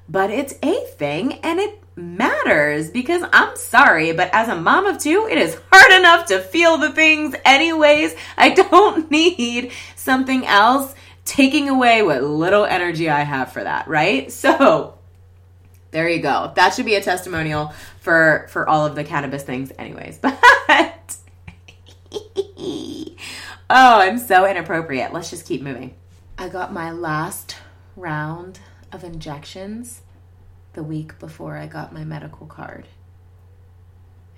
but 0.09 0.29
it's 0.29 0.53
a 0.61 0.85
thing 0.85 1.33
and 1.39 1.59
it 1.59 1.81
matters 1.95 2.91
because 2.91 3.23
I'm 3.33 3.55
sorry, 3.57 4.13
but 4.13 4.29
as 4.33 4.47
a 4.47 4.55
mom 4.55 4.85
of 4.85 4.99
two, 4.99 5.27
it 5.29 5.37
is 5.37 5.57
hard 5.71 5.99
enough 5.99 6.27
to 6.27 6.39
feel 6.39 6.77
the 6.77 6.91
things 6.91 7.35
anyways. 7.43 8.15
I 8.37 8.49
don't 8.53 9.09
need 9.09 9.71
something 9.95 10.45
else 10.45 10.93
taking 11.27 11.69
away 11.69 12.01
what 12.01 12.23
little 12.23 12.65
energy 12.65 13.09
I 13.09 13.21
have 13.21 13.51
for 13.51 13.63
that, 13.63 13.87
right? 13.87 14.31
So 14.37 14.97
there 15.91 16.09
you 16.09 16.21
go. 16.21 16.51
That 16.55 16.73
should 16.73 16.85
be 16.85 16.95
a 16.95 17.01
testimonial 17.01 17.73
for 17.99 18.47
for 18.49 18.67
all 18.67 18.85
of 18.85 18.95
the 18.95 19.03
cannabis 19.03 19.43
things 19.43 19.71
anyways. 19.77 20.19
But 20.67 21.15
Oh, 23.69 23.99
I'm 23.99 24.17
so 24.17 24.45
inappropriate. 24.45 25.11
Let's 25.11 25.29
just 25.29 25.45
keep 25.45 25.61
moving. 25.61 25.93
I 26.37 26.47
got 26.47 26.71
my 26.71 26.91
last 26.91 27.57
round 27.97 28.59
of 28.93 29.03
injections 29.03 30.01
the 30.73 30.83
week 30.83 31.19
before 31.19 31.57
I 31.57 31.67
got 31.67 31.91
my 31.93 32.05
medical 32.05 32.47
card. 32.47 32.87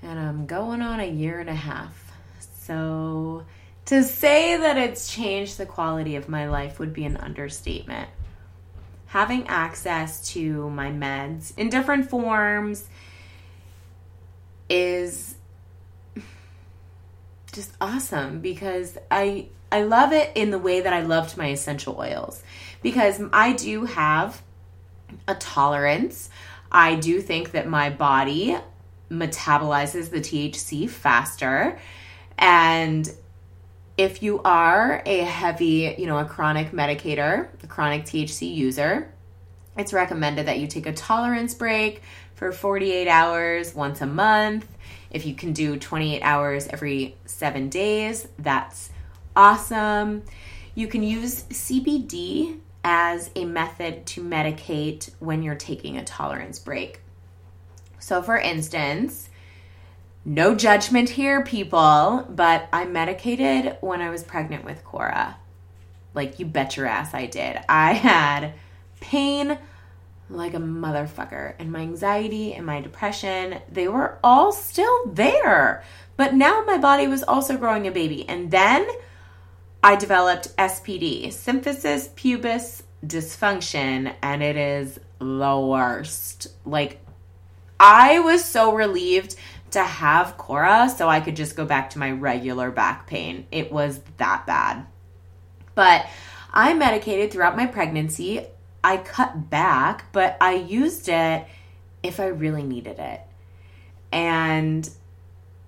And 0.01 0.17
I'm 0.17 0.47
going 0.47 0.81
on 0.81 0.99
a 0.99 1.07
year 1.07 1.39
and 1.39 1.49
a 1.49 1.55
half. 1.55 2.11
So 2.39 3.45
to 3.89 4.03
say 4.03 4.55
that 4.55 4.77
it's 4.77 5.11
changed 5.11 5.57
the 5.57 5.65
quality 5.65 6.15
of 6.15 6.29
my 6.29 6.47
life 6.47 6.77
would 6.77 6.93
be 6.93 7.05
an 7.05 7.17
understatement. 7.17 8.07
Having 9.07 9.47
access 9.47 10.29
to 10.33 10.69
my 10.69 10.91
meds 10.91 11.57
in 11.57 11.69
different 11.69 12.07
forms 12.07 12.87
is 14.69 15.33
just 17.51 17.71
awesome 17.81 18.41
because 18.41 18.95
I 19.09 19.47
I 19.71 19.81
love 19.81 20.13
it 20.13 20.33
in 20.35 20.51
the 20.51 20.59
way 20.59 20.81
that 20.81 20.93
I 20.93 21.01
loved 21.01 21.35
my 21.35 21.47
essential 21.47 21.97
oils 21.97 22.43
because 22.83 23.19
I 23.33 23.53
do 23.53 23.85
have 23.85 24.39
a 25.27 25.33
tolerance. 25.33 26.29
I 26.71 26.93
do 26.93 27.21
think 27.21 27.53
that 27.53 27.67
my 27.67 27.89
body 27.89 28.55
metabolizes 29.09 30.11
the 30.11 30.19
THC 30.19 30.87
faster. 30.87 31.79
And 32.37 33.11
if 33.99 34.23
you 34.23 34.39
are 34.45 35.03
a 35.05 35.17
heavy, 35.17 35.93
you 35.97 36.05
know, 36.05 36.19
a 36.19 36.23
chronic 36.23 36.71
medicator, 36.71 37.49
a 37.61 37.67
chronic 37.67 38.05
THC 38.05 38.55
user, 38.55 39.11
it's 39.77 39.91
recommended 39.91 40.45
that 40.45 40.57
you 40.57 40.67
take 40.67 40.85
a 40.85 40.93
tolerance 40.93 41.53
break 41.53 42.01
for 42.33 42.53
48 42.53 43.09
hours 43.09 43.75
once 43.75 43.99
a 43.99 44.05
month. 44.05 44.65
If 45.11 45.25
you 45.25 45.35
can 45.35 45.51
do 45.51 45.75
28 45.75 46.21
hours 46.21 46.69
every 46.69 47.17
seven 47.25 47.67
days, 47.67 48.25
that's 48.37 48.89
awesome. 49.35 50.23
You 50.75 50.87
can 50.87 51.03
use 51.03 51.43
CBD 51.43 52.57
as 52.85 53.29
a 53.35 53.43
method 53.43 54.05
to 54.05 54.23
medicate 54.23 55.09
when 55.19 55.43
you're 55.43 55.55
taking 55.55 55.97
a 55.97 56.05
tolerance 56.05 56.57
break. 56.57 57.01
So, 57.99 58.21
for 58.21 58.37
instance, 58.37 59.28
no 60.29 60.53
judgment 60.53 61.09
here, 61.09 61.43
people, 61.43 62.23
but 62.29 62.69
I 62.71 62.85
medicated 62.85 63.77
when 63.81 63.99
I 63.99 64.11
was 64.11 64.23
pregnant 64.23 64.63
with 64.63 64.83
Cora. 64.83 65.37
Like, 66.13 66.37
you 66.37 66.45
bet 66.45 66.77
your 66.77 66.85
ass 66.85 67.15
I 67.15 67.25
did. 67.25 67.59
I 67.67 67.93
had 67.93 68.53
pain 68.99 69.57
like 70.29 70.53
a 70.53 70.59
motherfucker, 70.59 71.55
and 71.57 71.71
my 71.71 71.79
anxiety 71.79 72.53
and 72.53 72.63
my 72.63 72.79
depression, 72.79 73.59
they 73.71 73.87
were 73.87 74.19
all 74.23 74.51
still 74.51 75.07
there. 75.07 75.83
But 76.15 76.35
now 76.35 76.63
my 76.63 76.77
body 76.77 77.07
was 77.07 77.23
also 77.23 77.57
growing 77.57 77.87
a 77.87 77.91
baby. 77.91 78.29
And 78.29 78.51
then 78.51 78.87
I 79.81 79.95
developed 79.95 80.55
SPD, 80.57 81.29
symphysis 81.29 82.13
pubis 82.13 82.83
dysfunction, 83.03 84.13
and 84.21 84.43
it 84.43 84.57
is 84.57 84.99
the 85.17 85.59
worst. 85.59 86.49
Like, 86.65 86.99
I 87.79 88.19
was 88.19 88.43
so 88.43 88.73
relieved 88.73 89.35
to 89.71 89.83
have 89.83 90.37
Cora 90.37 90.89
so 90.89 91.07
I 91.07 91.19
could 91.19 91.35
just 91.35 91.55
go 91.55 91.65
back 91.65 91.91
to 91.91 91.99
my 91.99 92.11
regular 92.11 92.71
back 92.71 93.07
pain. 93.07 93.45
It 93.51 93.71
was 93.71 94.01
that 94.17 94.45
bad. 94.45 94.85
But 95.75 96.07
I 96.51 96.73
medicated 96.73 97.31
throughout 97.31 97.55
my 97.55 97.65
pregnancy. 97.65 98.45
I 98.83 98.97
cut 98.97 99.49
back, 99.49 100.11
but 100.11 100.37
I 100.41 100.55
used 100.55 101.09
it 101.09 101.45
if 102.01 102.19
I 102.19 102.27
really 102.27 102.63
needed 102.63 102.99
it. 102.99 103.21
And 104.11 104.89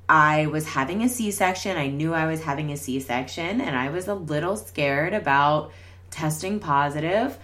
I 0.09 0.47
was 0.47 0.67
having 0.67 1.03
a 1.03 1.09
C 1.09 1.31
section. 1.31 1.77
I 1.77 1.87
knew 1.87 2.13
I 2.13 2.25
was 2.25 2.43
having 2.43 2.71
a 2.71 2.77
C 2.77 2.99
section, 2.99 3.61
and 3.61 3.75
I 3.75 3.89
was 3.89 4.07
a 4.07 4.15
little 4.15 4.57
scared 4.57 5.13
about 5.13 5.71
testing 6.09 6.59
positive. 6.59 7.37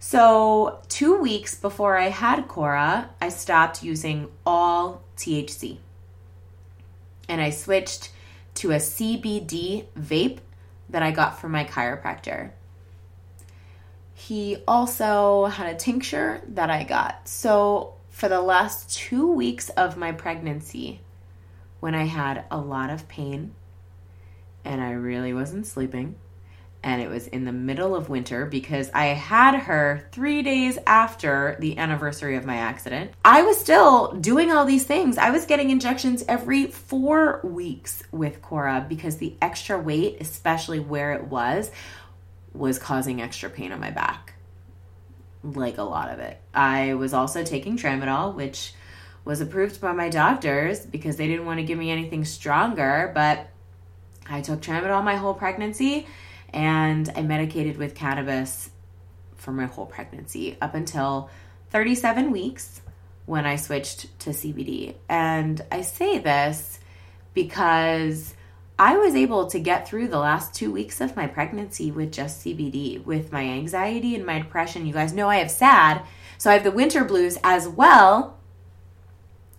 So, 0.00 0.80
two 0.88 1.20
weeks 1.20 1.54
before 1.54 1.96
I 1.96 2.08
had 2.08 2.48
Cora, 2.48 3.10
I 3.20 3.28
stopped 3.28 3.82
using 3.82 4.28
all 4.46 5.02
THC. 5.16 5.78
And 7.28 7.40
I 7.40 7.50
switched 7.50 8.10
to 8.54 8.72
a 8.72 8.76
CBD 8.76 9.86
vape 9.98 10.38
that 10.88 11.02
I 11.02 11.10
got 11.10 11.40
from 11.40 11.52
my 11.52 11.64
chiropractor. 11.64 12.52
He 14.14 14.56
also 14.66 15.46
had 15.46 15.74
a 15.74 15.78
tincture 15.78 16.40
that 16.48 16.70
I 16.70 16.82
got. 16.82 17.28
So, 17.28 17.94
for 18.08 18.28
the 18.28 18.40
last 18.40 18.96
two 18.96 19.30
weeks 19.30 19.68
of 19.70 19.96
my 19.96 20.10
pregnancy, 20.10 21.00
when 21.80 21.94
I 21.94 22.04
had 22.04 22.44
a 22.50 22.58
lot 22.58 22.90
of 22.90 23.06
pain 23.06 23.54
and 24.64 24.82
I 24.82 24.90
really 24.90 25.32
wasn't 25.32 25.66
sleeping. 25.66 26.16
And 26.82 27.02
it 27.02 27.08
was 27.08 27.26
in 27.26 27.44
the 27.44 27.52
middle 27.52 27.96
of 27.96 28.08
winter 28.08 28.46
because 28.46 28.88
I 28.94 29.06
had 29.06 29.58
her 29.58 30.08
three 30.12 30.42
days 30.42 30.78
after 30.86 31.56
the 31.58 31.76
anniversary 31.76 32.36
of 32.36 32.46
my 32.46 32.56
accident. 32.56 33.10
I 33.24 33.42
was 33.42 33.58
still 33.58 34.12
doing 34.12 34.52
all 34.52 34.64
these 34.64 34.84
things. 34.84 35.18
I 35.18 35.30
was 35.30 35.44
getting 35.44 35.70
injections 35.70 36.24
every 36.28 36.68
four 36.68 37.40
weeks 37.42 38.02
with 38.12 38.40
Cora 38.42 38.86
because 38.88 39.16
the 39.16 39.36
extra 39.42 39.78
weight, 39.78 40.18
especially 40.20 40.78
where 40.78 41.12
it 41.12 41.24
was, 41.24 41.70
was 42.52 42.78
causing 42.78 43.20
extra 43.20 43.50
pain 43.50 43.72
on 43.72 43.80
my 43.80 43.90
back. 43.90 44.34
Like 45.42 45.78
a 45.78 45.82
lot 45.82 46.10
of 46.10 46.20
it. 46.20 46.40
I 46.54 46.94
was 46.94 47.12
also 47.12 47.42
taking 47.42 47.76
tramadol, 47.76 48.34
which 48.34 48.72
was 49.24 49.40
approved 49.40 49.80
by 49.80 49.92
my 49.92 50.08
doctors 50.08 50.86
because 50.86 51.16
they 51.16 51.26
didn't 51.26 51.44
want 51.44 51.58
to 51.58 51.64
give 51.64 51.78
me 51.78 51.90
anything 51.90 52.24
stronger, 52.24 53.10
but 53.14 53.50
I 54.28 54.40
took 54.40 54.60
tramadol 54.60 55.02
my 55.04 55.16
whole 55.16 55.34
pregnancy 55.34 56.06
and 56.50 57.10
I 57.14 57.22
medicated 57.22 57.76
with 57.76 57.94
cannabis 57.94 58.70
for 59.36 59.52
my 59.52 59.66
whole 59.66 59.86
pregnancy 59.86 60.56
up 60.60 60.74
until 60.74 61.30
37 61.70 62.30
weeks 62.30 62.80
when 63.26 63.44
I 63.44 63.56
switched 63.56 64.18
to 64.20 64.30
CBD. 64.30 64.94
And 65.08 65.60
I 65.70 65.82
say 65.82 66.18
this 66.18 66.80
because 67.34 68.34
I 68.78 68.96
was 68.96 69.14
able 69.14 69.46
to 69.48 69.58
get 69.58 69.88
through 69.88 70.08
the 70.08 70.18
last 70.18 70.54
two 70.54 70.72
weeks 70.72 71.00
of 71.00 71.16
my 71.16 71.26
pregnancy 71.26 71.90
with 71.90 72.12
just 72.12 72.44
CBD, 72.44 73.04
with 73.04 73.32
my 73.32 73.42
anxiety 73.42 74.14
and 74.14 74.24
my 74.24 74.38
depression. 74.38 74.86
You 74.86 74.92
guys 74.92 75.12
know 75.12 75.28
I 75.28 75.36
have 75.36 75.50
SAD, 75.50 76.02
so 76.38 76.50
I 76.50 76.54
have 76.54 76.64
the 76.64 76.70
winter 76.70 77.04
blues 77.04 77.38
as 77.42 77.68
well. 77.68 78.37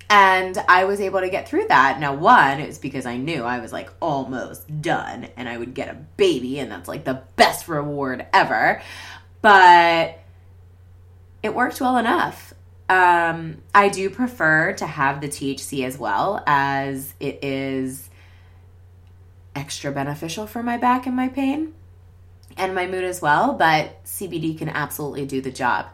And 0.10 0.58
I 0.68 0.86
was 0.86 1.00
able 1.00 1.20
to 1.20 1.30
get 1.30 1.48
through 1.48 1.68
that. 1.68 2.00
Now, 2.00 2.16
one, 2.16 2.60
it 2.60 2.66
was 2.66 2.80
because 2.80 3.06
I 3.06 3.18
knew 3.18 3.44
I 3.44 3.60
was 3.60 3.72
like 3.72 3.92
almost 4.00 4.82
done 4.82 5.28
and 5.38 5.48
I 5.48 5.56
would 5.56 5.76
get 5.76 5.90
a 5.90 5.94
baby, 5.94 6.58
and 6.58 6.72
that's 6.72 6.88
like 6.88 7.06
the 7.06 7.22
best 7.36 7.68
reward 7.68 8.26
ever. 8.34 8.82
But 9.44 10.20
it 11.44 11.54
worked 11.54 11.80
well 11.80 11.98
enough. 11.98 12.54
Um, 12.90 13.62
I 13.74 13.90
do 13.90 14.10
prefer 14.10 14.74
to 14.74 14.88
have 14.88 15.22
the 15.22 15.28
THC 15.28 15.86
as 15.86 16.00
well, 16.00 16.44
as 16.48 17.14
it 17.20 17.44
is 17.44 18.10
extra 19.56 19.92
beneficial 19.92 20.48
for 20.48 20.64
my 20.64 20.78
back 20.78 21.06
and 21.06 21.16
my 21.16 21.28
pain 21.28 21.74
and 22.58 22.74
my 22.74 22.88
mood 22.88 23.04
as 23.04 23.22
well. 23.22 23.54
But 23.54 24.04
CBD 24.06 24.58
can 24.58 24.70
absolutely 24.70 25.28
do 25.28 25.40
the 25.40 25.52
job. 25.52 25.88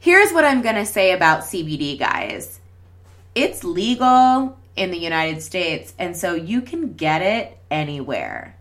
Here's 0.00 0.32
what 0.32 0.44
I'm 0.44 0.62
going 0.62 0.74
to 0.74 0.84
say 0.84 1.12
about 1.12 1.42
CBD, 1.42 1.96
guys 1.96 2.58
it's 3.34 3.64
legal 3.64 4.58
in 4.76 4.90
the 4.90 4.98
United 4.98 5.42
States, 5.42 5.94
and 5.98 6.16
so 6.16 6.34
you 6.34 6.62
can 6.62 6.94
get 6.94 7.22
it 7.22 7.58
anywhere. 7.70 8.56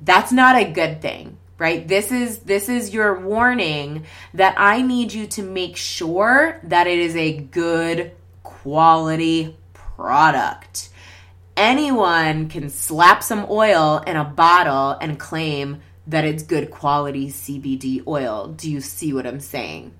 That's 0.00 0.32
not 0.32 0.56
a 0.56 0.70
good 0.70 1.00
thing, 1.00 1.38
right? 1.58 1.86
This 1.86 2.12
is 2.12 2.40
this 2.40 2.68
is 2.68 2.92
your 2.92 3.20
warning 3.20 4.04
that 4.34 4.54
I 4.58 4.82
need 4.82 5.12
you 5.12 5.26
to 5.28 5.42
make 5.42 5.76
sure 5.76 6.60
that 6.64 6.86
it 6.86 6.98
is 6.98 7.16
a 7.16 7.38
good 7.38 8.12
quality 8.42 9.56
product. 9.72 10.90
Anyone 11.56 12.48
can 12.48 12.68
slap 12.68 13.22
some 13.22 13.46
oil 13.48 14.02
in 14.06 14.16
a 14.16 14.24
bottle 14.24 14.90
and 15.00 15.18
claim 15.18 15.80
that 16.06 16.24
it's 16.24 16.42
good 16.42 16.70
quality 16.70 17.28
CBD 17.28 18.06
oil. 18.06 18.48
Do 18.48 18.70
you 18.70 18.80
see 18.80 19.12
what 19.12 19.26
I'm 19.26 19.40
saying? 19.40 19.94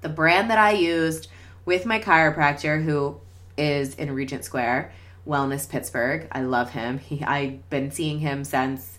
The 0.00 0.08
brand 0.08 0.50
that 0.50 0.58
I 0.58 0.72
used 0.72 1.28
with 1.70 1.86
my 1.86 2.00
chiropractor 2.00 2.82
who 2.82 3.16
is 3.56 3.94
in 3.94 4.12
Regent 4.12 4.44
Square, 4.44 4.92
Wellness 5.24 5.70
Pittsburgh. 5.70 6.26
I 6.32 6.42
love 6.42 6.70
him. 6.70 6.98
He 6.98 7.22
I've 7.22 7.70
been 7.70 7.92
seeing 7.92 8.18
him 8.18 8.42
since 8.42 8.98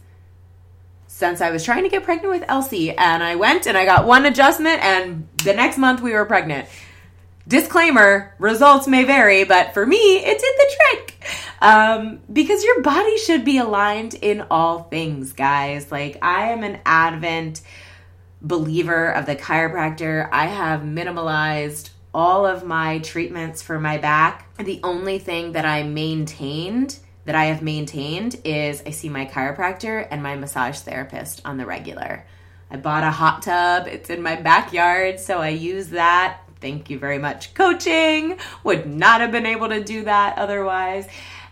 since 1.05 1.41
I 1.41 1.51
was 1.51 1.65
trying 1.65 1.83
to 1.83 1.89
get 1.89 2.05
pregnant 2.05 2.33
with 2.33 2.45
Elsie 2.47 2.95
and 2.97 3.21
I 3.21 3.35
went 3.35 3.67
and 3.67 3.77
I 3.77 3.83
got 3.83 4.07
one 4.07 4.25
adjustment 4.25 4.81
and 4.81 5.27
the 5.43 5.53
next 5.53 5.77
month 5.77 5.99
we 5.99 6.13
were 6.13 6.23
pregnant. 6.23 6.69
Disclaimer, 7.45 8.33
results 8.39 8.87
may 8.87 9.03
vary, 9.03 9.43
but 9.43 9.73
for 9.73 9.85
me, 9.85 9.97
it 9.97 10.39
did 10.39 10.55
the 10.57 10.75
trick. 10.77 11.25
Um, 11.61 12.21
because 12.31 12.63
your 12.63 12.81
body 12.81 13.17
should 13.17 13.43
be 13.43 13.57
aligned 13.57 14.13
in 14.13 14.45
all 14.49 14.83
things, 14.83 15.33
guys. 15.33 15.91
Like, 15.91 16.19
I 16.21 16.51
am 16.51 16.63
an 16.63 16.79
advent 16.85 17.61
believer 18.41 19.11
of 19.11 19.25
the 19.25 19.35
chiropractor. 19.35 20.29
I 20.31 20.45
have 20.45 20.81
minimalized 20.81 21.89
all 22.13 22.45
of 22.45 22.65
my 22.65 22.99
treatments 22.99 23.61
for 23.61 23.79
my 23.79 23.97
back. 23.97 24.55
The 24.57 24.79
only 24.83 25.19
thing 25.19 25.53
that 25.53 25.65
I 25.65 25.83
maintained, 25.83 26.97
that 27.25 27.35
I 27.35 27.45
have 27.45 27.61
maintained, 27.61 28.39
is 28.43 28.83
I 28.85 28.89
see 28.91 29.09
my 29.09 29.25
chiropractor 29.25 30.07
and 30.09 30.21
my 30.21 30.35
massage 30.35 30.79
therapist 30.79 31.41
on 31.45 31.57
the 31.57 31.65
regular. 31.65 32.25
I 32.69 32.77
bought 32.77 33.03
a 33.03 33.11
hot 33.11 33.41
tub, 33.43 33.87
it's 33.87 34.09
in 34.09 34.21
my 34.21 34.35
backyard, 34.35 35.19
so 35.19 35.39
I 35.39 35.49
use 35.49 35.89
that. 35.89 36.41
Thank 36.59 36.89
you 36.89 36.99
very 36.99 37.17
much, 37.17 37.53
coaching. 37.53 38.37
Would 38.63 38.85
not 38.85 39.21
have 39.21 39.31
been 39.31 39.45
able 39.45 39.69
to 39.69 39.83
do 39.83 40.03
that 40.03 40.37
otherwise. 40.37 41.07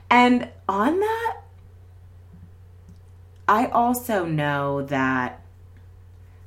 And 0.10 0.50
on 0.68 1.00
that, 1.00 1.38
I 3.48 3.66
also 3.68 4.26
know 4.26 4.84
that 4.84 5.44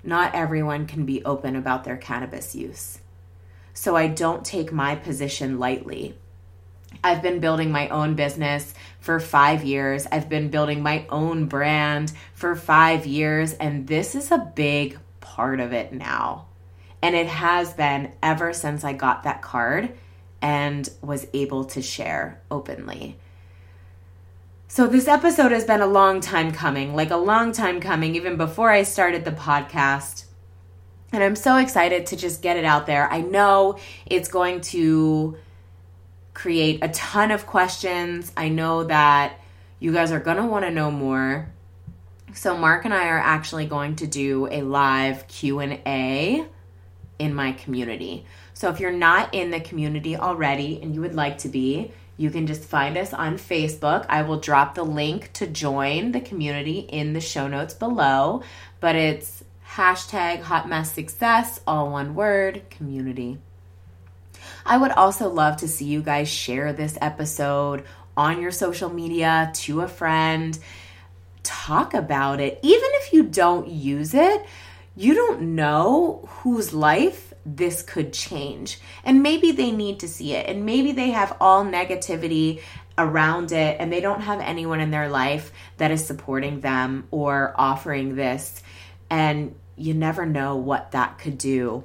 not 0.04 0.34
everyone 0.34 0.86
can 0.86 1.04
be 1.04 1.24
open 1.24 1.56
about 1.56 1.84
their 1.84 1.96
cannabis 1.96 2.54
use 2.54 2.98
so 3.74 3.96
I 3.96 4.08
don't 4.08 4.44
take 4.44 4.72
my 4.72 4.94
position 4.96 5.58
lightly. 5.58 6.16
I've 7.04 7.22
been 7.22 7.40
building 7.40 7.72
my 7.72 7.88
own 7.88 8.14
business 8.14 8.74
for 9.00 9.18
five 9.18 9.64
years. 9.64 10.06
I've 10.12 10.28
been 10.28 10.50
building 10.50 10.82
my 10.82 11.06
own 11.08 11.46
brand 11.46 12.12
for 12.34 12.54
five 12.54 13.06
years, 13.06 13.54
and 13.54 13.86
this 13.86 14.14
is 14.14 14.30
a 14.30 14.52
big 14.54 14.98
part 15.20 15.58
of 15.60 15.72
it 15.72 15.92
now. 15.92 16.46
And 17.00 17.16
it 17.16 17.26
has 17.26 17.72
been 17.72 18.12
ever 18.22 18.52
since 18.52 18.84
I 18.84 18.92
got 18.92 19.24
that 19.24 19.42
card 19.42 19.92
and 20.40 20.88
was 21.00 21.26
able 21.32 21.64
to 21.66 21.82
share 21.82 22.40
openly. 22.50 23.16
So, 24.68 24.86
this 24.86 25.06
episode 25.06 25.52
has 25.52 25.64
been 25.64 25.82
a 25.82 25.86
long 25.86 26.20
time 26.20 26.52
coming, 26.52 26.94
like 26.94 27.10
a 27.10 27.16
long 27.16 27.52
time 27.52 27.80
coming, 27.80 28.14
even 28.14 28.36
before 28.36 28.70
I 28.70 28.84
started 28.84 29.24
the 29.24 29.32
podcast. 29.32 30.24
And 31.12 31.22
I'm 31.22 31.36
so 31.36 31.58
excited 31.58 32.06
to 32.06 32.16
just 32.16 32.40
get 32.40 32.56
it 32.56 32.64
out 32.64 32.86
there. 32.86 33.10
I 33.10 33.20
know 33.20 33.78
it's 34.06 34.28
going 34.28 34.62
to 34.62 35.36
create 36.32 36.82
a 36.82 36.88
ton 36.88 37.30
of 37.30 37.46
questions. 37.46 38.32
I 38.36 38.48
know 38.48 38.84
that 38.84 39.38
you 39.78 39.92
guys 39.92 40.10
are 40.10 40.20
going 40.20 40.38
to 40.38 40.46
want 40.46 40.64
to 40.64 40.70
know 40.70 40.90
more. 40.90 41.52
So 42.34 42.56
Mark 42.56 42.86
and 42.86 42.94
I 42.94 43.08
are 43.08 43.18
actually 43.18 43.66
going 43.66 43.96
to 43.96 44.06
do 44.06 44.48
a 44.50 44.62
live 44.62 45.28
Q&A 45.28 46.46
in 47.18 47.34
my 47.34 47.52
community. 47.52 48.24
So 48.54 48.70
if 48.70 48.80
you're 48.80 48.90
not 48.90 49.34
in 49.34 49.50
the 49.50 49.60
community 49.60 50.16
already 50.16 50.80
and 50.80 50.94
you 50.94 51.02
would 51.02 51.14
like 51.14 51.38
to 51.38 51.48
be, 51.48 51.92
you 52.16 52.30
can 52.30 52.46
just 52.46 52.62
find 52.62 52.96
us 52.96 53.12
on 53.12 53.36
Facebook. 53.36 54.06
I 54.08 54.22
will 54.22 54.38
drop 54.38 54.74
the 54.74 54.84
link 54.84 55.32
to 55.34 55.46
join 55.46 56.12
the 56.12 56.20
community 56.20 56.78
in 56.78 57.12
the 57.12 57.20
show 57.20 57.48
notes 57.48 57.74
below, 57.74 58.42
but 58.80 58.96
it's 58.96 59.41
hashtag 59.74 60.42
hot 60.42 60.68
mess 60.68 60.92
success, 60.92 61.60
all 61.66 61.90
one 61.90 62.14
word, 62.14 62.62
community. 62.70 63.38
I 64.66 64.76
would 64.76 64.92
also 64.92 65.28
love 65.28 65.58
to 65.58 65.68
see 65.68 65.86
you 65.86 66.02
guys 66.02 66.28
share 66.28 66.72
this 66.72 66.98
episode 67.00 67.84
on 68.16 68.42
your 68.42 68.50
social 68.50 68.90
media 68.90 69.50
to 69.54 69.80
a 69.80 69.88
friend. 69.88 70.58
Talk 71.42 71.94
about 71.94 72.40
it. 72.40 72.58
Even 72.62 72.90
if 72.94 73.12
you 73.12 73.22
don't 73.22 73.68
use 73.68 74.12
it, 74.14 74.44
you 74.94 75.14
don't 75.14 75.54
know 75.54 76.28
whose 76.28 76.74
life 76.74 77.32
this 77.46 77.82
could 77.82 78.12
change. 78.12 78.78
And 79.04 79.22
maybe 79.22 79.52
they 79.52 79.70
need 79.70 80.00
to 80.00 80.08
see 80.08 80.34
it. 80.34 80.48
And 80.48 80.66
maybe 80.66 80.92
they 80.92 81.10
have 81.10 81.36
all 81.40 81.64
negativity 81.64 82.60
around 82.98 83.52
it 83.52 83.78
and 83.80 83.90
they 83.90 84.00
don't 84.00 84.20
have 84.20 84.40
anyone 84.40 84.80
in 84.80 84.90
their 84.90 85.08
life 85.08 85.50
that 85.78 85.90
is 85.90 86.06
supporting 86.06 86.60
them 86.60 87.08
or 87.10 87.54
offering 87.56 88.16
this. 88.16 88.62
And 89.08 89.54
you 89.76 89.94
never 89.94 90.26
know 90.26 90.56
what 90.56 90.92
that 90.92 91.18
could 91.18 91.38
do. 91.38 91.84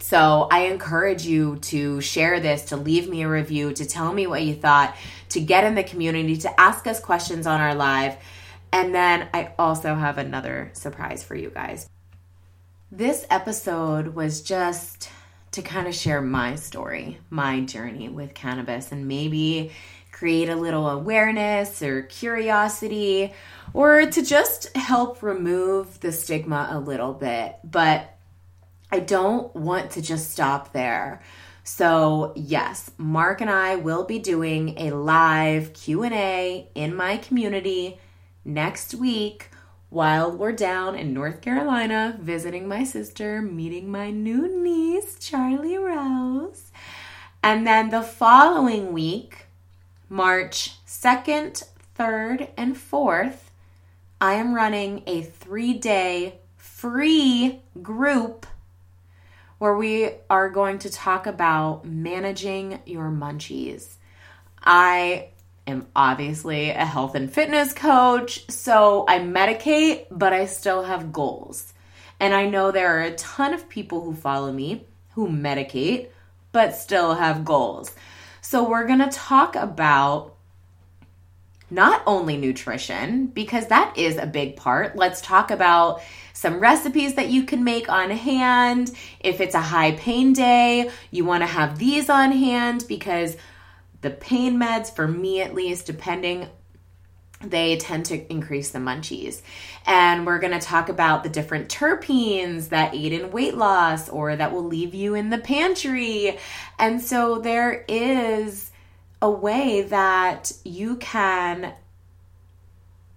So 0.00 0.48
I 0.50 0.60
encourage 0.60 1.24
you 1.24 1.56
to 1.56 2.00
share 2.00 2.40
this, 2.40 2.66
to 2.66 2.76
leave 2.76 3.08
me 3.08 3.22
a 3.22 3.28
review, 3.28 3.72
to 3.74 3.84
tell 3.84 4.12
me 4.12 4.26
what 4.26 4.42
you 4.42 4.54
thought, 4.54 4.96
to 5.30 5.40
get 5.40 5.64
in 5.64 5.74
the 5.74 5.84
community, 5.84 6.36
to 6.38 6.60
ask 6.60 6.86
us 6.86 6.98
questions 7.00 7.46
on 7.46 7.60
our 7.60 7.74
live. 7.74 8.16
And 8.72 8.94
then 8.94 9.28
I 9.34 9.52
also 9.58 9.94
have 9.94 10.18
another 10.18 10.70
surprise 10.72 11.22
for 11.22 11.34
you 11.34 11.50
guys. 11.50 11.88
This 12.90 13.26
episode 13.30 14.14
was 14.14 14.40
just 14.40 15.10
to 15.52 15.62
kind 15.62 15.86
of 15.86 15.94
share 15.94 16.22
my 16.22 16.54
story, 16.54 17.18
my 17.28 17.60
journey 17.60 18.08
with 18.08 18.34
cannabis, 18.34 18.92
and 18.92 19.06
maybe 19.06 19.70
create 20.20 20.50
a 20.50 20.54
little 20.54 20.86
awareness 20.86 21.80
or 21.80 22.02
curiosity, 22.02 23.32
or 23.72 24.04
to 24.04 24.22
just 24.22 24.76
help 24.76 25.22
remove 25.22 25.98
the 26.00 26.12
stigma 26.12 26.68
a 26.70 26.78
little 26.78 27.14
bit. 27.14 27.56
But 27.64 28.18
I 28.92 29.00
don't 29.00 29.56
want 29.56 29.92
to 29.92 30.02
just 30.02 30.30
stop 30.30 30.74
there. 30.74 31.22
So, 31.64 32.34
yes, 32.36 32.90
Mark 32.98 33.40
and 33.40 33.48
I 33.48 33.76
will 33.76 34.04
be 34.04 34.18
doing 34.18 34.74
a 34.76 34.90
live 34.90 35.72
Q&A 35.72 36.68
in 36.74 36.94
my 36.94 37.16
community 37.16 37.98
next 38.44 38.94
week 38.94 39.48
while 39.88 40.30
we're 40.30 40.52
down 40.52 40.96
in 40.96 41.14
North 41.14 41.40
Carolina 41.40 42.18
visiting 42.20 42.68
my 42.68 42.84
sister, 42.84 43.40
meeting 43.40 43.90
my 43.90 44.10
new 44.10 44.62
niece, 44.62 45.18
Charlie 45.18 45.78
Rose. 45.78 46.70
And 47.42 47.66
then 47.66 47.88
the 47.88 48.02
following 48.02 48.92
week, 48.92 49.46
March 50.12 50.74
2nd, 50.88 51.62
3rd, 51.96 52.48
and 52.56 52.74
4th, 52.74 53.36
I 54.20 54.34
am 54.34 54.54
running 54.54 55.04
a 55.06 55.22
three 55.22 55.72
day 55.72 56.40
free 56.56 57.60
group 57.80 58.44
where 59.58 59.76
we 59.76 60.10
are 60.28 60.50
going 60.50 60.80
to 60.80 60.90
talk 60.90 61.28
about 61.28 61.84
managing 61.84 62.80
your 62.84 63.08
munchies. 63.08 63.98
I 64.64 65.28
am 65.68 65.86
obviously 65.94 66.70
a 66.70 66.84
health 66.84 67.14
and 67.14 67.32
fitness 67.32 67.72
coach, 67.72 68.50
so 68.50 69.04
I 69.06 69.20
medicate, 69.20 70.06
but 70.10 70.32
I 70.32 70.46
still 70.46 70.82
have 70.82 71.12
goals. 71.12 71.72
And 72.18 72.34
I 72.34 72.46
know 72.46 72.72
there 72.72 72.98
are 72.98 73.02
a 73.02 73.14
ton 73.14 73.54
of 73.54 73.68
people 73.68 74.00
who 74.00 74.14
follow 74.14 74.50
me 74.50 74.86
who 75.12 75.28
medicate, 75.28 76.08
but 76.50 76.74
still 76.74 77.14
have 77.14 77.44
goals. 77.44 77.94
So 78.50 78.68
we're 78.68 78.88
going 78.88 78.98
to 78.98 79.10
talk 79.10 79.54
about 79.54 80.34
not 81.70 82.02
only 82.04 82.36
nutrition, 82.36 83.28
because 83.28 83.68
that 83.68 83.96
is 83.96 84.16
a 84.16 84.26
big 84.26 84.56
part. 84.56 84.96
Let's 84.96 85.20
talk 85.20 85.52
about 85.52 86.02
some 86.32 86.58
recipes 86.58 87.14
that 87.14 87.28
you 87.28 87.44
can 87.44 87.62
make 87.62 87.88
on 87.88 88.10
hand. 88.10 88.90
If 89.20 89.40
it's 89.40 89.54
a 89.54 89.60
high 89.60 89.92
pain 89.92 90.32
day, 90.32 90.90
you 91.12 91.24
want 91.24 91.44
to 91.44 91.46
have 91.46 91.78
these 91.78 92.10
on 92.10 92.32
hand 92.32 92.86
because 92.88 93.36
the 94.00 94.10
pain 94.10 94.58
meds, 94.58 94.92
for 94.92 95.06
me 95.06 95.42
at 95.42 95.54
least, 95.54 95.86
depending 95.86 96.48
they 97.42 97.76
tend 97.76 98.06
to 98.06 98.30
increase 98.30 98.70
the 98.70 98.78
munchies. 98.78 99.40
And 99.86 100.26
we're 100.26 100.38
going 100.38 100.58
to 100.58 100.64
talk 100.64 100.88
about 100.88 101.22
the 101.22 101.30
different 101.30 101.68
terpenes 101.68 102.68
that 102.68 102.94
aid 102.94 103.12
in 103.12 103.30
weight 103.30 103.56
loss 103.56 104.08
or 104.08 104.36
that 104.36 104.52
will 104.52 104.64
leave 104.64 104.94
you 104.94 105.14
in 105.14 105.30
the 105.30 105.38
pantry. 105.38 106.38
And 106.78 107.00
so 107.00 107.38
there 107.38 107.84
is 107.88 108.70
a 109.22 109.30
way 109.30 109.82
that 109.82 110.52
you 110.64 110.96
can 110.96 111.72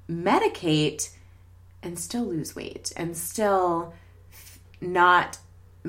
medicate 0.10 1.10
and 1.82 2.00
still 2.00 2.26
lose 2.26 2.56
weight 2.56 2.94
and 2.96 3.16
still 3.16 3.94
not 4.80 5.38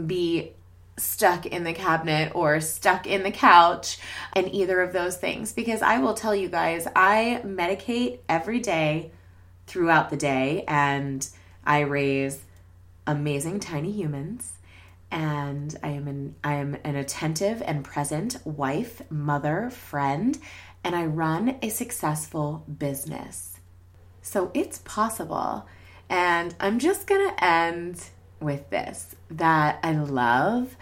be 0.07 0.53
stuck 0.97 1.47
in 1.47 1.65
the 1.65 1.73
cabinet 1.73 2.33
or 2.35 2.61
stuck 2.61 3.07
in 3.07 3.23
the 3.23 3.31
couch 3.31 3.99
and 4.33 4.53
either 4.55 4.81
of 4.81 4.93
those 4.93 5.17
things 5.17 5.53
because 5.53 5.83
I 5.83 5.99
will 5.99 6.15
tell 6.15 6.35
you 6.35 6.49
guys 6.49 6.87
I 6.95 7.41
medicate 7.45 8.21
every 8.29 8.61
day 8.61 9.11
throughout 9.67 10.11
the 10.11 10.17
day 10.17 10.65
and 10.69 11.29
I 11.65 11.81
raise 11.81 12.43
amazing 13.07 13.61
tiny 13.61 13.91
humans 13.91 14.53
and 15.11 15.77
I 15.83 15.91
am 15.91 16.09
an 16.09 16.35
I 16.43 16.55
am 16.55 16.77
an 16.85 16.97
attentive 16.97 17.63
and 17.65 17.85
present 17.85 18.39
wife, 18.45 19.03
mother, 19.11 19.71
friend, 19.71 20.37
and 20.83 20.97
I 20.97 21.05
run 21.07 21.57
a 21.63 21.69
successful 21.69 22.65
business. 22.79 23.59
So 24.23 24.51
it's 24.55 24.79
possible. 24.79 25.67
And 26.09 26.55
I'm 26.61 26.79
just 26.79 27.07
going 27.07 27.29
to 27.29 27.45
end 27.45 28.09
with 28.45 28.71
this 28.71 29.17
that 29.31 29.81
I 29.83 29.93
love 29.93 30.77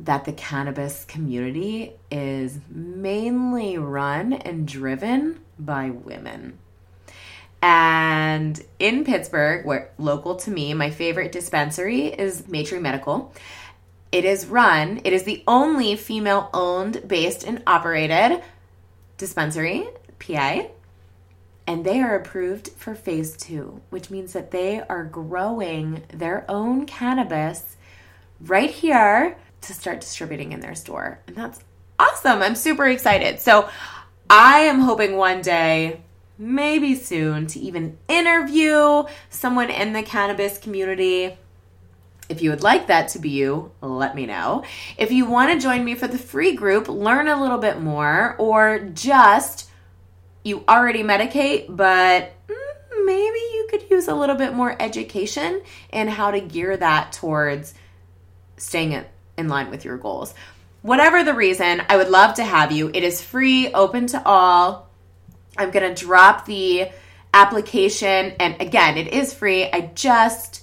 that 0.00 0.24
the 0.24 0.32
cannabis 0.32 1.04
community 1.04 1.92
is 2.10 2.58
mainly 2.68 3.78
run 3.78 4.32
and 4.32 4.66
driven 4.66 5.40
by 5.58 5.90
women. 5.90 6.58
And 7.62 8.60
in 8.80 9.04
Pittsburgh, 9.04 9.64
where 9.64 9.92
local 9.96 10.34
to 10.36 10.50
me, 10.50 10.74
my 10.74 10.90
favorite 10.90 11.30
dispensary 11.30 12.06
is 12.06 12.48
Maitri 12.48 12.80
Medical. 12.80 13.32
It 14.10 14.24
is 14.24 14.46
run, 14.46 15.00
it 15.04 15.12
is 15.12 15.22
the 15.22 15.44
only 15.46 15.94
female 15.94 16.50
owned, 16.52 17.06
based, 17.06 17.44
and 17.44 17.62
operated 17.66 18.42
dispensary, 19.16 19.86
PA 20.18 20.64
and 21.66 21.84
they 21.84 22.00
are 22.00 22.16
approved 22.16 22.68
for 22.70 22.94
phase 22.94 23.36
two, 23.36 23.80
which 23.90 24.10
means 24.10 24.32
that 24.32 24.50
they 24.50 24.80
are 24.80 25.04
growing 25.04 26.02
their 26.12 26.44
own 26.48 26.86
cannabis 26.86 27.76
right 28.40 28.70
here 28.70 29.36
to 29.60 29.72
start 29.72 30.00
distributing 30.00 30.52
in 30.52 30.60
their 30.60 30.74
store. 30.74 31.20
And 31.26 31.36
that's 31.36 31.60
awesome. 31.98 32.42
I'm 32.42 32.56
super 32.56 32.86
excited. 32.88 33.40
So 33.40 33.68
I 34.28 34.60
am 34.60 34.80
hoping 34.80 35.16
one 35.16 35.40
day, 35.42 36.00
maybe 36.36 36.94
soon, 36.96 37.46
to 37.48 37.60
even 37.60 37.98
interview 38.08 39.04
someone 39.30 39.70
in 39.70 39.92
the 39.92 40.02
cannabis 40.02 40.58
community. 40.58 41.36
If 42.28 42.42
you 42.42 42.50
would 42.50 42.62
like 42.62 42.86
that 42.88 43.08
to 43.08 43.18
be 43.18 43.30
you, 43.30 43.70
let 43.80 44.16
me 44.16 44.26
know. 44.26 44.64
If 44.96 45.12
you 45.12 45.26
want 45.26 45.52
to 45.52 45.60
join 45.60 45.84
me 45.84 45.94
for 45.94 46.08
the 46.08 46.18
free 46.18 46.54
group, 46.54 46.88
learn 46.88 47.28
a 47.28 47.40
little 47.40 47.58
bit 47.58 47.80
more, 47.80 48.34
or 48.38 48.78
just 48.94 49.68
you 50.44 50.64
already 50.68 51.02
medicate, 51.02 51.66
but 51.68 52.32
mm, 52.48 53.06
maybe 53.06 53.38
you 53.38 53.66
could 53.70 53.90
use 53.90 54.08
a 54.08 54.14
little 54.14 54.36
bit 54.36 54.54
more 54.54 54.74
education 54.80 55.62
in 55.92 56.08
how 56.08 56.30
to 56.30 56.40
gear 56.40 56.76
that 56.76 57.12
towards 57.12 57.74
staying 58.56 59.04
in 59.36 59.48
line 59.48 59.70
with 59.70 59.84
your 59.84 59.96
goals. 59.96 60.34
Whatever 60.82 61.22
the 61.22 61.34
reason, 61.34 61.82
I 61.88 61.96
would 61.96 62.08
love 62.08 62.34
to 62.34 62.44
have 62.44 62.72
you. 62.72 62.90
It 62.92 63.04
is 63.04 63.22
free, 63.22 63.72
open 63.72 64.08
to 64.08 64.22
all. 64.26 64.90
I'm 65.56 65.70
going 65.70 65.94
to 65.94 66.04
drop 66.04 66.46
the 66.46 66.90
application 67.34 68.34
and 68.40 68.60
again, 68.60 68.98
it 68.98 69.08
is 69.08 69.32
free. 69.32 69.64
I 69.64 69.92
just 69.94 70.62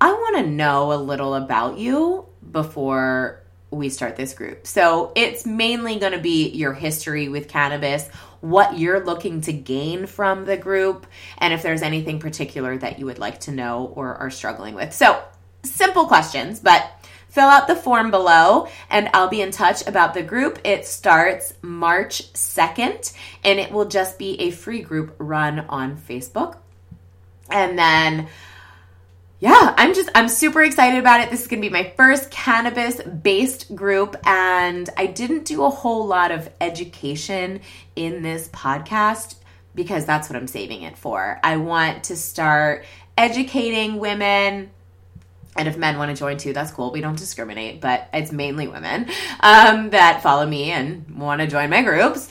I 0.00 0.12
want 0.12 0.44
to 0.44 0.50
know 0.50 0.92
a 0.92 0.96
little 0.96 1.34
about 1.34 1.78
you 1.78 2.26
before 2.50 3.40
we 3.70 3.88
start 3.88 4.16
this 4.16 4.34
group. 4.34 4.66
So 4.66 5.12
it's 5.14 5.46
mainly 5.46 5.98
going 5.98 6.12
to 6.12 6.18
be 6.18 6.48
your 6.50 6.72
history 6.72 7.28
with 7.28 7.48
cannabis, 7.48 8.08
what 8.42 8.78
you're 8.78 9.02
looking 9.02 9.40
to 9.40 9.52
gain 9.52 10.04
from 10.06 10.44
the 10.44 10.56
group, 10.56 11.06
and 11.38 11.54
if 11.54 11.62
there's 11.62 11.80
anything 11.80 12.18
particular 12.18 12.76
that 12.76 12.98
you 12.98 13.06
would 13.06 13.18
like 13.18 13.40
to 13.40 13.50
know 13.50 13.92
or 13.96 14.16
are 14.16 14.30
struggling 14.30 14.74
with. 14.74 14.92
So 14.92 15.22
simple 15.62 16.06
questions, 16.06 16.60
but 16.60 16.90
fill 17.28 17.48
out 17.48 17.66
the 17.66 17.76
form 17.76 18.10
below 18.10 18.68
and 18.90 19.08
I'll 19.14 19.28
be 19.28 19.40
in 19.40 19.52
touch 19.52 19.86
about 19.86 20.12
the 20.12 20.22
group. 20.22 20.58
It 20.64 20.86
starts 20.86 21.54
March 21.62 22.30
2nd 22.34 23.14
and 23.42 23.58
it 23.58 23.72
will 23.72 23.86
just 23.86 24.18
be 24.18 24.38
a 24.40 24.50
free 24.50 24.82
group 24.82 25.14
run 25.18 25.60
on 25.60 25.96
Facebook. 25.96 26.58
And 27.50 27.78
then 27.78 28.28
yeah, 29.42 29.74
I'm 29.76 29.92
just 29.92 30.08
I'm 30.14 30.28
super 30.28 30.62
excited 30.62 31.00
about 31.00 31.20
it. 31.20 31.28
This 31.28 31.40
is 31.40 31.48
going 31.48 31.60
to 31.60 31.68
be 31.68 31.72
my 31.72 31.92
first 31.96 32.30
cannabis 32.30 33.02
based 33.02 33.74
group 33.74 34.14
and 34.24 34.88
I 34.96 35.06
didn't 35.06 35.46
do 35.46 35.64
a 35.64 35.68
whole 35.68 36.06
lot 36.06 36.30
of 36.30 36.48
education 36.60 37.60
in 37.96 38.22
this 38.22 38.46
podcast 38.50 39.34
because 39.74 40.06
that's 40.06 40.30
what 40.30 40.36
I'm 40.36 40.46
saving 40.46 40.82
it 40.82 40.96
for. 40.96 41.40
I 41.42 41.56
want 41.56 42.04
to 42.04 42.16
start 42.16 42.84
educating 43.18 43.98
women 43.98 44.70
and 45.56 45.66
if 45.66 45.76
men 45.76 45.98
want 45.98 46.12
to 46.12 46.16
join 46.16 46.36
too, 46.36 46.52
that's 46.52 46.70
cool. 46.70 46.92
We 46.92 47.00
don't 47.00 47.18
discriminate, 47.18 47.80
but 47.80 48.08
it's 48.14 48.30
mainly 48.30 48.68
women 48.68 49.10
um, 49.40 49.90
that 49.90 50.22
follow 50.22 50.46
me 50.46 50.70
and 50.70 51.18
want 51.18 51.40
to 51.40 51.48
join 51.48 51.68
my 51.68 51.82
groups. 51.82 52.28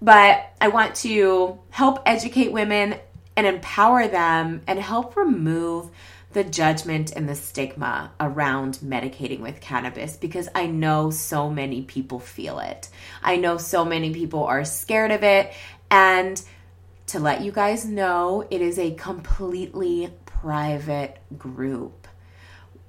But 0.00 0.54
I 0.58 0.68
want 0.68 0.94
to 0.96 1.58
help 1.68 2.00
educate 2.06 2.50
women 2.50 2.94
and 3.36 3.46
empower 3.46 4.08
them 4.08 4.62
and 4.66 4.78
help 4.78 5.18
remove 5.18 5.90
the 6.32 6.44
judgment 6.44 7.12
and 7.12 7.28
the 7.28 7.34
stigma 7.34 8.12
around 8.20 8.78
medicating 8.84 9.40
with 9.40 9.60
cannabis 9.60 10.16
because 10.16 10.48
I 10.54 10.66
know 10.66 11.10
so 11.10 11.48
many 11.48 11.82
people 11.82 12.18
feel 12.18 12.58
it. 12.58 12.88
I 13.22 13.36
know 13.36 13.56
so 13.56 13.84
many 13.84 14.12
people 14.12 14.44
are 14.44 14.64
scared 14.64 15.12
of 15.12 15.22
it. 15.22 15.52
And 15.90 16.42
to 17.08 17.20
let 17.20 17.42
you 17.42 17.52
guys 17.52 17.84
know, 17.84 18.46
it 18.50 18.60
is 18.60 18.78
a 18.78 18.94
completely 18.94 20.12
private 20.24 21.18
group. 21.38 22.06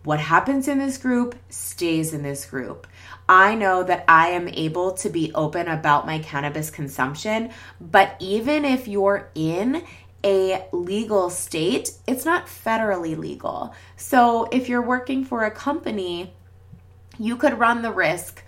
What 0.03 0.19
happens 0.19 0.67
in 0.67 0.79
this 0.79 0.97
group 0.97 1.35
stays 1.49 2.13
in 2.13 2.23
this 2.23 2.45
group. 2.45 2.87
I 3.29 3.55
know 3.55 3.83
that 3.83 4.05
I 4.07 4.29
am 4.29 4.47
able 4.47 4.93
to 4.93 5.09
be 5.09 5.33
open 5.33 5.67
about 5.67 6.05
my 6.05 6.19
cannabis 6.19 6.69
consumption, 6.69 7.51
but 7.79 8.15
even 8.19 8.63
if 8.63 8.87
you're 8.87 9.29
in 9.35 9.83
a 10.23 10.65
legal 10.71 11.29
state, 11.29 11.91
it's 12.07 12.25
not 12.25 12.47
federally 12.47 13.17
legal. 13.17 13.73
So 13.95 14.47
if 14.51 14.67
you're 14.67 14.81
working 14.81 15.23
for 15.23 15.43
a 15.43 15.51
company, 15.51 16.33
you 17.19 17.37
could 17.37 17.57
run 17.59 17.81
the 17.81 17.91
risk 17.91 18.43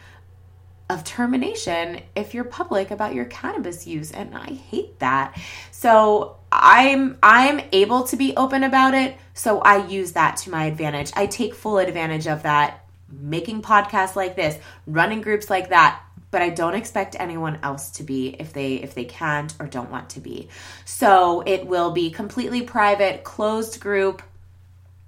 of 0.89 1.03
termination 1.03 2.01
if 2.15 2.33
you're 2.33 2.43
public 2.43 2.89
about 2.89 3.13
your 3.13 3.25
cannabis 3.25 3.85
use 3.85 4.11
and 4.11 4.35
I 4.35 4.53
hate 4.53 4.99
that. 4.99 5.39
So 5.71 6.37
I'm 6.51 7.17
I'm 7.21 7.61
able 7.71 8.03
to 8.05 8.17
be 8.17 8.35
open 8.35 8.63
about 8.63 8.95
it, 8.95 9.15
so 9.35 9.59
I 9.59 9.85
use 9.85 10.13
that 10.13 10.37
to 10.37 10.49
my 10.49 10.65
advantage. 10.65 11.11
I 11.15 11.27
take 11.27 11.53
full 11.53 11.77
advantage 11.77 12.27
of 12.27 12.43
that 12.43 12.85
making 13.11 13.61
podcasts 13.61 14.15
like 14.15 14.35
this, 14.35 14.59
running 14.87 15.21
groups 15.21 15.49
like 15.49 15.69
that 15.69 16.01
but 16.31 16.41
I 16.41 16.49
don't 16.49 16.75
expect 16.75 17.15
anyone 17.19 17.59
else 17.63 17.91
to 17.91 18.03
be 18.03 18.35
if 18.39 18.53
they 18.53 18.75
if 18.75 18.93
they 18.93 19.05
can't 19.05 19.53
or 19.59 19.67
don't 19.67 19.91
want 19.91 20.11
to 20.11 20.19
be. 20.19 20.49
So 20.85 21.41
it 21.45 21.65
will 21.65 21.91
be 21.91 22.11
completely 22.11 22.61
private, 22.61 23.23
closed 23.23 23.79
group. 23.79 24.21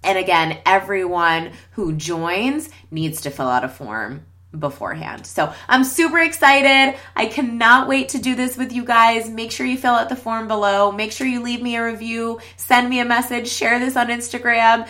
And 0.04 0.18
again, 0.18 0.58
everyone 0.66 1.52
who 1.72 1.94
joins 1.94 2.70
needs 2.90 3.22
to 3.22 3.30
fill 3.30 3.48
out 3.48 3.64
a 3.64 3.70
form 3.70 4.26
beforehand. 4.58 5.26
So 5.26 5.54
I'm 5.68 5.84
super 5.84 6.20
excited. 6.20 7.00
I 7.16 7.28
cannot 7.28 7.88
wait 7.88 8.10
to 8.10 8.20
do 8.20 8.36
this 8.36 8.58
with 8.58 8.74
you 8.74 8.84
guys. 8.84 9.30
Make 9.30 9.52
sure 9.52 9.66
you 9.66 9.78
fill 9.78 9.94
out 9.94 10.10
the 10.10 10.16
form 10.16 10.48
below. 10.48 10.92
Make 10.92 11.12
sure 11.12 11.28
you 11.28 11.42
leave 11.42 11.62
me 11.62 11.76
a 11.76 11.86
review, 11.86 12.40
send 12.58 12.90
me 12.90 13.00
a 13.00 13.06
message, 13.06 13.48
share 13.48 13.80
this 13.80 13.96
on 13.96 14.08
Instagram. 14.08 14.88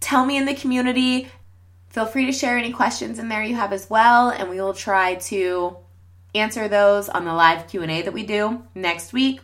Tell 0.00 0.24
me 0.24 0.36
in 0.36 0.44
the 0.44 0.54
community 0.54 1.28
Feel 1.98 2.06
free 2.06 2.26
to 2.26 2.32
share 2.32 2.56
any 2.56 2.70
questions 2.70 3.18
in 3.18 3.28
there 3.28 3.42
you 3.42 3.56
have 3.56 3.72
as 3.72 3.90
well, 3.90 4.30
and 4.30 4.48
we 4.48 4.60
will 4.60 4.72
try 4.72 5.16
to 5.16 5.78
answer 6.32 6.68
those 6.68 7.08
on 7.08 7.24
the 7.24 7.34
live 7.34 7.66
Q&A 7.66 8.02
that 8.02 8.12
we 8.12 8.22
do 8.22 8.62
next 8.72 9.12
week. 9.12 9.40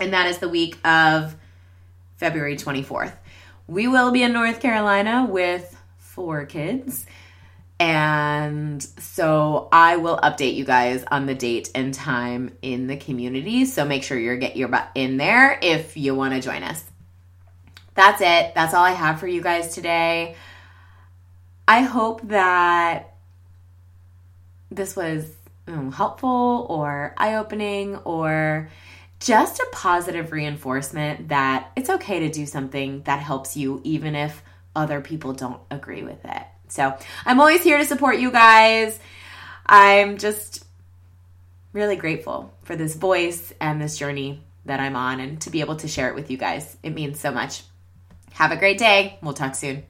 And 0.00 0.12
that 0.12 0.26
is 0.26 0.38
the 0.38 0.48
week 0.48 0.84
of 0.84 1.36
February 2.16 2.56
24th. 2.56 3.12
We 3.68 3.86
will 3.86 4.10
be 4.10 4.24
in 4.24 4.32
North 4.32 4.58
Carolina 4.58 5.28
with 5.30 5.80
four 5.98 6.44
kids. 6.44 7.06
And 7.78 8.82
so 8.82 9.68
I 9.70 9.98
will 9.98 10.16
update 10.16 10.56
you 10.56 10.64
guys 10.64 11.04
on 11.08 11.26
the 11.26 11.36
date 11.36 11.70
and 11.72 11.94
time 11.94 12.52
in 12.62 12.88
the 12.88 12.96
community. 12.96 13.64
So 13.64 13.84
make 13.84 14.02
sure 14.02 14.18
you 14.18 14.36
get 14.38 14.56
your 14.56 14.66
butt 14.66 14.90
in 14.96 15.18
there 15.18 15.56
if 15.62 15.96
you 15.96 16.16
want 16.16 16.34
to 16.34 16.40
join 16.40 16.64
us. 16.64 16.84
That's 17.94 18.20
it. 18.20 18.56
That's 18.56 18.74
all 18.74 18.82
I 18.82 18.90
have 18.90 19.20
for 19.20 19.28
you 19.28 19.40
guys 19.40 19.72
today. 19.72 20.34
I 21.70 21.82
hope 21.82 22.26
that 22.30 23.14
this 24.72 24.96
was 24.96 25.24
um, 25.68 25.92
helpful 25.92 26.66
or 26.68 27.14
eye 27.16 27.36
opening 27.36 27.94
or 27.98 28.68
just 29.20 29.60
a 29.60 29.68
positive 29.70 30.32
reinforcement 30.32 31.28
that 31.28 31.70
it's 31.76 31.88
okay 31.88 32.18
to 32.26 32.28
do 32.28 32.44
something 32.44 33.02
that 33.02 33.20
helps 33.20 33.56
you, 33.56 33.80
even 33.84 34.16
if 34.16 34.42
other 34.74 35.00
people 35.00 35.32
don't 35.32 35.60
agree 35.70 36.02
with 36.02 36.24
it. 36.24 36.42
So 36.66 36.92
I'm 37.24 37.38
always 37.38 37.62
here 37.62 37.78
to 37.78 37.84
support 37.84 38.18
you 38.18 38.32
guys. 38.32 38.98
I'm 39.64 40.18
just 40.18 40.64
really 41.72 41.94
grateful 41.94 42.52
for 42.64 42.74
this 42.74 42.96
voice 42.96 43.52
and 43.60 43.80
this 43.80 43.96
journey 43.96 44.42
that 44.64 44.80
I'm 44.80 44.96
on 44.96 45.20
and 45.20 45.40
to 45.42 45.50
be 45.50 45.60
able 45.60 45.76
to 45.76 45.86
share 45.86 46.08
it 46.08 46.16
with 46.16 46.32
you 46.32 46.36
guys. 46.36 46.76
It 46.82 46.90
means 46.90 47.20
so 47.20 47.30
much. 47.30 47.62
Have 48.32 48.50
a 48.50 48.56
great 48.56 48.78
day. 48.78 49.20
We'll 49.22 49.34
talk 49.34 49.54
soon. 49.54 49.84